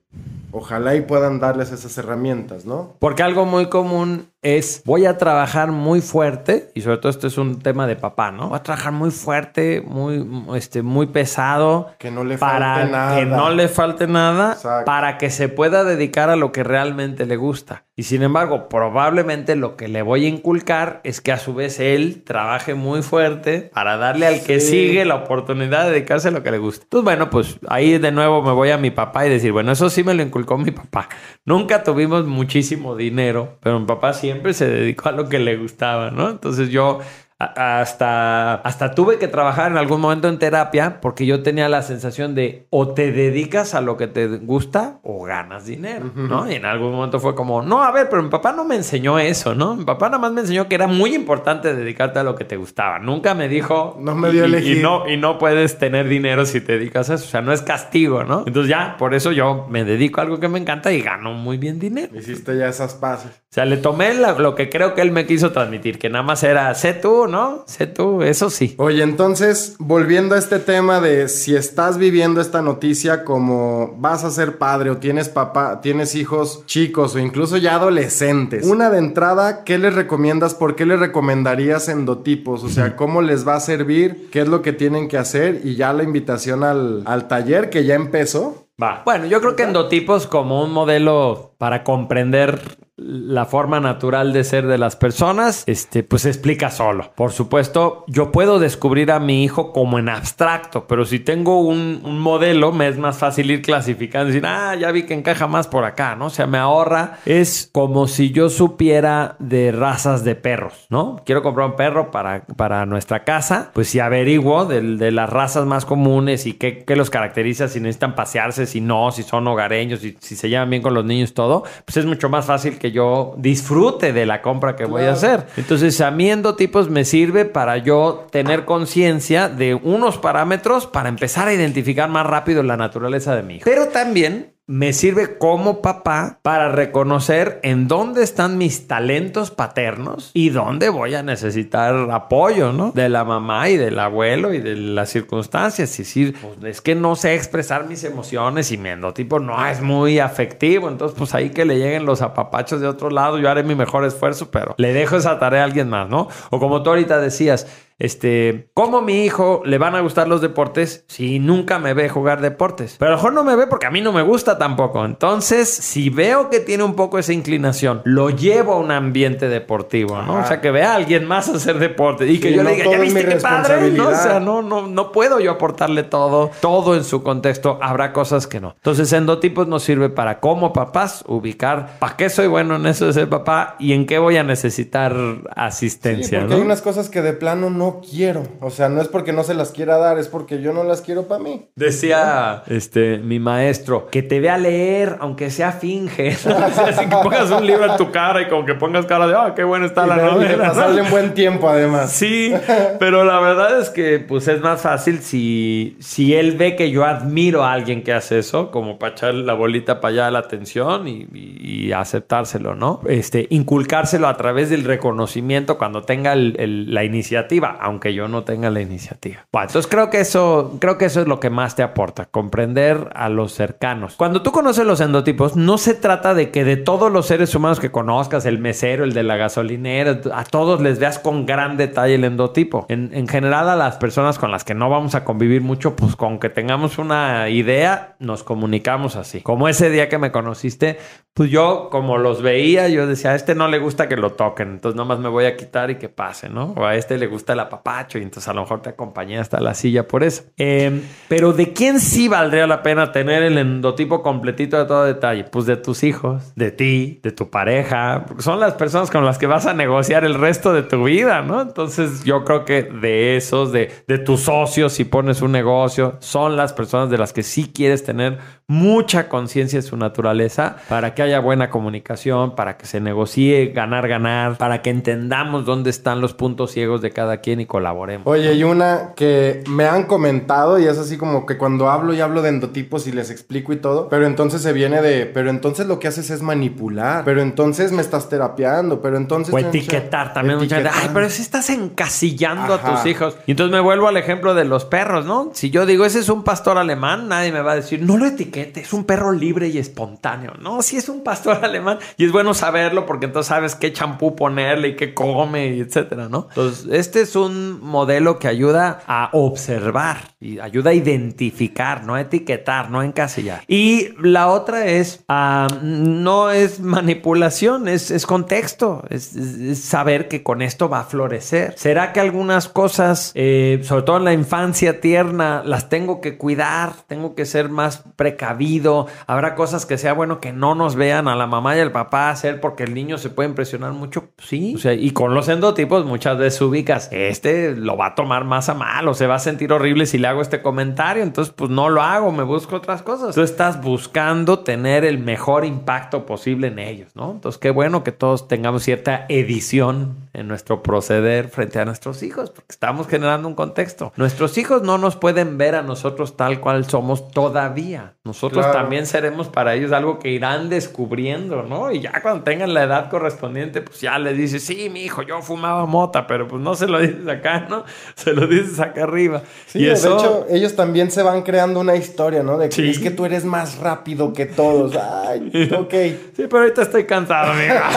ojalá 0.52 0.94
y 0.94 1.00
puedan 1.00 1.40
darles 1.40 1.72
esas 1.72 1.98
herramientas, 1.98 2.64
¿no? 2.64 2.94
Porque 3.00 3.24
algo 3.24 3.44
muy 3.44 3.66
común 3.68 4.29
es 4.42 4.82
voy 4.86 5.04
a 5.06 5.18
trabajar 5.18 5.70
muy 5.70 6.00
fuerte 6.00 6.70
y 6.74 6.80
sobre 6.80 6.96
todo 6.98 7.10
esto 7.10 7.26
es 7.26 7.36
un 7.36 7.58
tema 7.60 7.86
de 7.86 7.96
papá, 7.96 8.30
¿no? 8.30 8.48
Voy 8.48 8.58
a 8.58 8.62
trabajar 8.62 8.92
muy 8.92 9.10
fuerte, 9.10 9.82
muy 9.86 10.26
este 10.56 10.82
muy 10.82 11.06
pesado 11.08 11.92
Que 11.98 12.10
no 12.10 12.24
le 12.24 12.38
para 12.38 12.74
falte 12.76 12.92
nada. 12.92 13.18
que 13.18 13.26
no 13.26 13.50
le 13.50 13.68
falte 13.68 14.06
nada 14.06 14.52
Exacto. 14.52 14.86
para 14.86 15.18
que 15.18 15.30
se 15.30 15.48
pueda 15.48 15.84
dedicar 15.84 16.30
a 16.30 16.36
lo 16.36 16.52
que 16.52 16.64
realmente 16.64 17.26
le 17.26 17.36
gusta. 17.36 17.84
Y 17.96 18.04
sin 18.04 18.22
embargo, 18.22 18.70
probablemente 18.70 19.56
lo 19.56 19.76
que 19.76 19.86
le 19.86 20.00
voy 20.00 20.24
a 20.24 20.28
inculcar 20.28 21.02
es 21.04 21.20
que 21.20 21.32
a 21.32 21.38
su 21.38 21.52
vez 21.52 21.78
él 21.80 22.22
trabaje 22.24 22.72
muy 22.74 23.02
fuerte 23.02 23.70
para 23.74 23.98
darle 23.98 24.26
al 24.26 24.42
que 24.42 24.58
sigue 24.60 25.04
la 25.04 25.16
oportunidad 25.16 25.84
de 25.84 25.90
dedicarse 25.90 26.28
a 26.28 26.30
lo 26.30 26.42
que 26.42 26.50
le 26.50 26.56
gusta. 26.56 26.84
Entonces, 26.84 27.04
bueno, 27.04 27.28
pues 27.28 27.58
ahí 27.68 27.98
de 27.98 28.10
nuevo 28.10 28.40
me 28.40 28.52
voy 28.52 28.70
a 28.70 28.78
mi 28.78 28.90
papá 28.90 29.26
y 29.26 29.28
decir, 29.28 29.52
bueno, 29.52 29.72
eso 29.72 29.90
sí 29.90 30.02
me 30.02 30.14
lo 30.14 30.22
inculcó 30.22 30.56
mi 30.56 30.70
papá. 30.70 31.10
Nunca 31.50 31.82
tuvimos 31.82 32.26
muchísimo 32.26 32.94
dinero, 32.94 33.58
pero 33.60 33.80
mi 33.80 33.84
papá 33.84 34.12
siempre 34.12 34.54
se 34.54 34.68
dedicó 34.68 35.08
a 35.08 35.12
lo 35.12 35.28
que 35.28 35.40
le 35.40 35.56
gustaba, 35.56 36.12
¿no? 36.12 36.30
Entonces 36.30 36.68
yo 36.68 37.00
hasta, 37.44 38.54
hasta 38.56 38.94
tuve 38.94 39.18
que 39.18 39.28
trabajar 39.28 39.70
en 39.72 39.78
algún 39.78 40.00
momento 40.00 40.28
en 40.28 40.38
terapia 40.38 41.00
porque 41.00 41.26
yo 41.26 41.42
tenía 41.42 41.68
la 41.68 41.82
sensación 41.82 42.34
de 42.34 42.66
o 42.70 42.88
te 42.88 43.12
dedicas 43.12 43.74
a 43.74 43.80
lo 43.80 43.96
que 43.96 44.06
te 44.06 44.26
gusta 44.26 44.98
o 45.02 45.24
ganas 45.24 45.64
dinero, 45.66 46.10
¿no? 46.14 46.50
Y 46.50 46.54
en 46.54 46.64
algún 46.64 46.92
momento 46.92 47.18
fue 47.20 47.34
como, 47.34 47.62
no, 47.62 47.82
a 47.82 47.90
ver, 47.92 48.08
pero 48.10 48.22
mi 48.22 48.28
papá 48.28 48.52
no 48.52 48.64
me 48.64 48.76
enseñó 48.76 49.18
eso, 49.18 49.54
¿no? 49.54 49.74
Mi 49.76 49.84
papá 49.84 50.06
nada 50.08 50.18
más 50.18 50.32
me 50.32 50.42
enseñó 50.42 50.68
que 50.68 50.74
era 50.74 50.86
muy 50.86 51.14
importante 51.14 51.74
dedicarte 51.74 52.18
a 52.18 52.22
lo 52.22 52.34
que 52.34 52.44
te 52.44 52.56
gustaba. 52.56 52.98
Nunca 52.98 53.34
me 53.34 53.48
dijo... 53.48 53.96
No 54.00 54.14
me 54.14 54.30
dio 54.30 54.42
y- 54.46 54.50
y- 54.50 54.54
elegir. 54.54 54.76
Y 54.78 54.82
no, 54.82 55.08
y 55.08 55.16
no 55.16 55.38
puedes 55.38 55.78
tener 55.78 56.08
dinero 56.08 56.44
si 56.46 56.60
te 56.60 56.72
dedicas 56.72 57.10
a 57.10 57.14
eso. 57.14 57.24
O 57.24 57.28
sea, 57.28 57.40
no 57.42 57.52
es 57.52 57.62
castigo, 57.62 58.24
¿no? 58.24 58.44
Entonces 58.46 58.68
ya, 58.70 58.96
por 58.98 59.14
eso 59.14 59.32
yo 59.32 59.66
me 59.70 59.84
dedico 59.84 60.20
a 60.20 60.24
algo 60.24 60.40
que 60.40 60.48
me 60.48 60.58
encanta 60.58 60.92
y 60.92 61.00
gano 61.00 61.32
muy 61.32 61.56
bien 61.56 61.78
dinero. 61.78 62.16
Hiciste 62.16 62.56
ya 62.58 62.68
esas 62.68 62.94
pases. 62.94 63.30
O 63.30 63.52
sea, 63.54 63.64
le 63.64 63.76
tomé 63.78 64.14
la- 64.14 64.32
lo 64.32 64.54
que 64.54 64.68
creo 64.68 64.94
que 64.94 65.00
él 65.02 65.10
me 65.10 65.26
quiso 65.26 65.50
transmitir, 65.52 65.98
que 65.98 66.08
nada 66.10 66.22
más 66.22 66.42
era, 66.44 66.72
sé 66.74 66.92
tú, 66.94 67.26
¿no? 67.30 67.64
Sé 67.66 67.86
tú, 67.86 68.22
eso 68.22 68.50
sí. 68.50 68.74
Oye, 68.78 69.02
entonces, 69.02 69.76
volviendo 69.78 70.34
a 70.34 70.38
este 70.38 70.58
tema 70.58 71.00
de 71.00 71.28
si 71.28 71.54
estás 71.54 71.98
viviendo 71.98 72.40
esta 72.40 72.62
noticia 72.62 73.24
como 73.24 73.94
vas 73.98 74.24
a 74.24 74.30
ser 74.30 74.58
padre 74.58 74.90
o 74.90 74.98
tienes 74.98 75.28
papá, 75.28 75.80
tienes 75.80 76.14
hijos 76.14 76.64
chicos 76.66 77.14
o 77.14 77.18
incluso 77.18 77.56
ya 77.56 77.76
adolescentes. 77.76 78.66
Una 78.66 78.90
de 78.90 78.98
entrada, 78.98 79.64
¿qué 79.64 79.78
les 79.78 79.94
recomiendas? 79.94 80.54
¿Por 80.54 80.76
qué 80.76 80.86
les 80.86 81.00
recomendarías 81.00 81.88
endotipos? 81.88 82.64
O 82.64 82.68
sea, 82.68 82.96
¿cómo 82.96 83.22
les 83.22 83.46
va 83.46 83.54
a 83.54 83.60
servir? 83.60 84.28
¿Qué 84.30 84.40
es 84.40 84.48
lo 84.48 84.62
que 84.62 84.72
tienen 84.72 85.08
que 85.08 85.18
hacer? 85.18 85.60
Y 85.64 85.76
ya 85.76 85.92
la 85.92 86.02
invitación 86.02 86.64
al, 86.64 87.02
al 87.06 87.28
taller 87.28 87.70
que 87.70 87.84
ya 87.84 87.94
empezó. 87.94 88.66
Va. 88.82 89.02
Bueno, 89.04 89.26
yo 89.26 89.40
creo 89.40 89.56
que 89.56 89.64
endotipos 89.64 90.26
como 90.26 90.62
un 90.64 90.72
modelo 90.72 91.54
para 91.58 91.84
comprender 91.84 92.60
la 93.00 93.46
forma 93.46 93.80
natural 93.80 94.32
de 94.32 94.44
ser 94.44 94.66
de 94.66 94.78
las 94.78 94.96
personas, 94.96 95.64
este, 95.66 96.02
pues 96.02 96.22
se 96.22 96.28
explica 96.28 96.70
solo. 96.70 97.12
Por 97.14 97.32
supuesto, 97.32 98.04
yo 98.06 98.30
puedo 98.30 98.58
descubrir 98.58 99.10
a 99.10 99.20
mi 99.20 99.42
hijo 99.42 99.72
como 99.72 99.98
en 99.98 100.08
abstracto, 100.08 100.86
pero 100.86 101.04
si 101.04 101.18
tengo 101.18 101.60
un, 101.60 102.00
un 102.04 102.18
modelo, 102.18 102.72
me 102.72 102.88
es 102.88 102.98
más 102.98 103.18
fácil 103.18 103.50
ir 103.50 103.62
clasificando 103.62 104.28
y 104.28 104.34
decir, 104.34 104.46
ah, 104.46 104.74
ya 104.76 104.90
vi 104.90 105.04
que 105.04 105.14
encaja 105.14 105.46
más 105.46 105.66
por 105.66 105.84
acá, 105.84 106.14
¿no? 106.14 106.26
O 106.26 106.30
sea, 106.30 106.46
me 106.46 106.58
ahorra. 106.58 107.18
Es 107.24 107.70
como 107.72 108.06
si 108.06 108.30
yo 108.30 108.50
supiera 108.50 109.36
de 109.38 109.72
razas 109.72 110.24
de 110.24 110.34
perros, 110.34 110.86
¿no? 110.90 111.22
Quiero 111.24 111.42
comprar 111.42 111.68
un 111.68 111.76
perro 111.76 112.10
para, 112.10 112.44
para 112.44 112.84
nuestra 112.86 113.24
casa, 113.24 113.70
pues 113.72 113.88
si 113.88 114.00
averiguo 114.00 114.66
de, 114.66 114.96
de 114.96 115.10
las 115.10 115.30
razas 115.30 115.64
más 115.64 115.86
comunes 115.86 116.46
y 116.46 116.54
qué, 116.54 116.84
qué, 116.84 116.96
los 116.96 117.08
caracteriza, 117.08 117.68
si 117.68 117.80
necesitan 117.80 118.14
pasearse, 118.14 118.66
si 118.66 118.80
no, 118.80 119.10
si 119.10 119.22
son 119.22 119.46
hogareños, 119.48 120.00
si, 120.00 120.16
si 120.20 120.36
se 120.36 120.48
llevan 120.48 120.68
bien 120.68 120.82
con 120.82 120.92
los 120.92 121.04
niños, 121.04 121.32
todo, 121.32 121.64
pues 121.84 121.96
es 121.96 122.04
mucho 122.04 122.28
más 122.28 122.44
fácil 122.44 122.78
que 122.78 122.89
yo 122.92 123.34
disfrute 123.36 124.12
de 124.12 124.26
la 124.26 124.42
compra 124.42 124.76
que 124.76 124.84
voy 124.84 125.02
a 125.02 125.12
hacer. 125.12 125.46
Entonces, 125.56 126.00
a 126.00 126.10
mí 126.10 126.30
endotipos 126.30 126.90
me 126.90 127.04
sirve 127.04 127.44
para 127.44 127.78
yo 127.78 128.26
tener 128.30 128.64
conciencia 128.64 129.48
de 129.48 129.74
unos 129.74 130.18
parámetros 130.18 130.86
para 130.86 131.08
empezar 131.08 131.48
a 131.48 131.54
identificar 131.54 132.08
más 132.08 132.26
rápido 132.26 132.62
la 132.62 132.76
naturaleza 132.76 133.34
de 133.34 133.42
mi 133.42 133.56
hijo. 133.56 133.64
Pero 133.64 133.88
también 133.88 134.54
me 134.70 134.92
sirve 134.92 135.36
como 135.36 135.82
papá 135.82 136.38
para 136.42 136.68
reconocer 136.68 137.58
en 137.64 137.88
dónde 137.88 138.22
están 138.22 138.56
mis 138.56 138.86
talentos 138.86 139.50
paternos 139.50 140.30
y 140.32 140.50
dónde 140.50 140.90
voy 140.90 141.16
a 141.16 141.24
necesitar 141.24 142.08
apoyo, 142.12 142.72
¿no? 142.72 142.92
De 142.92 143.08
la 143.08 143.24
mamá 143.24 143.68
y 143.68 143.76
del 143.76 143.98
abuelo 143.98 144.54
y 144.54 144.60
de 144.60 144.76
las 144.76 145.08
circunstancias. 145.08 145.90
Es 145.90 145.98
decir, 145.98 146.36
pues 146.40 146.76
es 146.76 146.80
que 146.80 146.94
no 146.94 147.16
sé 147.16 147.34
expresar 147.34 147.88
mis 147.88 148.04
emociones 148.04 148.70
y 148.70 148.78
mi 148.78 148.90
endotipo 148.90 149.40
no 149.40 149.66
es 149.66 149.82
muy 149.82 150.20
afectivo. 150.20 150.88
Entonces, 150.88 151.18
pues 151.18 151.34
ahí 151.34 151.50
que 151.50 151.64
le 151.64 151.76
lleguen 151.76 152.06
los 152.06 152.22
apapachos 152.22 152.80
de 152.80 152.86
otro 152.86 153.10
lado, 153.10 153.38
yo 153.38 153.50
haré 153.50 153.64
mi 153.64 153.74
mejor 153.74 154.04
esfuerzo, 154.04 154.52
pero 154.52 154.76
le 154.78 154.92
dejo 154.92 155.16
esa 155.16 155.40
tarea 155.40 155.62
a 155.62 155.64
alguien 155.64 155.88
más, 155.88 156.08
¿no? 156.08 156.28
O 156.50 156.60
como 156.60 156.84
tú 156.84 156.90
ahorita 156.90 157.18
decías, 157.18 157.66
este, 158.00 158.68
¿cómo 158.74 158.98
a 158.98 159.02
mi 159.02 159.24
hijo 159.24 159.62
le 159.64 159.78
van 159.78 159.94
a 159.94 160.00
gustar 160.00 160.26
los 160.26 160.40
deportes 160.40 161.04
si 161.06 161.38
nunca 161.38 161.78
me 161.78 161.94
ve 161.94 162.08
jugar 162.08 162.40
deportes? 162.40 162.96
Pero 162.98 163.10
a 163.10 163.12
lo 163.12 163.16
mejor 163.18 163.32
no 163.32 163.44
me 163.44 163.54
ve 163.54 163.66
porque 163.68 163.86
a 163.86 163.90
mí 163.90 164.00
no 164.00 164.12
me 164.12 164.22
gusta 164.22 164.58
tampoco. 164.58 165.04
Entonces, 165.04 165.68
si 165.68 166.10
veo 166.10 166.50
que 166.50 166.60
tiene 166.60 166.82
un 166.82 166.94
poco 166.94 167.18
esa 167.18 167.32
inclinación, 167.32 168.02
lo 168.04 168.30
llevo 168.30 168.72
a 168.72 168.78
un 168.78 168.90
ambiente 168.90 169.48
deportivo, 169.48 170.20
¿no? 170.22 170.40
O 170.40 170.44
sea, 170.46 170.60
que 170.60 170.72
vea 170.72 170.92
a 170.92 170.96
alguien 170.96 171.26
más 171.26 171.48
hacer 171.48 171.78
deporte 171.78 172.26
y 172.26 172.40
que 172.40 172.48
Sí, 172.48 172.54
yo 172.56 172.62
no 172.62 172.70
le 172.70 172.76
diga, 172.76 172.90
¿ya 172.90 172.98
viste 172.98 173.24
qué 173.24 173.36
padre? 173.36 173.90
¿no? 173.90 174.08
O 174.08 174.14
sea, 174.14 174.40
no, 174.40 174.62
no, 174.62 174.86
no 174.86 175.12
puedo 175.12 175.38
yo 175.38 175.52
aportarle 175.52 176.02
todo, 176.02 176.50
todo 176.60 176.96
en 176.96 177.04
su 177.04 177.22
contexto. 177.22 177.78
Habrá 177.80 178.12
cosas 178.12 178.46
que 178.46 178.60
no. 178.60 178.72
Entonces, 178.76 179.12
endotipos 179.12 179.68
nos 179.68 179.82
sirve 179.82 180.08
para 180.08 180.40
como 180.40 180.72
papás 180.72 181.22
ubicar 181.28 181.98
para 181.98 182.16
qué 182.16 182.30
soy 182.30 182.46
bueno 182.46 182.76
en 182.76 182.86
eso 182.86 183.06
de 183.06 183.12
ser 183.12 183.28
papá 183.28 183.76
y 183.78 183.92
en 183.92 184.06
qué 184.06 184.18
voy 184.18 184.36
a 184.36 184.42
necesitar 184.42 185.14
Sí, 185.14 185.42
asistencia, 185.54 186.40
porque 186.40 186.54
¿no? 186.54 186.60
hay 186.60 186.66
unas 186.66 186.82
cosas 186.82 187.08
que 187.08 187.22
de 187.22 187.32
plano 187.32 187.70
no 187.70 187.89
quiero. 188.00 188.44
O 188.60 188.70
sea, 188.70 188.88
no 188.88 189.00
es 189.02 189.08
porque 189.08 189.32
no 189.32 189.42
se 189.42 189.54
las 189.54 189.72
quiera 189.72 189.96
dar, 189.98 190.18
es 190.18 190.28
porque 190.28 190.62
yo 190.62 190.72
no 190.72 190.84
las 190.84 191.00
quiero 191.00 191.24
para 191.26 191.42
mí. 191.42 191.66
Decía 191.74 192.62
este 192.68 193.18
mi 193.18 193.38
maestro 193.40 194.06
que 194.10 194.22
te 194.22 194.38
vea 194.38 194.56
leer, 194.58 195.16
aunque 195.20 195.50
sea 195.50 195.72
finge. 195.72 196.36
¿no? 196.46 196.56
O 196.66 196.70
sea, 196.70 196.86
así 196.86 197.04
que 197.06 197.16
pongas 197.16 197.50
un 197.50 197.66
libro 197.66 197.86
en 197.90 197.96
tu 197.96 198.12
cara 198.12 198.42
y 198.42 198.48
como 198.48 198.64
que 198.64 198.74
pongas 198.74 199.06
cara 199.06 199.26
de, 199.26 199.34
ah, 199.34 199.52
qué 199.56 199.64
buena 199.64 199.86
está 199.86 200.04
Y 200.04 200.08
la 200.08 200.16
novela. 200.16 200.56
¿no? 200.68 200.72
pasarle 200.72 201.02
un 201.02 201.10
buen 201.10 201.34
tiempo 201.34 201.68
además. 201.68 202.12
Sí, 202.20 202.52
pero 202.98 203.24
la 203.24 203.40
verdad 203.40 203.80
es 203.80 203.88
que 203.90 204.18
pues 204.20 204.46
es 204.48 204.60
más 204.60 204.82
fácil 204.82 205.20
si, 205.20 205.96
si 206.00 206.34
él 206.34 206.56
ve 206.56 206.76
que 206.76 206.90
yo 206.90 207.04
admiro 207.04 207.64
a 207.64 207.72
alguien 207.72 208.02
que 208.02 208.12
hace 208.12 208.38
eso, 208.38 208.70
como 208.70 208.98
para 208.98 209.12
echar 209.12 209.34
la 209.34 209.54
bolita 209.54 210.00
para 210.00 210.12
allá 210.12 210.24
de 210.26 210.30
la 210.32 210.38
atención 210.40 211.08
y, 211.08 211.26
y- 211.32 211.86
y 211.88 211.92
aceptárselo, 211.92 212.74
¿no? 212.74 213.00
Este, 213.08 213.46
inculcárselo 213.50 214.28
a 214.28 214.36
través 214.36 214.68
del 214.70 214.84
reconocimiento 214.84 215.78
cuando 215.78 216.02
tenga 216.02 216.32
el- 216.34 216.56
el- 216.58 216.92
la 216.94 217.04
iniciativa, 217.04 217.78
aunque 217.80 218.14
yo 218.14 218.28
no 218.28 218.44
tenga 218.44 218.70
la 218.70 218.80
iniciativa. 218.80 219.46
Bueno, 219.52 219.68
entonces 219.68 219.90
creo 219.90 220.10
que 220.10 220.20
eso, 220.20 220.76
creo 220.80 220.98
que 220.98 221.06
eso 221.06 221.20
es 221.20 221.26
lo 221.26 221.40
que 221.40 221.50
más 221.50 221.76
te 221.76 221.82
aporta, 221.82 222.26
comprender 222.26 223.10
a 223.14 223.28
los 223.28 223.52
cercanos. 223.52 224.16
Cuando 224.16 224.42
tú 224.42 224.52
conoces 224.52 224.86
los 224.86 225.00
endotipos, 225.00 225.56
no 225.56 225.78
se 225.78 225.94
trata 225.94 226.34
de 226.34 226.50
que 226.50 226.64
de 226.64 226.76
todos 226.76 227.10
los 227.10 227.26
seres 227.26 227.54
humanos 227.54 227.80
que 227.80 227.90
conozcas, 227.90 228.46
el 228.46 228.58
mesero, 228.58 229.04
el 229.04 229.12
de 229.12 229.22
la 229.22 229.36
gasolinera, 229.36 230.20
a 230.34 230.44
todos 230.44 230.80
les 230.80 230.98
veas 230.98 231.18
con 231.18 231.46
gran 231.46 231.76
detalle 231.76 232.14
el 232.14 232.24
endotipo. 232.24 232.86
En, 232.88 233.10
en 233.12 233.28
general, 233.28 233.68
a 233.68 233.76
las 233.76 233.96
personas 233.96 234.38
con 234.38 234.50
las 234.50 234.64
que 234.64 234.74
no 234.74 234.90
vamos 234.90 235.14
a 235.14 235.24
convivir 235.24 235.62
mucho, 235.62 235.96
pues 235.96 236.16
con 236.16 236.38
que 236.38 236.48
tengamos 236.48 236.98
una 236.98 237.48
idea, 237.48 238.16
nos 238.18 238.42
comunicamos 238.42 239.16
así. 239.16 239.40
Como 239.40 239.68
ese 239.68 239.90
día 239.90 240.08
que 240.08 240.18
me 240.18 240.32
conociste, 240.32 240.98
pues 241.34 241.50
yo, 241.50 241.88
como 241.90 242.18
los 242.18 242.42
veía, 242.42 242.88
yo 242.88 243.06
decía, 243.06 243.30
a 243.30 243.34
este 243.34 243.54
no 243.54 243.68
le 243.68 243.78
gusta 243.78 244.08
que 244.08 244.16
lo 244.16 244.32
toquen, 244.32 244.70
entonces 244.70 244.96
nomás 244.96 245.20
me 245.20 245.28
voy 245.28 245.44
a 245.44 245.56
quitar 245.56 245.90
y 245.90 245.96
que 245.96 246.08
pase, 246.08 246.48
¿no? 246.48 246.74
O 246.76 246.84
a 246.84 246.96
este 246.96 247.18
le 247.18 247.26
gusta 247.28 247.52
el 247.52 247.60
apapacho 247.70 248.18
y 248.18 248.22
entonces 248.22 248.48
a 248.48 248.52
lo 248.52 248.62
mejor 248.62 248.82
te 248.82 248.90
acompañé 248.90 249.38
hasta 249.38 249.60
la 249.60 249.74
silla 249.74 250.06
por 250.06 250.24
eso. 250.24 250.42
Eh, 250.56 251.02
pero 251.28 251.52
¿de 251.52 251.72
quién 251.72 252.00
sí 252.00 252.28
valdría 252.28 252.66
la 252.66 252.82
pena 252.82 253.12
tener 253.12 253.42
el 253.42 253.56
endotipo 253.58 254.22
completito 254.22 254.76
de 254.78 254.84
todo 254.84 255.04
detalle? 255.04 255.44
Pues 255.44 255.66
de 255.66 255.76
tus 255.76 256.02
hijos, 256.02 256.54
de 256.56 256.70
ti, 256.70 257.20
de 257.22 257.32
tu 257.32 257.50
pareja, 257.50 258.26
son 258.38 258.60
las 258.60 258.74
personas 258.74 259.10
con 259.10 259.24
las 259.24 259.38
que 259.38 259.46
vas 259.46 259.66
a 259.66 259.74
negociar 259.74 260.24
el 260.24 260.34
resto 260.34 260.72
de 260.72 260.82
tu 260.82 261.04
vida, 261.04 261.42
¿no? 261.42 261.60
Entonces 261.60 262.24
yo 262.24 262.44
creo 262.44 262.64
que 262.64 262.82
de 262.82 263.36
esos, 263.36 263.72
de, 263.72 263.90
de 264.06 264.18
tus 264.18 264.40
socios, 264.40 264.92
si 264.92 265.04
pones 265.04 265.42
un 265.42 265.52
negocio, 265.52 266.16
son 266.20 266.56
las 266.56 266.72
personas 266.72 267.10
de 267.10 267.18
las 267.18 267.32
que 267.32 267.42
sí 267.42 267.70
quieres 267.74 268.04
tener 268.04 268.38
mucha 268.70 269.28
conciencia 269.28 269.80
de 269.80 269.82
su 269.82 269.96
naturaleza 269.96 270.76
para 270.88 271.12
que 271.12 271.22
haya 271.22 271.40
buena 271.40 271.70
comunicación, 271.70 272.54
para 272.54 272.76
que 272.76 272.86
se 272.86 273.00
negocie 273.00 273.72
ganar, 273.74 274.06
ganar, 274.06 274.58
para 274.58 274.80
que 274.80 274.90
entendamos 274.90 275.64
dónde 275.64 275.90
están 275.90 276.20
los 276.20 276.34
puntos 276.34 276.70
ciegos 276.70 277.02
de 277.02 277.10
cada 277.10 277.38
quien 277.38 277.49
y 277.58 277.66
colaboremos. 277.66 278.26
Oye, 278.26 278.54
y 278.54 278.62
una 278.62 279.14
que 279.16 279.64
me 279.68 279.86
han 279.86 280.04
comentado 280.04 280.78
y 280.78 280.84
es 280.84 280.98
así 280.98 281.16
como 281.16 281.46
que 281.46 281.56
cuando 281.56 281.90
hablo 281.90 282.14
y 282.14 282.20
hablo 282.20 282.42
de 282.42 282.50
endotipos 282.50 283.06
y 283.06 283.12
les 283.12 283.30
explico 283.30 283.72
y 283.72 283.76
todo, 283.76 284.08
pero 284.08 284.26
entonces 284.26 284.62
se 284.62 284.72
viene 284.72 285.02
de, 285.02 285.26
pero 285.26 285.50
entonces 285.50 285.86
lo 285.86 285.98
que 285.98 286.08
haces 286.08 286.30
es 286.30 286.42
manipular, 286.42 287.24
pero 287.24 287.40
entonces 287.40 287.92
me 287.92 288.02
estás 288.02 288.28
terapiando, 288.28 289.00
pero 289.00 289.16
entonces... 289.16 289.52
O 289.52 289.58
etiquetar 289.58 290.32
también. 290.32 290.58
mucha 290.58 290.76
gente. 290.76 290.90
Ay, 290.92 291.10
pero 291.12 291.30
si 291.30 291.42
estás 291.42 291.70
encasillando 291.70 292.74
a 292.74 292.78
tus 292.82 293.06
hijos. 293.06 293.36
Y 293.46 293.52
entonces 293.52 293.72
me 293.72 293.80
vuelvo 293.80 294.08
al 294.08 294.16
ejemplo 294.16 294.54
de 294.54 294.64
los 294.64 294.84
perros, 294.84 295.24
¿no? 295.24 295.50
Si 295.54 295.70
yo 295.70 295.86
digo, 295.86 296.04
ese 296.04 296.18
es 296.18 296.28
un 296.28 296.44
pastor 296.44 296.78
alemán, 296.78 297.28
nadie 297.28 297.52
me 297.52 297.62
va 297.62 297.72
a 297.72 297.76
decir, 297.76 298.02
no 298.02 298.16
lo 298.16 298.26
etiquete, 298.26 298.80
es 298.80 298.92
un 298.92 299.04
perro 299.04 299.32
libre 299.32 299.68
y 299.68 299.78
espontáneo. 299.78 300.52
No, 300.60 300.82
si 300.82 300.96
es 300.96 301.08
un 301.08 301.22
pastor 301.22 301.58
alemán. 301.64 301.98
Y 302.16 302.26
es 302.26 302.32
bueno 302.32 302.54
saberlo 302.54 303.06
porque 303.06 303.26
entonces 303.26 303.48
sabes 303.48 303.74
qué 303.74 303.92
champú 303.92 304.36
ponerle 304.36 304.88
y 304.88 304.96
qué 304.96 305.14
come 305.14 305.68
y 305.68 305.80
etcétera, 305.80 306.28
¿no? 306.28 306.48
Entonces, 306.50 306.86
este 306.92 307.22
es 307.22 307.34
un 307.36 307.39
modelo 307.48 308.38
que 308.38 308.48
ayuda 308.48 309.00
a 309.06 309.30
observar 309.32 310.18
y 310.40 310.58
ayuda 310.58 310.90
a 310.90 310.94
identificar, 310.94 312.04
no 312.04 312.14
a 312.14 312.20
etiquetar, 312.22 312.90
no 312.90 313.00
a 313.00 313.04
encasillar. 313.06 313.62
Y 313.68 314.08
la 314.20 314.48
otra 314.48 314.86
es, 314.86 315.24
ah, 315.28 315.66
no 315.82 316.50
es 316.50 316.80
manipulación, 316.80 317.88
es, 317.88 318.10
es 318.10 318.26
contexto, 318.26 319.04
es, 319.10 319.34
es- 319.36 319.80
saber 319.80 320.28
que 320.28 320.42
con 320.42 320.62
esto 320.62 320.88
va 320.88 321.00
a 321.00 321.04
florecer. 321.04 321.74
¿Será 321.76 322.12
que 322.12 322.20
algunas 322.20 322.68
cosas, 322.68 323.32
eh, 323.34 323.80
sobre 323.84 324.02
todo 324.02 324.16
en 324.18 324.24
la 324.24 324.32
infancia 324.32 325.00
tierna, 325.00 325.62
las 325.64 325.88
tengo 325.88 326.20
que 326.20 326.36
cuidar? 326.36 326.92
Tengo 327.06 327.34
que 327.34 327.44
ser 327.46 327.68
más 327.68 328.04
precavido. 328.16 329.06
Habrá 329.26 329.54
cosas 329.54 329.86
que 329.86 329.98
sea 329.98 330.12
bueno 330.12 330.40
que 330.40 330.52
no 330.52 330.74
nos 330.74 330.94
vean 330.96 331.28
a 331.28 331.36
la 331.36 331.46
mamá 331.46 331.76
y 331.76 331.80
al 331.80 331.92
papá 331.92 332.30
hacer 332.30 332.60
porque 332.60 332.84
el 332.84 332.94
niño 332.94 333.18
se 333.18 333.30
puede 333.30 333.48
impresionar 333.48 333.92
mucho. 333.92 334.30
Sí. 334.38 334.74
O 334.76 334.78
sea, 334.78 334.92
y 334.94 335.10
con 335.12 335.34
los 335.34 335.48
endotipos 335.48 336.04
muchas 336.04 336.38
veces 336.38 336.60
ubicas, 336.60 337.08
este 337.30 337.74
lo 337.74 337.96
va 337.96 338.08
a 338.08 338.14
tomar 338.14 338.44
más 338.44 338.68
a 338.68 338.74
mal 338.74 339.08
o 339.08 339.14
se 339.14 339.26
va 339.26 339.36
a 339.36 339.38
sentir 339.38 339.72
horrible 339.72 340.06
si 340.06 340.18
le 340.18 340.28
hago 340.28 340.42
este 340.42 340.62
comentario. 340.62 341.22
Entonces, 341.22 341.54
pues 341.56 341.70
no 341.70 341.88
lo 341.88 342.02
hago, 342.02 342.32
me 342.32 342.42
busco 342.42 342.76
otras 342.76 343.02
cosas. 343.02 343.34
Tú 343.34 343.42
estás 343.42 343.80
buscando 343.80 344.60
tener 344.60 345.04
el 345.04 345.18
mejor 345.18 345.64
impacto 345.64 346.26
posible 346.26 346.68
en 346.68 346.78
ellos, 346.78 347.14
¿no? 347.14 347.32
Entonces, 347.32 347.58
qué 347.58 347.70
bueno 347.70 348.04
que 348.04 348.12
todos 348.12 348.48
tengamos 348.48 348.82
cierta 348.82 349.26
edición 349.28 350.28
en 350.32 350.46
nuestro 350.48 350.82
proceder 350.82 351.48
frente 351.48 351.78
a 351.80 351.84
nuestros 351.84 352.22
hijos, 352.22 352.50
porque 352.50 352.70
estamos 352.70 353.08
generando 353.08 353.48
un 353.48 353.54
contexto. 353.54 354.12
Nuestros 354.16 354.56
hijos 354.58 354.82
no 354.82 354.96
nos 354.98 355.16
pueden 355.16 355.58
ver 355.58 355.74
a 355.74 355.82
nosotros 355.82 356.36
tal 356.36 356.60
cual 356.60 356.84
somos 356.84 357.30
todavía. 357.30 358.14
Nosotros 358.24 358.64
Claro. 358.64 358.80
también 358.80 359.06
seremos 359.06 359.48
para 359.48 359.74
ellos 359.74 359.92
algo 359.92 360.18
que 360.18 360.28
irán 360.30 360.68
descubriendo, 360.68 361.62
¿no? 361.62 361.90
Y 361.90 362.00
ya 362.00 362.20
cuando 362.22 362.44
tengan 362.44 362.74
la 362.74 362.84
edad 362.84 363.10
correspondiente, 363.10 363.80
pues 363.82 364.00
ya 364.00 364.18
le 364.18 364.34
dices, 364.34 364.62
sí, 364.64 364.88
mi 364.90 365.02
hijo, 365.02 365.22
yo 365.22 365.42
fumaba 365.42 365.86
mota, 365.86 366.26
pero 366.26 366.46
pues 366.46 366.62
no 366.62 366.74
se 366.74 366.86
lo 366.86 367.00
dices 367.00 367.26
acá, 367.26 367.66
¿no? 367.68 367.84
Se 368.14 368.32
lo 368.32 368.46
dices 368.46 368.78
acá 368.80 369.04
arriba. 369.04 369.42
Sí, 369.66 369.78
y 369.80 369.84
de 369.86 369.92
hecho, 369.94 370.46
ellos 370.50 370.76
también 370.76 371.10
se 371.10 371.22
van 371.22 371.42
creando 371.42 371.80
una 371.80 371.96
historia, 371.96 372.42
¿no? 372.42 372.58
De 372.58 372.68
que 372.68 372.74
Sí. 372.76 372.90
es 372.90 372.98
que 372.98 373.10
tú 373.10 373.24
eres 373.24 373.44
más 373.44 373.78
rápido 373.78 374.32
que 374.32 374.46
todos. 374.46 374.96
Ay, 375.26 375.70
ok. 375.76 375.90
Sí, 376.36 376.44
pero 376.48 376.58
ahorita 376.60 376.82
estoy 376.82 377.04
cansado, 377.04 377.52
amiga. 377.52 377.90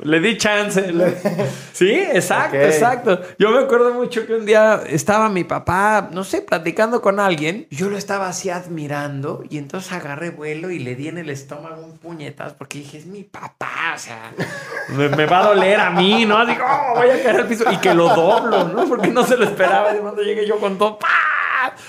Le 0.00 0.20
di 0.20 0.36
chance. 0.36 0.92
Sí, 1.72 1.92
exacto, 1.92 2.56
exacto. 2.56 3.20
Yo 3.38 3.50
me 3.50 3.60
acuerdo 3.60 3.94
mucho 3.94 4.26
que 4.26 4.34
un 4.34 4.46
día 4.46 4.82
estaba 4.86 5.28
mi 5.28 5.44
papá, 5.44 6.08
no 6.12 6.24
sé, 6.24 6.42
platicando 6.42 7.00
con 7.00 7.20
alguien. 7.20 7.66
Yo 7.70 7.88
lo 7.88 7.96
estaba 7.96 8.28
así 8.28 8.50
admirando 8.50 9.42
y 9.48 9.58
entonces 9.58 9.92
agarré 9.92 10.30
vuelo 10.30 10.70
y 10.70 10.78
le 10.78 10.94
di 10.94 11.08
en 11.08 11.18
el 11.18 11.30
estómago 11.30 11.84
un 11.84 11.98
puñetazo 11.98 12.56
porque 12.56 12.78
dije, 12.78 12.98
es 12.98 13.06
mi 13.06 13.22
papá, 13.24 13.94
o 13.94 13.98
sea, 13.98 14.32
me, 14.88 15.08
me 15.08 15.26
va 15.26 15.40
a 15.40 15.46
doler 15.48 15.80
a 15.80 15.90
mí, 15.90 16.24
¿no? 16.24 16.44
Digo, 16.46 16.64
oh, 16.64 16.96
voy 16.96 17.10
a 17.10 17.22
caer 17.22 17.40
al 17.40 17.46
piso 17.46 17.64
y 17.70 17.76
que 17.78 17.94
lo 17.94 18.08
doblo, 18.14 18.68
¿no? 18.68 18.88
Porque 18.88 19.08
no 19.08 19.24
se 19.24 19.36
lo 19.36 19.44
esperaba. 19.44 19.92
De 19.92 20.00
cuando 20.00 20.22
llegué 20.22 20.46
yo 20.46 20.58
con 20.58 20.78
todo, 20.78 20.98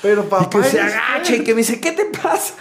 Pero 0.02 0.26
papá. 0.26 0.46
Y 0.46 0.62
que 0.62 0.70
se 0.70 0.80
agacha 0.82 1.36
y 1.36 1.44
que 1.44 1.54
me 1.54 1.58
dice, 1.60 1.80
¿qué 1.80 1.92
te 1.92 2.06
pasa? 2.06 2.54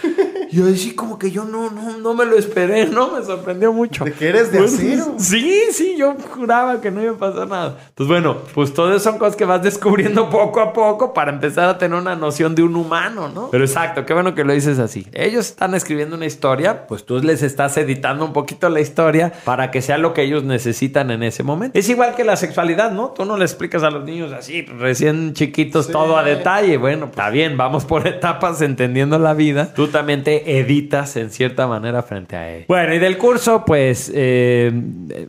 Y 0.49 0.57
yo 0.57 0.65
decía 0.65 0.93
como 0.95 1.19
que 1.19 1.31
yo 1.31 1.45
no, 1.45 1.69
no, 1.69 1.97
no 1.97 2.13
me 2.13 2.25
lo 2.25 2.37
esperé, 2.37 2.87
¿no? 2.87 3.11
Me 3.11 3.23
sorprendió 3.23 3.71
mucho. 3.71 4.05
De 4.05 4.13
que 4.13 4.29
eres 4.29 4.51
de 4.51 4.59
Bueno, 4.59 4.73
acero. 4.73 5.15
Sí, 5.19 5.61
sí, 5.71 5.95
yo 5.97 6.15
juraba 6.33 6.81
que 6.81 6.91
no 6.91 7.01
iba 7.01 7.13
a 7.13 7.17
pasar 7.17 7.47
nada. 7.47 7.77
Entonces, 7.89 8.07
bueno, 8.07 8.37
pues 8.53 8.73
todas 8.73 9.01
son 9.01 9.17
cosas 9.17 9.35
que 9.35 9.45
vas 9.45 9.61
descubriendo 9.61 10.29
poco 10.29 10.59
a 10.61 10.73
poco 10.73 11.13
para 11.13 11.31
empezar 11.31 11.69
a 11.69 11.77
tener 11.77 11.99
una 11.99 12.15
noción 12.15 12.55
de 12.55 12.63
un 12.63 12.75
humano, 12.75 13.29
¿no? 13.29 13.49
Pero 13.51 13.63
exacto, 13.63 14.05
qué 14.05 14.13
bueno 14.13 14.33
que 14.35 14.43
lo 14.43 14.53
dices 14.53 14.79
así. 14.79 15.07
Ellos 15.13 15.47
están 15.47 15.75
escribiendo 15.75 16.15
una 16.15 16.25
historia, 16.25 16.87
pues 16.87 17.05
tú 17.05 17.19
les 17.19 17.43
estás 17.43 17.77
editando 17.77 18.25
un 18.25 18.33
poquito 18.33 18.69
la 18.69 18.81
historia 18.81 19.31
para 19.43 19.71
que 19.71 19.81
sea 19.81 19.97
lo 19.97 20.13
que 20.13 20.23
ellos 20.23 20.43
necesitan 20.43 21.11
en 21.11 21.23
ese 21.23 21.43
momento. 21.43 21.77
Es 21.77 21.89
igual 21.89 22.15
que 22.15 22.23
la 22.23 22.35
sexualidad, 22.35 22.91
¿no? 22.91 23.09
Tú 23.09 23.25
no 23.25 23.37
le 23.37 23.45
explicas 23.45 23.83
a 23.83 23.91
los 23.91 24.03
niños 24.03 24.31
así, 24.33 24.63
recién 24.63 25.33
chiquitos, 25.33 25.89
todo 25.89 26.17
a 26.17 26.23
detalle. 26.23 26.77
Bueno, 26.77 26.98
pues, 27.07 27.17
está 27.17 27.29
bien, 27.29 27.57
vamos 27.57 27.85
por 27.85 28.07
etapas 28.07 28.61
entendiendo 28.61 29.17
la 29.19 29.33
vida. 29.33 29.73
Tú 29.73 29.87
también 29.87 30.23
te 30.23 30.59
editas 30.59 31.15
en 31.15 31.31
cierta 31.31 31.67
manera 31.67 32.03
frente 32.03 32.35
a 32.35 32.49
él. 32.49 32.65
Bueno, 32.67 32.93
y 32.93 32.99
del 32.99 33.17
curso, 33.17 33.63
pues 33.65 34.11
eh, 34.13 34.71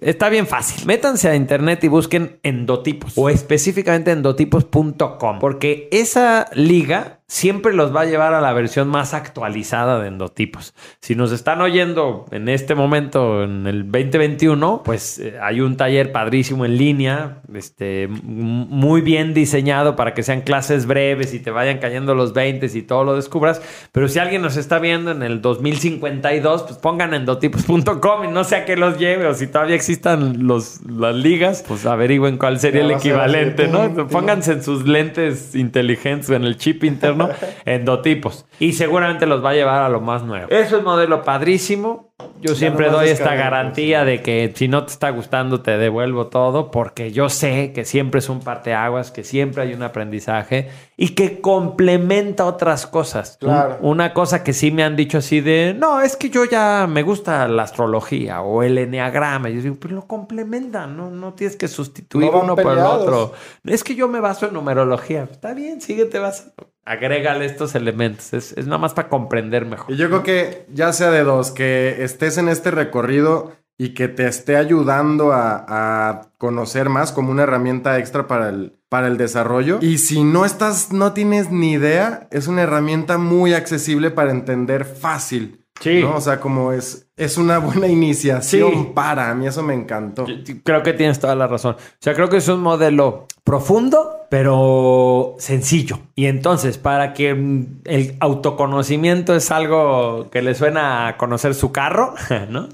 está 0.01 0.29
bien 0.29 0.47
fácil. 0.47 0.87
Métanse 0.87 1.29
a 1.29 1.35
internet 1.35 1.85
y 1.85 1.89
busquen 1.89 2.39
endotipos 2.43 3.13
o 3.17 3.29
específicamente 3.29 4.11
endotipos.com 4.11 5.39
porque 5.39 5.89
esa 5.93 6.49
liga 6.55 7.20
siempre 7.31 7.73
los 7.73 7.95
va 7.95 8.01
a 8.01 8.05
llevar 8.07 8.35
a 8.35 8.41
la 8.41 8.53
versión 8.53 8.89
más 8.89 9.15
actualizada 9.15 10.01
de 10.01 10.09
endotipos. 10.09 10.75
Si 10.99 11.15
nos 11.15 11.31
están 11.31 11.61
oyendo 11.61 12.27
en 12.33 12.49
este 12.49 12.75
momento, 12.75 13.45
en 13.45 13.69
el 13.69 13.85
2021, 13.85 14.83
pues 14.85 15.21
eh, 15.21 15.39
hay 15.41 15.61
un 15.61 15.77
taller 15.77 16.11
padrísimo 16.11 16.65
en 16.65 16.77
línea, 16.77 17.39
este, 17.55 18.09
muy 18.09 19.01
bien 19.01 19.33
diseñado 19.33 19.95
para 19.95 20.13
que 20.13 20.25
sean 20.25 20.41
clases 20.41 20.87
breves 20.87 21.33
y 21.33 21.39
te 21.39 21.53
vayan 21.53 21.79
cayendo 21.79 22.17
los 22.17 22.33
20 22.33 22.67
y 22.67 22.83
todo 22.83 23.05
lo 23.05 23.15
descubras. 23.15 23.63
Pero 23.93 24.09
si 24.09 24.19
alguien 24.19 24.43
nos 24.43 24.57
está 24.57 24.81
viendo 24.81 25.13
en 25.13 25.23
el 25.23 25.41
2052, 25.41 26.65
pues 26.65 26.79
pongan 26.79 27.15
endotipos.com 27.15 28.25
y 28.25 28.29
no 28.29 28.43
sé 28.43 28.57
a 28.57 28.65
qué 28.65 28.77
los 28.77 28.99
lleve 28.99 29.29
o 29.29 29.35
si 29.35 29.47
todavía 29.47 29.77
existan 29.77 30.49
los, 30.49 30.81
las 30.85 31.15
ligas, 31.15 31.65
pues 31.69 31.87
averigüen 31.87 32.39
cuál 32.39 32.59
sería 32.59 32.81
el 32.81 32.91
equivalente, 32.91 33.69
¿no? 33.69 34.09
Pónganse 34.09 34.55
en 34.55 34.65
sus 34.65 34.85
lentes 34.89 35.55
inteligentes 35.55 36.29
o 36.31 36.35
en 36.35 36.43
el 36.43 36.57
chip 36.57 36.83
interno 36.83 37.20
endotipos. 37.65 38.47
Y 38.59 38.73
seguramente 38.73 39.27
los 39.27 39.45
va 39.45 39.51
a 39.51 39.55
llevar 39.55 39.83
a 39.83 39.89
lo 39.89 40.01
más 40.01 40.23
nuevo. 40.23 40.49
Eso 40.51 40.77
es 40.77 40.83
modelo 40.83 41.23
padrísimo. 41.23 42.10
Yo 42.41 42.55
siempre 42.55 42.89
doy 42.91 43.09
esta 43.09 43.35
garantía 43.35 44.05
de 44.05 44.23
que 44.23 44.53
si 44.55 44.69
no 44.69 44.85
te 44.85 44.93
está 44.93 45.11
gustando 45.11 45.61
te 45.61 45.77
devuelvo 45.79 46.27
todo 46.29 46.71
porque 46.71 47.13
yo 47.13 47.29
sé 47.29 47.73
que 47.75 47.85
siempre 47.85 48.19
es 48.21 48.29
un 48.29 48.41
parteaguas, 48.41 49.11
que 49.11 49.25
siempre 49.25 49.63
hay 49.63 49.75
un 49.75 49.83
aprendizaje 49.83 50.69
y 50.97 51.11
que 51.11 51.41
complementa 51.41 52.45
otras 52.47 52.87
cosas. 52.87 53.37
Claro. 53.41 53.79
Un- 53.81 53.91
una 54.01 54.15
cosa 54.15 54.43
que 54.43 54.53
sí 54.53 54.71
me 54.71 54.83
han 54.83 54.97
dicho 54.97 55.19
así 55.19 55.41
de, 55.41 55.75
no, 55.79 56.01
es 56.01 56.17
que 56.17 56.31
yo 56.31 56.45
ya 56.47 56.87
me 56.89 57.03
gusta 57.03 57.47
la 57.49 57.65
astrología 57.65 58.41
o 58.43 58.63
el 58.63 58.79
enneagrama. 58.79 59.49
Yo 59.51 59.61
digo, 59.61 59.77
pero 59.81 59.95
lo 59.97 60.07
complementa, 60.07 60.87
no, 60.87 61.11
no 61.11 61.35
tienes 61.35 61.57
que 61.57 61.69
sustituir 61.69 62.31
No 62.33 62.41
uno 62.41 62.57
por 62.57 62.73
el 62.73 62.79
otro. 62.79 63.33
Es 63.65 63.85
que 63.85 63.95
yo 63.95 64.09
me 64.09 64.21
baso 64.21 64.47
en 64.47 64.55
numerología. 64.55 65.29
Está 65.31 65.53
bien, 65.55 65.81
síguete 65.81 66.19
basando. 66.19 66.55
Agrégale 66.87 67.45
estos 67.45 67.75
elementos. 67.75 68.33
Es, 68.33 68.53
es 68.57 68.67
nada 68.67 68.79
más 68.79 68.95
para 68.95 69.09
comprender 69.09 69.65
mejor. 69.67 69.93
Y 69.93 69.97
yo 69.97 70.09
creo 70.09 70.23
que 70.23 70.65
ya 70.73 70.93
sea 70.93 71.11
de 71.11 71.23
dos, 71.23 71.51
que 71.53 72.03
estés 72.11 72.39
en 72.39 72.49
este 72.49 72.71
recorrido 72.71 73.53
y 73.79 73.95
que 73.95 74.09
te 74.09 74.27
esté 74.27 74.57
ayudando 74.57 75.33
a, 75.33 76.29
conocer 76.37 76.89
más 76.89 77.13
como 77.13 77.31
una 77.31 77.43
herramienta 77.43 77.99
extra 77.99 78.27
para 78.27 78.49
el, 78.49 78.79
para 78.89 79.09
el 79.09 79.17
desarrollo. 79.17 79.79
Y 79.81 79.99
si 79.99 80.25
no 80.25 80.45
estás, 80.45 80.93
no 80.93 81.13
tienes 81.13 81.51
ni 81.51 81.73
idea, 81.73 82.29
es 82.31 82.47
una 82.47 82.63
herramienta 82.63 83.19
muy 83.19 83.55
accesible 83.55 84.11
para 84.11 84.31
entender 84.31 84.85
fácil. 84.85 85.60
Sí. 85.81 86.03
¿no? 86.03 86.17
O 86.17 86.21
sea, 86.21 86.39
como 86.39 86.73
es, 86.73 87.09
es 87.17 87.37
una 87.39 87.59
buena 87.59 87.87
iniciación 87.89 88.71
Sí. 88.73 88.91
para 88.95 89.31
a 89.31 89.35
mí, 89.35 89.47
eso 89.47 89.63
me 89.63 89.75
encantó. 89.75 90.27
Creo 90.63 90.83
que 90.83 90.93
tienes 90.93 91.19
toda 91.19 91.35
la 91.35 91.47
razón. 91.47 91.75
O 91.75 91.97
sea, 91.99 92.15
creo 92.15 92.29
que 92.29 92.37
es 92.37 92.49
un 92.49 92.61
modelo 92.61 93.27
profundo, 93.45 94.27
pero 94.31 95.35
sencillo. 95.39 95.99
Y 96.15 96.27
entonces, 96.27 96.79
para 96.79 97.15
que 97.15 97.35
mm, 97.35 97.81
el 97.87 98.17
autoconocimiento 98.21 99.35
es 99.35 99.51
algo 99.51 100.29
que 100.31 100.43
le 100.43 100.55
suena 100.55 101.09
a 101.09 101.17
conocer 101.17 101.55
su 101.55 101.73
carro, 101.73 102.15
¿no? 102.51 102.69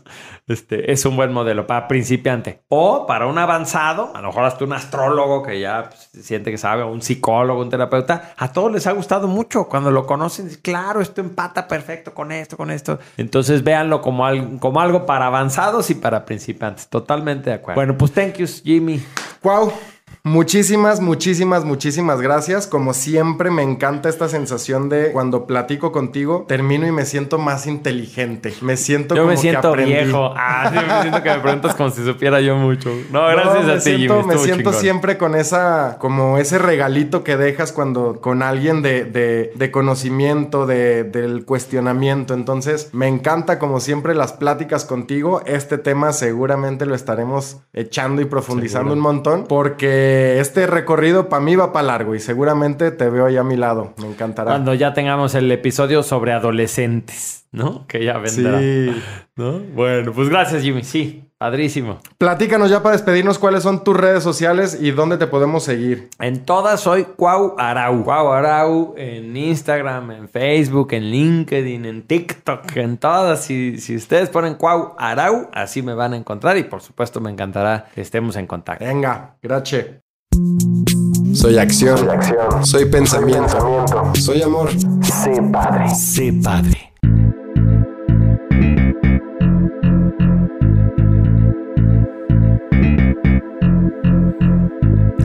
Este 0.49 0.93
es 0.93 1.05
un 1.05 1.17
buen 1.17 1.33
modelo 1.33 1.67
para 1.67 1.89
principiante. 1.89 2.63
O 2.69 3.05
para 3.07 3.27
un 3.27 3.37
avanzado, 3.37 4.13
a 4.15 4.21
lo 4.23 4.29
mejor 4.29 4.45
hasta 4.45 4.65
un 4.65 4.73
astrólogo 4.73 5.43
que 5.43 5.59
ya 5.59 5.89
pues, 5.91 6.25
siente 6.25 6.53
que 6.53 6.59
sabe, 6.59 6.83
o 6.83 6.89
un 6.93 7.03
psicólogo, 7.03 7.61
un 7.61 7.69
terapeuta. 7.69 8.33
A 8.37 8.53
todos 8.53 8.71
les 8.71 8.87
ha 8.87 8.93
gustado 8.93 9.27
mucho 9.27 9.67
cuando 9.69 9.91
lo 9.91 10.07
conocen. 10.07 10.49
Claro, 10.63 11.01
esto 11.01 11.21
empata 11.21 11.67
perfecto 11.67 12.15
con 12.15 12.31
esto, 12.31 12.57
con 12.57 12.71
esto. 12.71 12.99
Entonces, 13.17 13.65
véanlo 13.65 14.01
como, 14.01 14.25
al- 14.25 14.59
como 14.61 14.81
algo 14.81 15.05
para 15.05 15.27
avanzados 15.27 15.91
y 15.91 15.95
para 15.97 16.25
principiantes. 16.25 16.89
Totalmente 16.89 17.51
de 17.51 17.57
acuerdo. 17.57 17.77
Bueno, 17.81 17.99
pues 17.99 18.13
thank 18.13 18.35
you, 18.35 18.47
Jimmy. 18.47 19.03
Wow. 19.43 19.73
Muchísimas, 20.31 21.01
muchísimas, 21.01 21.65
muchísimas 21.65 22.21
gracias. 22.21 22.67
Como 22.67 22.95
siempre, 22.95 23.49
me 23.53 23.63
encanta 23.63 24.09
esta 24.09 24.29
sensación 24.29 24.89
de 24.89 25.13
cuando 25.13 25.47
platico 25.47 25.93
contigo, 25.93 26.45
termino 26.49 26.85
y 26.85 26.91
me 26.91 27.05
siento 27.05 27.39
más 27.39 27.69
inteligente. 27.69 28.53
Me 28.61 28.77
siento 28.77 29.15
Yo 29.15 29.21
como 29.23 29.29
me 29.29 29.35
que 29.37 29.41
siento 29.43 29.69
aprendí. 29.69 29.93
viejo. 29.93 30.33
Ah, 30.37 30.69
sí, 30.73 30.79
me 30.85 31.01
siento 31.03 31.23
que 31.23 31.31
me 31.31 31.39
preguntas 31.39 31.75
como 31.77 31.91
si 31.91 32.05
supiera 32.05 32.41
yo 32.41 32.57
mucho. 32.57 32.91
No, 33.13 33.25
gracias 33.29 33.67
No, 33.67 33.71
a 33.73 33.75
ti, 33.77 33.81
siento, 33.83 34.17
Jimmy. 34.23 34.27
me 34.35 34.39
siento 34.39 34.71
chingón. 34.71 34.75
siempre 34.81 35.17
con 35.17 35.37
esa, 35.37 35.97
como 36.01 36.39
ese 36.39 36.59
regalito 36.59 37.23
que 37.23 37.37
dejas 37.37 37.71
cuando 37.71 38.21
con 38.21 38.43
alguien 38.43 38.83
de, 38.83 39.05
de- 39.05 39.53
de 39.55 39.71
conocimiento, 39.71 40.67
de- 40.67 41.05
del 41.05 41.45
cuestionamiento. 41.45 42.35
Entonces, 42.35 42.91
me 42.93 43.07
encanta 43.07 43.61
como 43.61 43.79
siempre 43.79 44.13
las 44.13 44.33
pláticas 44.33 44.85
contigo. 44.87 45.41
Este 45.47 45.79
tema 45.79 46.13
seguramente 46.13 46.85
lo 46.85 46.97
estaremos 46.97 47.59
echando 47.73 48.23
y 48.23 48.25
profundizando 48.25 48.93
un 48.93 48.99
montón 48.99 49.45
porque 49.49 50.16
este 50.39 50.67
recorrido 50.67 51.29
para 51.29 51.43
mí 51.43 51.57
va 51.57 51.73
para 51.73 51.87
largo 51.87 52.15
y 52.15 52.21
seguramente 52.21 52.91
te 52.91 53.09
veo 53.09 53.27
ahí 53.27 53.37
a 53.37 53.45
mi 53.45 53.57
lado. 53.57 53.95
Me 54.01 54.07
encantará. 54.07 54.53
Cuando 54.53 54.75
ya 54.75 54.95
tengamos 54.95 55.35
el 55.35 55.51
episodio 55.51 56.03
sobre 56.03 56.33
adolescentes, 56.33 57.47
¿no? 57.53 57.87
Que 57.87 58.05
ya 58.05 58.19
vendrá. 58.19 58.59
Sí. 58.59 59.03
¿No? 59.37 59.59
Bueno, 59.59 60.13
pues 60.13 60.29
gracias, 60.29 60.63
Jimmy. 60.63 60.83
Sí, 60.83 61.31
padrísimo. 61.39 61.99
Platícanos 62.19 62.71
ya 62.71 62.83
para 62.83 62.95
despedirnos 62.95 63.39
cuáles 63.39 63.63
son 63.63 63.85
tus 63.85 63.97
redes 63.97 64.23
sociales 64.23 64.79
y 64.81 64.93
dónde 64.93 65.19
te 65.19 65.27
podemos 65.27 65.63
seguir. 65.63 66.09
En 66.19 66.45
todas 66.45 66.81
soy 66.81 67.05
Cuau 67.05 67.55
Arau. 67.59 68.05
Cuau 68.05 68.33
Arau 68.33 68.95
en 68.97 69.37
Instagram, 69.37 70.11
en 70.13 70.29
Facebook, 70.29 70.93
en 70.93 71.11
LinkedIn, 71.11 71.85
en 71.85 72.03
TikTok, 72.03 72.77
en 72.77 72.99
todas. 72.99 73.45
Si, 73.45 73.79
si 73.79 73.97
ustedes 73.97 74.31
ponen 74.31 74.55
Cuau 74.55 74.95
Arau, 74.99 75.51
así 75.53 75.83
me 75.83 75.95
van 75.95 76.15
a 76.15 76.17
encontrar 76.17 76.57
y 76.57 76.65
por 76.65 76.81
supuesto 76.81 77.21
me 77.21 77.31
encantará 77.31 77.87
que 77.95 78.01
estemos 78.01 78.37
en 78.37 78.47
contacto. 78.47 78.85
Venga, 78.85 79.37
grache. 79.43 80.06
Soy 81.33 81.59
acción. 81.59 81.99
Soy 82.63 82.85
pensamiento. 82.87 83.85
Soy 84.15 84.43
amor. 84.43 84.71
Sé 85.95 86.33
padre. 86.43 86.93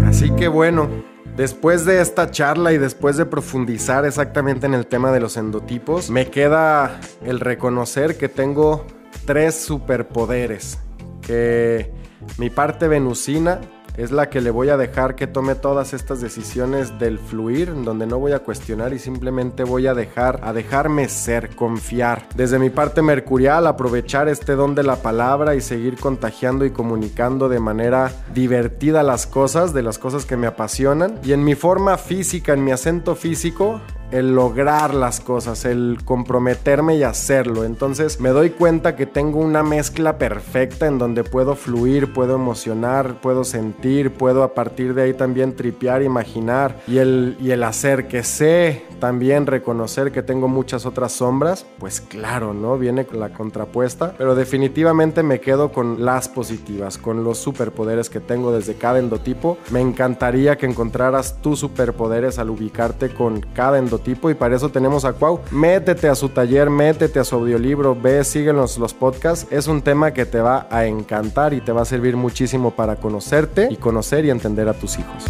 Así 0.06 0.30
que 0.36 0.48
bueno, 0.48 0.90
después 1.36 1.86
de 1.86 2.02
esta 2.02 2.32
charla 2.32 2.72
y 2.72 2.78
después 2.78 3.18
de 3.18 3.26
profundizar 3.26 4.06
exactamente 4.06 4.68
en 4.68 4.74
el 4.74 4.86
tema 4.86 5.12
de 5.12 5.20
los 5.20 5.38
endotipos, 5.38 6.10
me 6.10 6.28
queda 6.28 7.00
el 7.26 7.40
reconocer 7.40 8.18
que 8.18 8.30
tengo 8.30 8.86
tres 9.26 9.56
superpoderes 9.56 10.80
que 11.22 11.92
Mi 12.38 12.50
parte 12.50 12.88
venusina 12.88 13.60
es 13.98 14.12
la 14.12 14.30
que 14.30 14.42
le 14.42 14.52
voy 14.52 14.70
a 14.70 14.78
dejar 14.78 15.16
que 15.16 15.28
tome 15.28 15.56
todas 15.56 15.94
estas 15.94 16.22
decisiones 16.22 16.98
del 17.00 17.20
fluir, 17.20 17.74
donde 17.84 18.06
no 18.06 18.20
voy 18.20 18.32
a 18.32 18.40
cuestionar 18.40 18.94
y 18.94 19.00
simplemente 19.00 19.64
voy 19.64 19.88
a 19.88 19.94
dejar, 19.94 20.40
a 20.44 20.54
dejarme 20.54 21.10
ser, 21.10 21.56
confiar. 21.56 22.28
Desde 22.36 22.60
mi 22.60 22.70
parte 22.70 23.02
mercurial, 23.02 23.68
aprovechar 23.68 24.28
este 24.28 24.56
don 24.56 24.76
de 24.76 24.84
la 24.84 24.98
palabra 24.98 25.56
y 25.56 25.62
seguir 25.62 25.98
contagiando 25.98 26.66
y 26.66 26.72
comunicando 26.72 27.50
de 27.50 27.60
manera 27.60 28.12
divertida 28.34 29.04
las 29.04 29.28
cosas, 29.28 29.74
de 29.74 29.84
las 29.84 30.00
cosas 30.00 30.26
que 30.26 30.38
me 30.38 30.48
apasionan. 30.48 31.20
Y 31.24 31.34
en 31.34 31.44
mi 31.44 31.56
forma 31.56 31.98
física, 31.98 32.54
en 32.54 32.64
mi 32.64 32.72
acento 32.72 33.16
físico, 33.16 33.82
el 34.12 34.36
lograr 34.36 34.94
las 34.94 35.20
cosas, 35.20 35.66
el 35.66 36.00
comprometerme 36.04 36.98
y 36.98 37.04
hacerlo. 37.04 37.64
Entonces 37.64 38.20
me 38.20 38.30
doy 38.30 38.52
cuenta 38.52 38.96
que 38.96 39.06
tengo 39.06 39.40
una 39.40 39.64
mezcla 39.64 40.18
perfecta 40.18 40.88
en 40.88 40.98
donde 40.98 41.24
puedo 41.24 41.56
fluir, 41.56 42.14
puedo 42.14 42.36
emocionar, 42.36 43.22
puedo 43.22 43.44
sentir, 43.44 44.12
puedo 44.12 44.44
a 44.44 44.54
partir 44.54 44.94
de 44.94 45.04
ahí 45.04 45.14
también 45.14 45.56
tripear, 45.56 46.04
imaginar 46.04 46.82
y 46.88 46.98
el, 46.98 47.38
y 47.40 47.52
el 47.52 47.64
hacer 47.64 48.08
que 48.08 48.24
sé 48.24 48.84
también 49.00 49.48
reconocer 49.48 50.12
que 50.12 50.22
tengo 50.22 50.48
muchas 50.48 50.86
otras 50.86 51.14
sombras, 51.14 51.66
pues 51.80 52.02
claro, 52.02 52.54
¿no? 52.54 52.78
Viene 52.78 53.08
la 53.14 53.34
contrapuesta, 53.34 54.14
pero 54.18 54.36
definitivamente 54.36 55.24
me 55.24 55.40
quedo 55.40 55.72
con 55.72 56.06
las 56.06 56.30
positivas, 56.30 56.98
con 56.98 57.24
los 57.24 57.40
superpoderes 57.40 58.10
que 58.10 58.20
tengo 58.20 58.52
desde 58.52 58.76
cada 58.76 59.00
endotipo. 59.00 59.58
Me 59.72 59.82
encantaría 59.82 60.58
que 60.58 60.68
encontraras 60.68 61.42
tus 61.42 61.60
superpoderes 61.60 62.38
al 62.38 62.52
ubicarte 62.52 63.14
con 63.14 63.42
cada 63.42 63.80
endotipo 63.80 64.01
tipo 64.02 64.30
y 64.30 64.34
para 64.34 64.56
eso 64.56 64.70
tenemos 64.70 65.06
a 65.06 65.14
Cuau. 65.14 65.40
Métete 65.52 66.10
a 66.10 66.16
su 66.16 66.30
taller, 66.30 66.70
métete 66.70 67.20
a 67.20 67.24
su 67.24 67.36
audiolibro, 67.36 67.96
ve, 68.00 68.24
síguenos 68.24 68.78
los 68.78 68.94
podcasts. 68.94 69.48
Es 69.50 69.68
un 69.68 69.82
tema 69.82 70.12
que 70.12 70.26
te 70.26 70.42
va 70.42 70.68
a 70.70 70.86
encantar 70.86 71.54
y 71.54 71.62
te 71.62 71.72
va 71.72 71.84
a 71.84 71.86
servir 71.86 72.18
muchísimo 72.18 72.72
para 72.72 72.98
conocerte 72.98 73.68
y 73.70 73.78
conocer 73.78 74.26
y 74.26 74.30
entender 74.30 74.68
a 74.68 74.74
tus 74.74 74.98
hijos. 75.00 75.26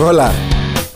Hola, 0.00 0.30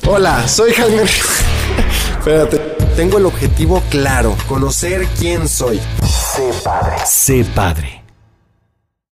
hola, 0.07 0.47
soy 0.47 0.73
Jaime. 0.73 1.03
Espérate, 1.03 2.59
tengo 2.95 3.19
el 3.19 3.27
objetivo 3.27 3.83
claro, 3.91 4.37
conocer 4.47 5.09
quién 5.19 5.49
soy. 5.49 5.81
Sé 6.07 6.53
padre. 6.63 6.97
Sé 7.05 7.45
padre. 7.53 8.02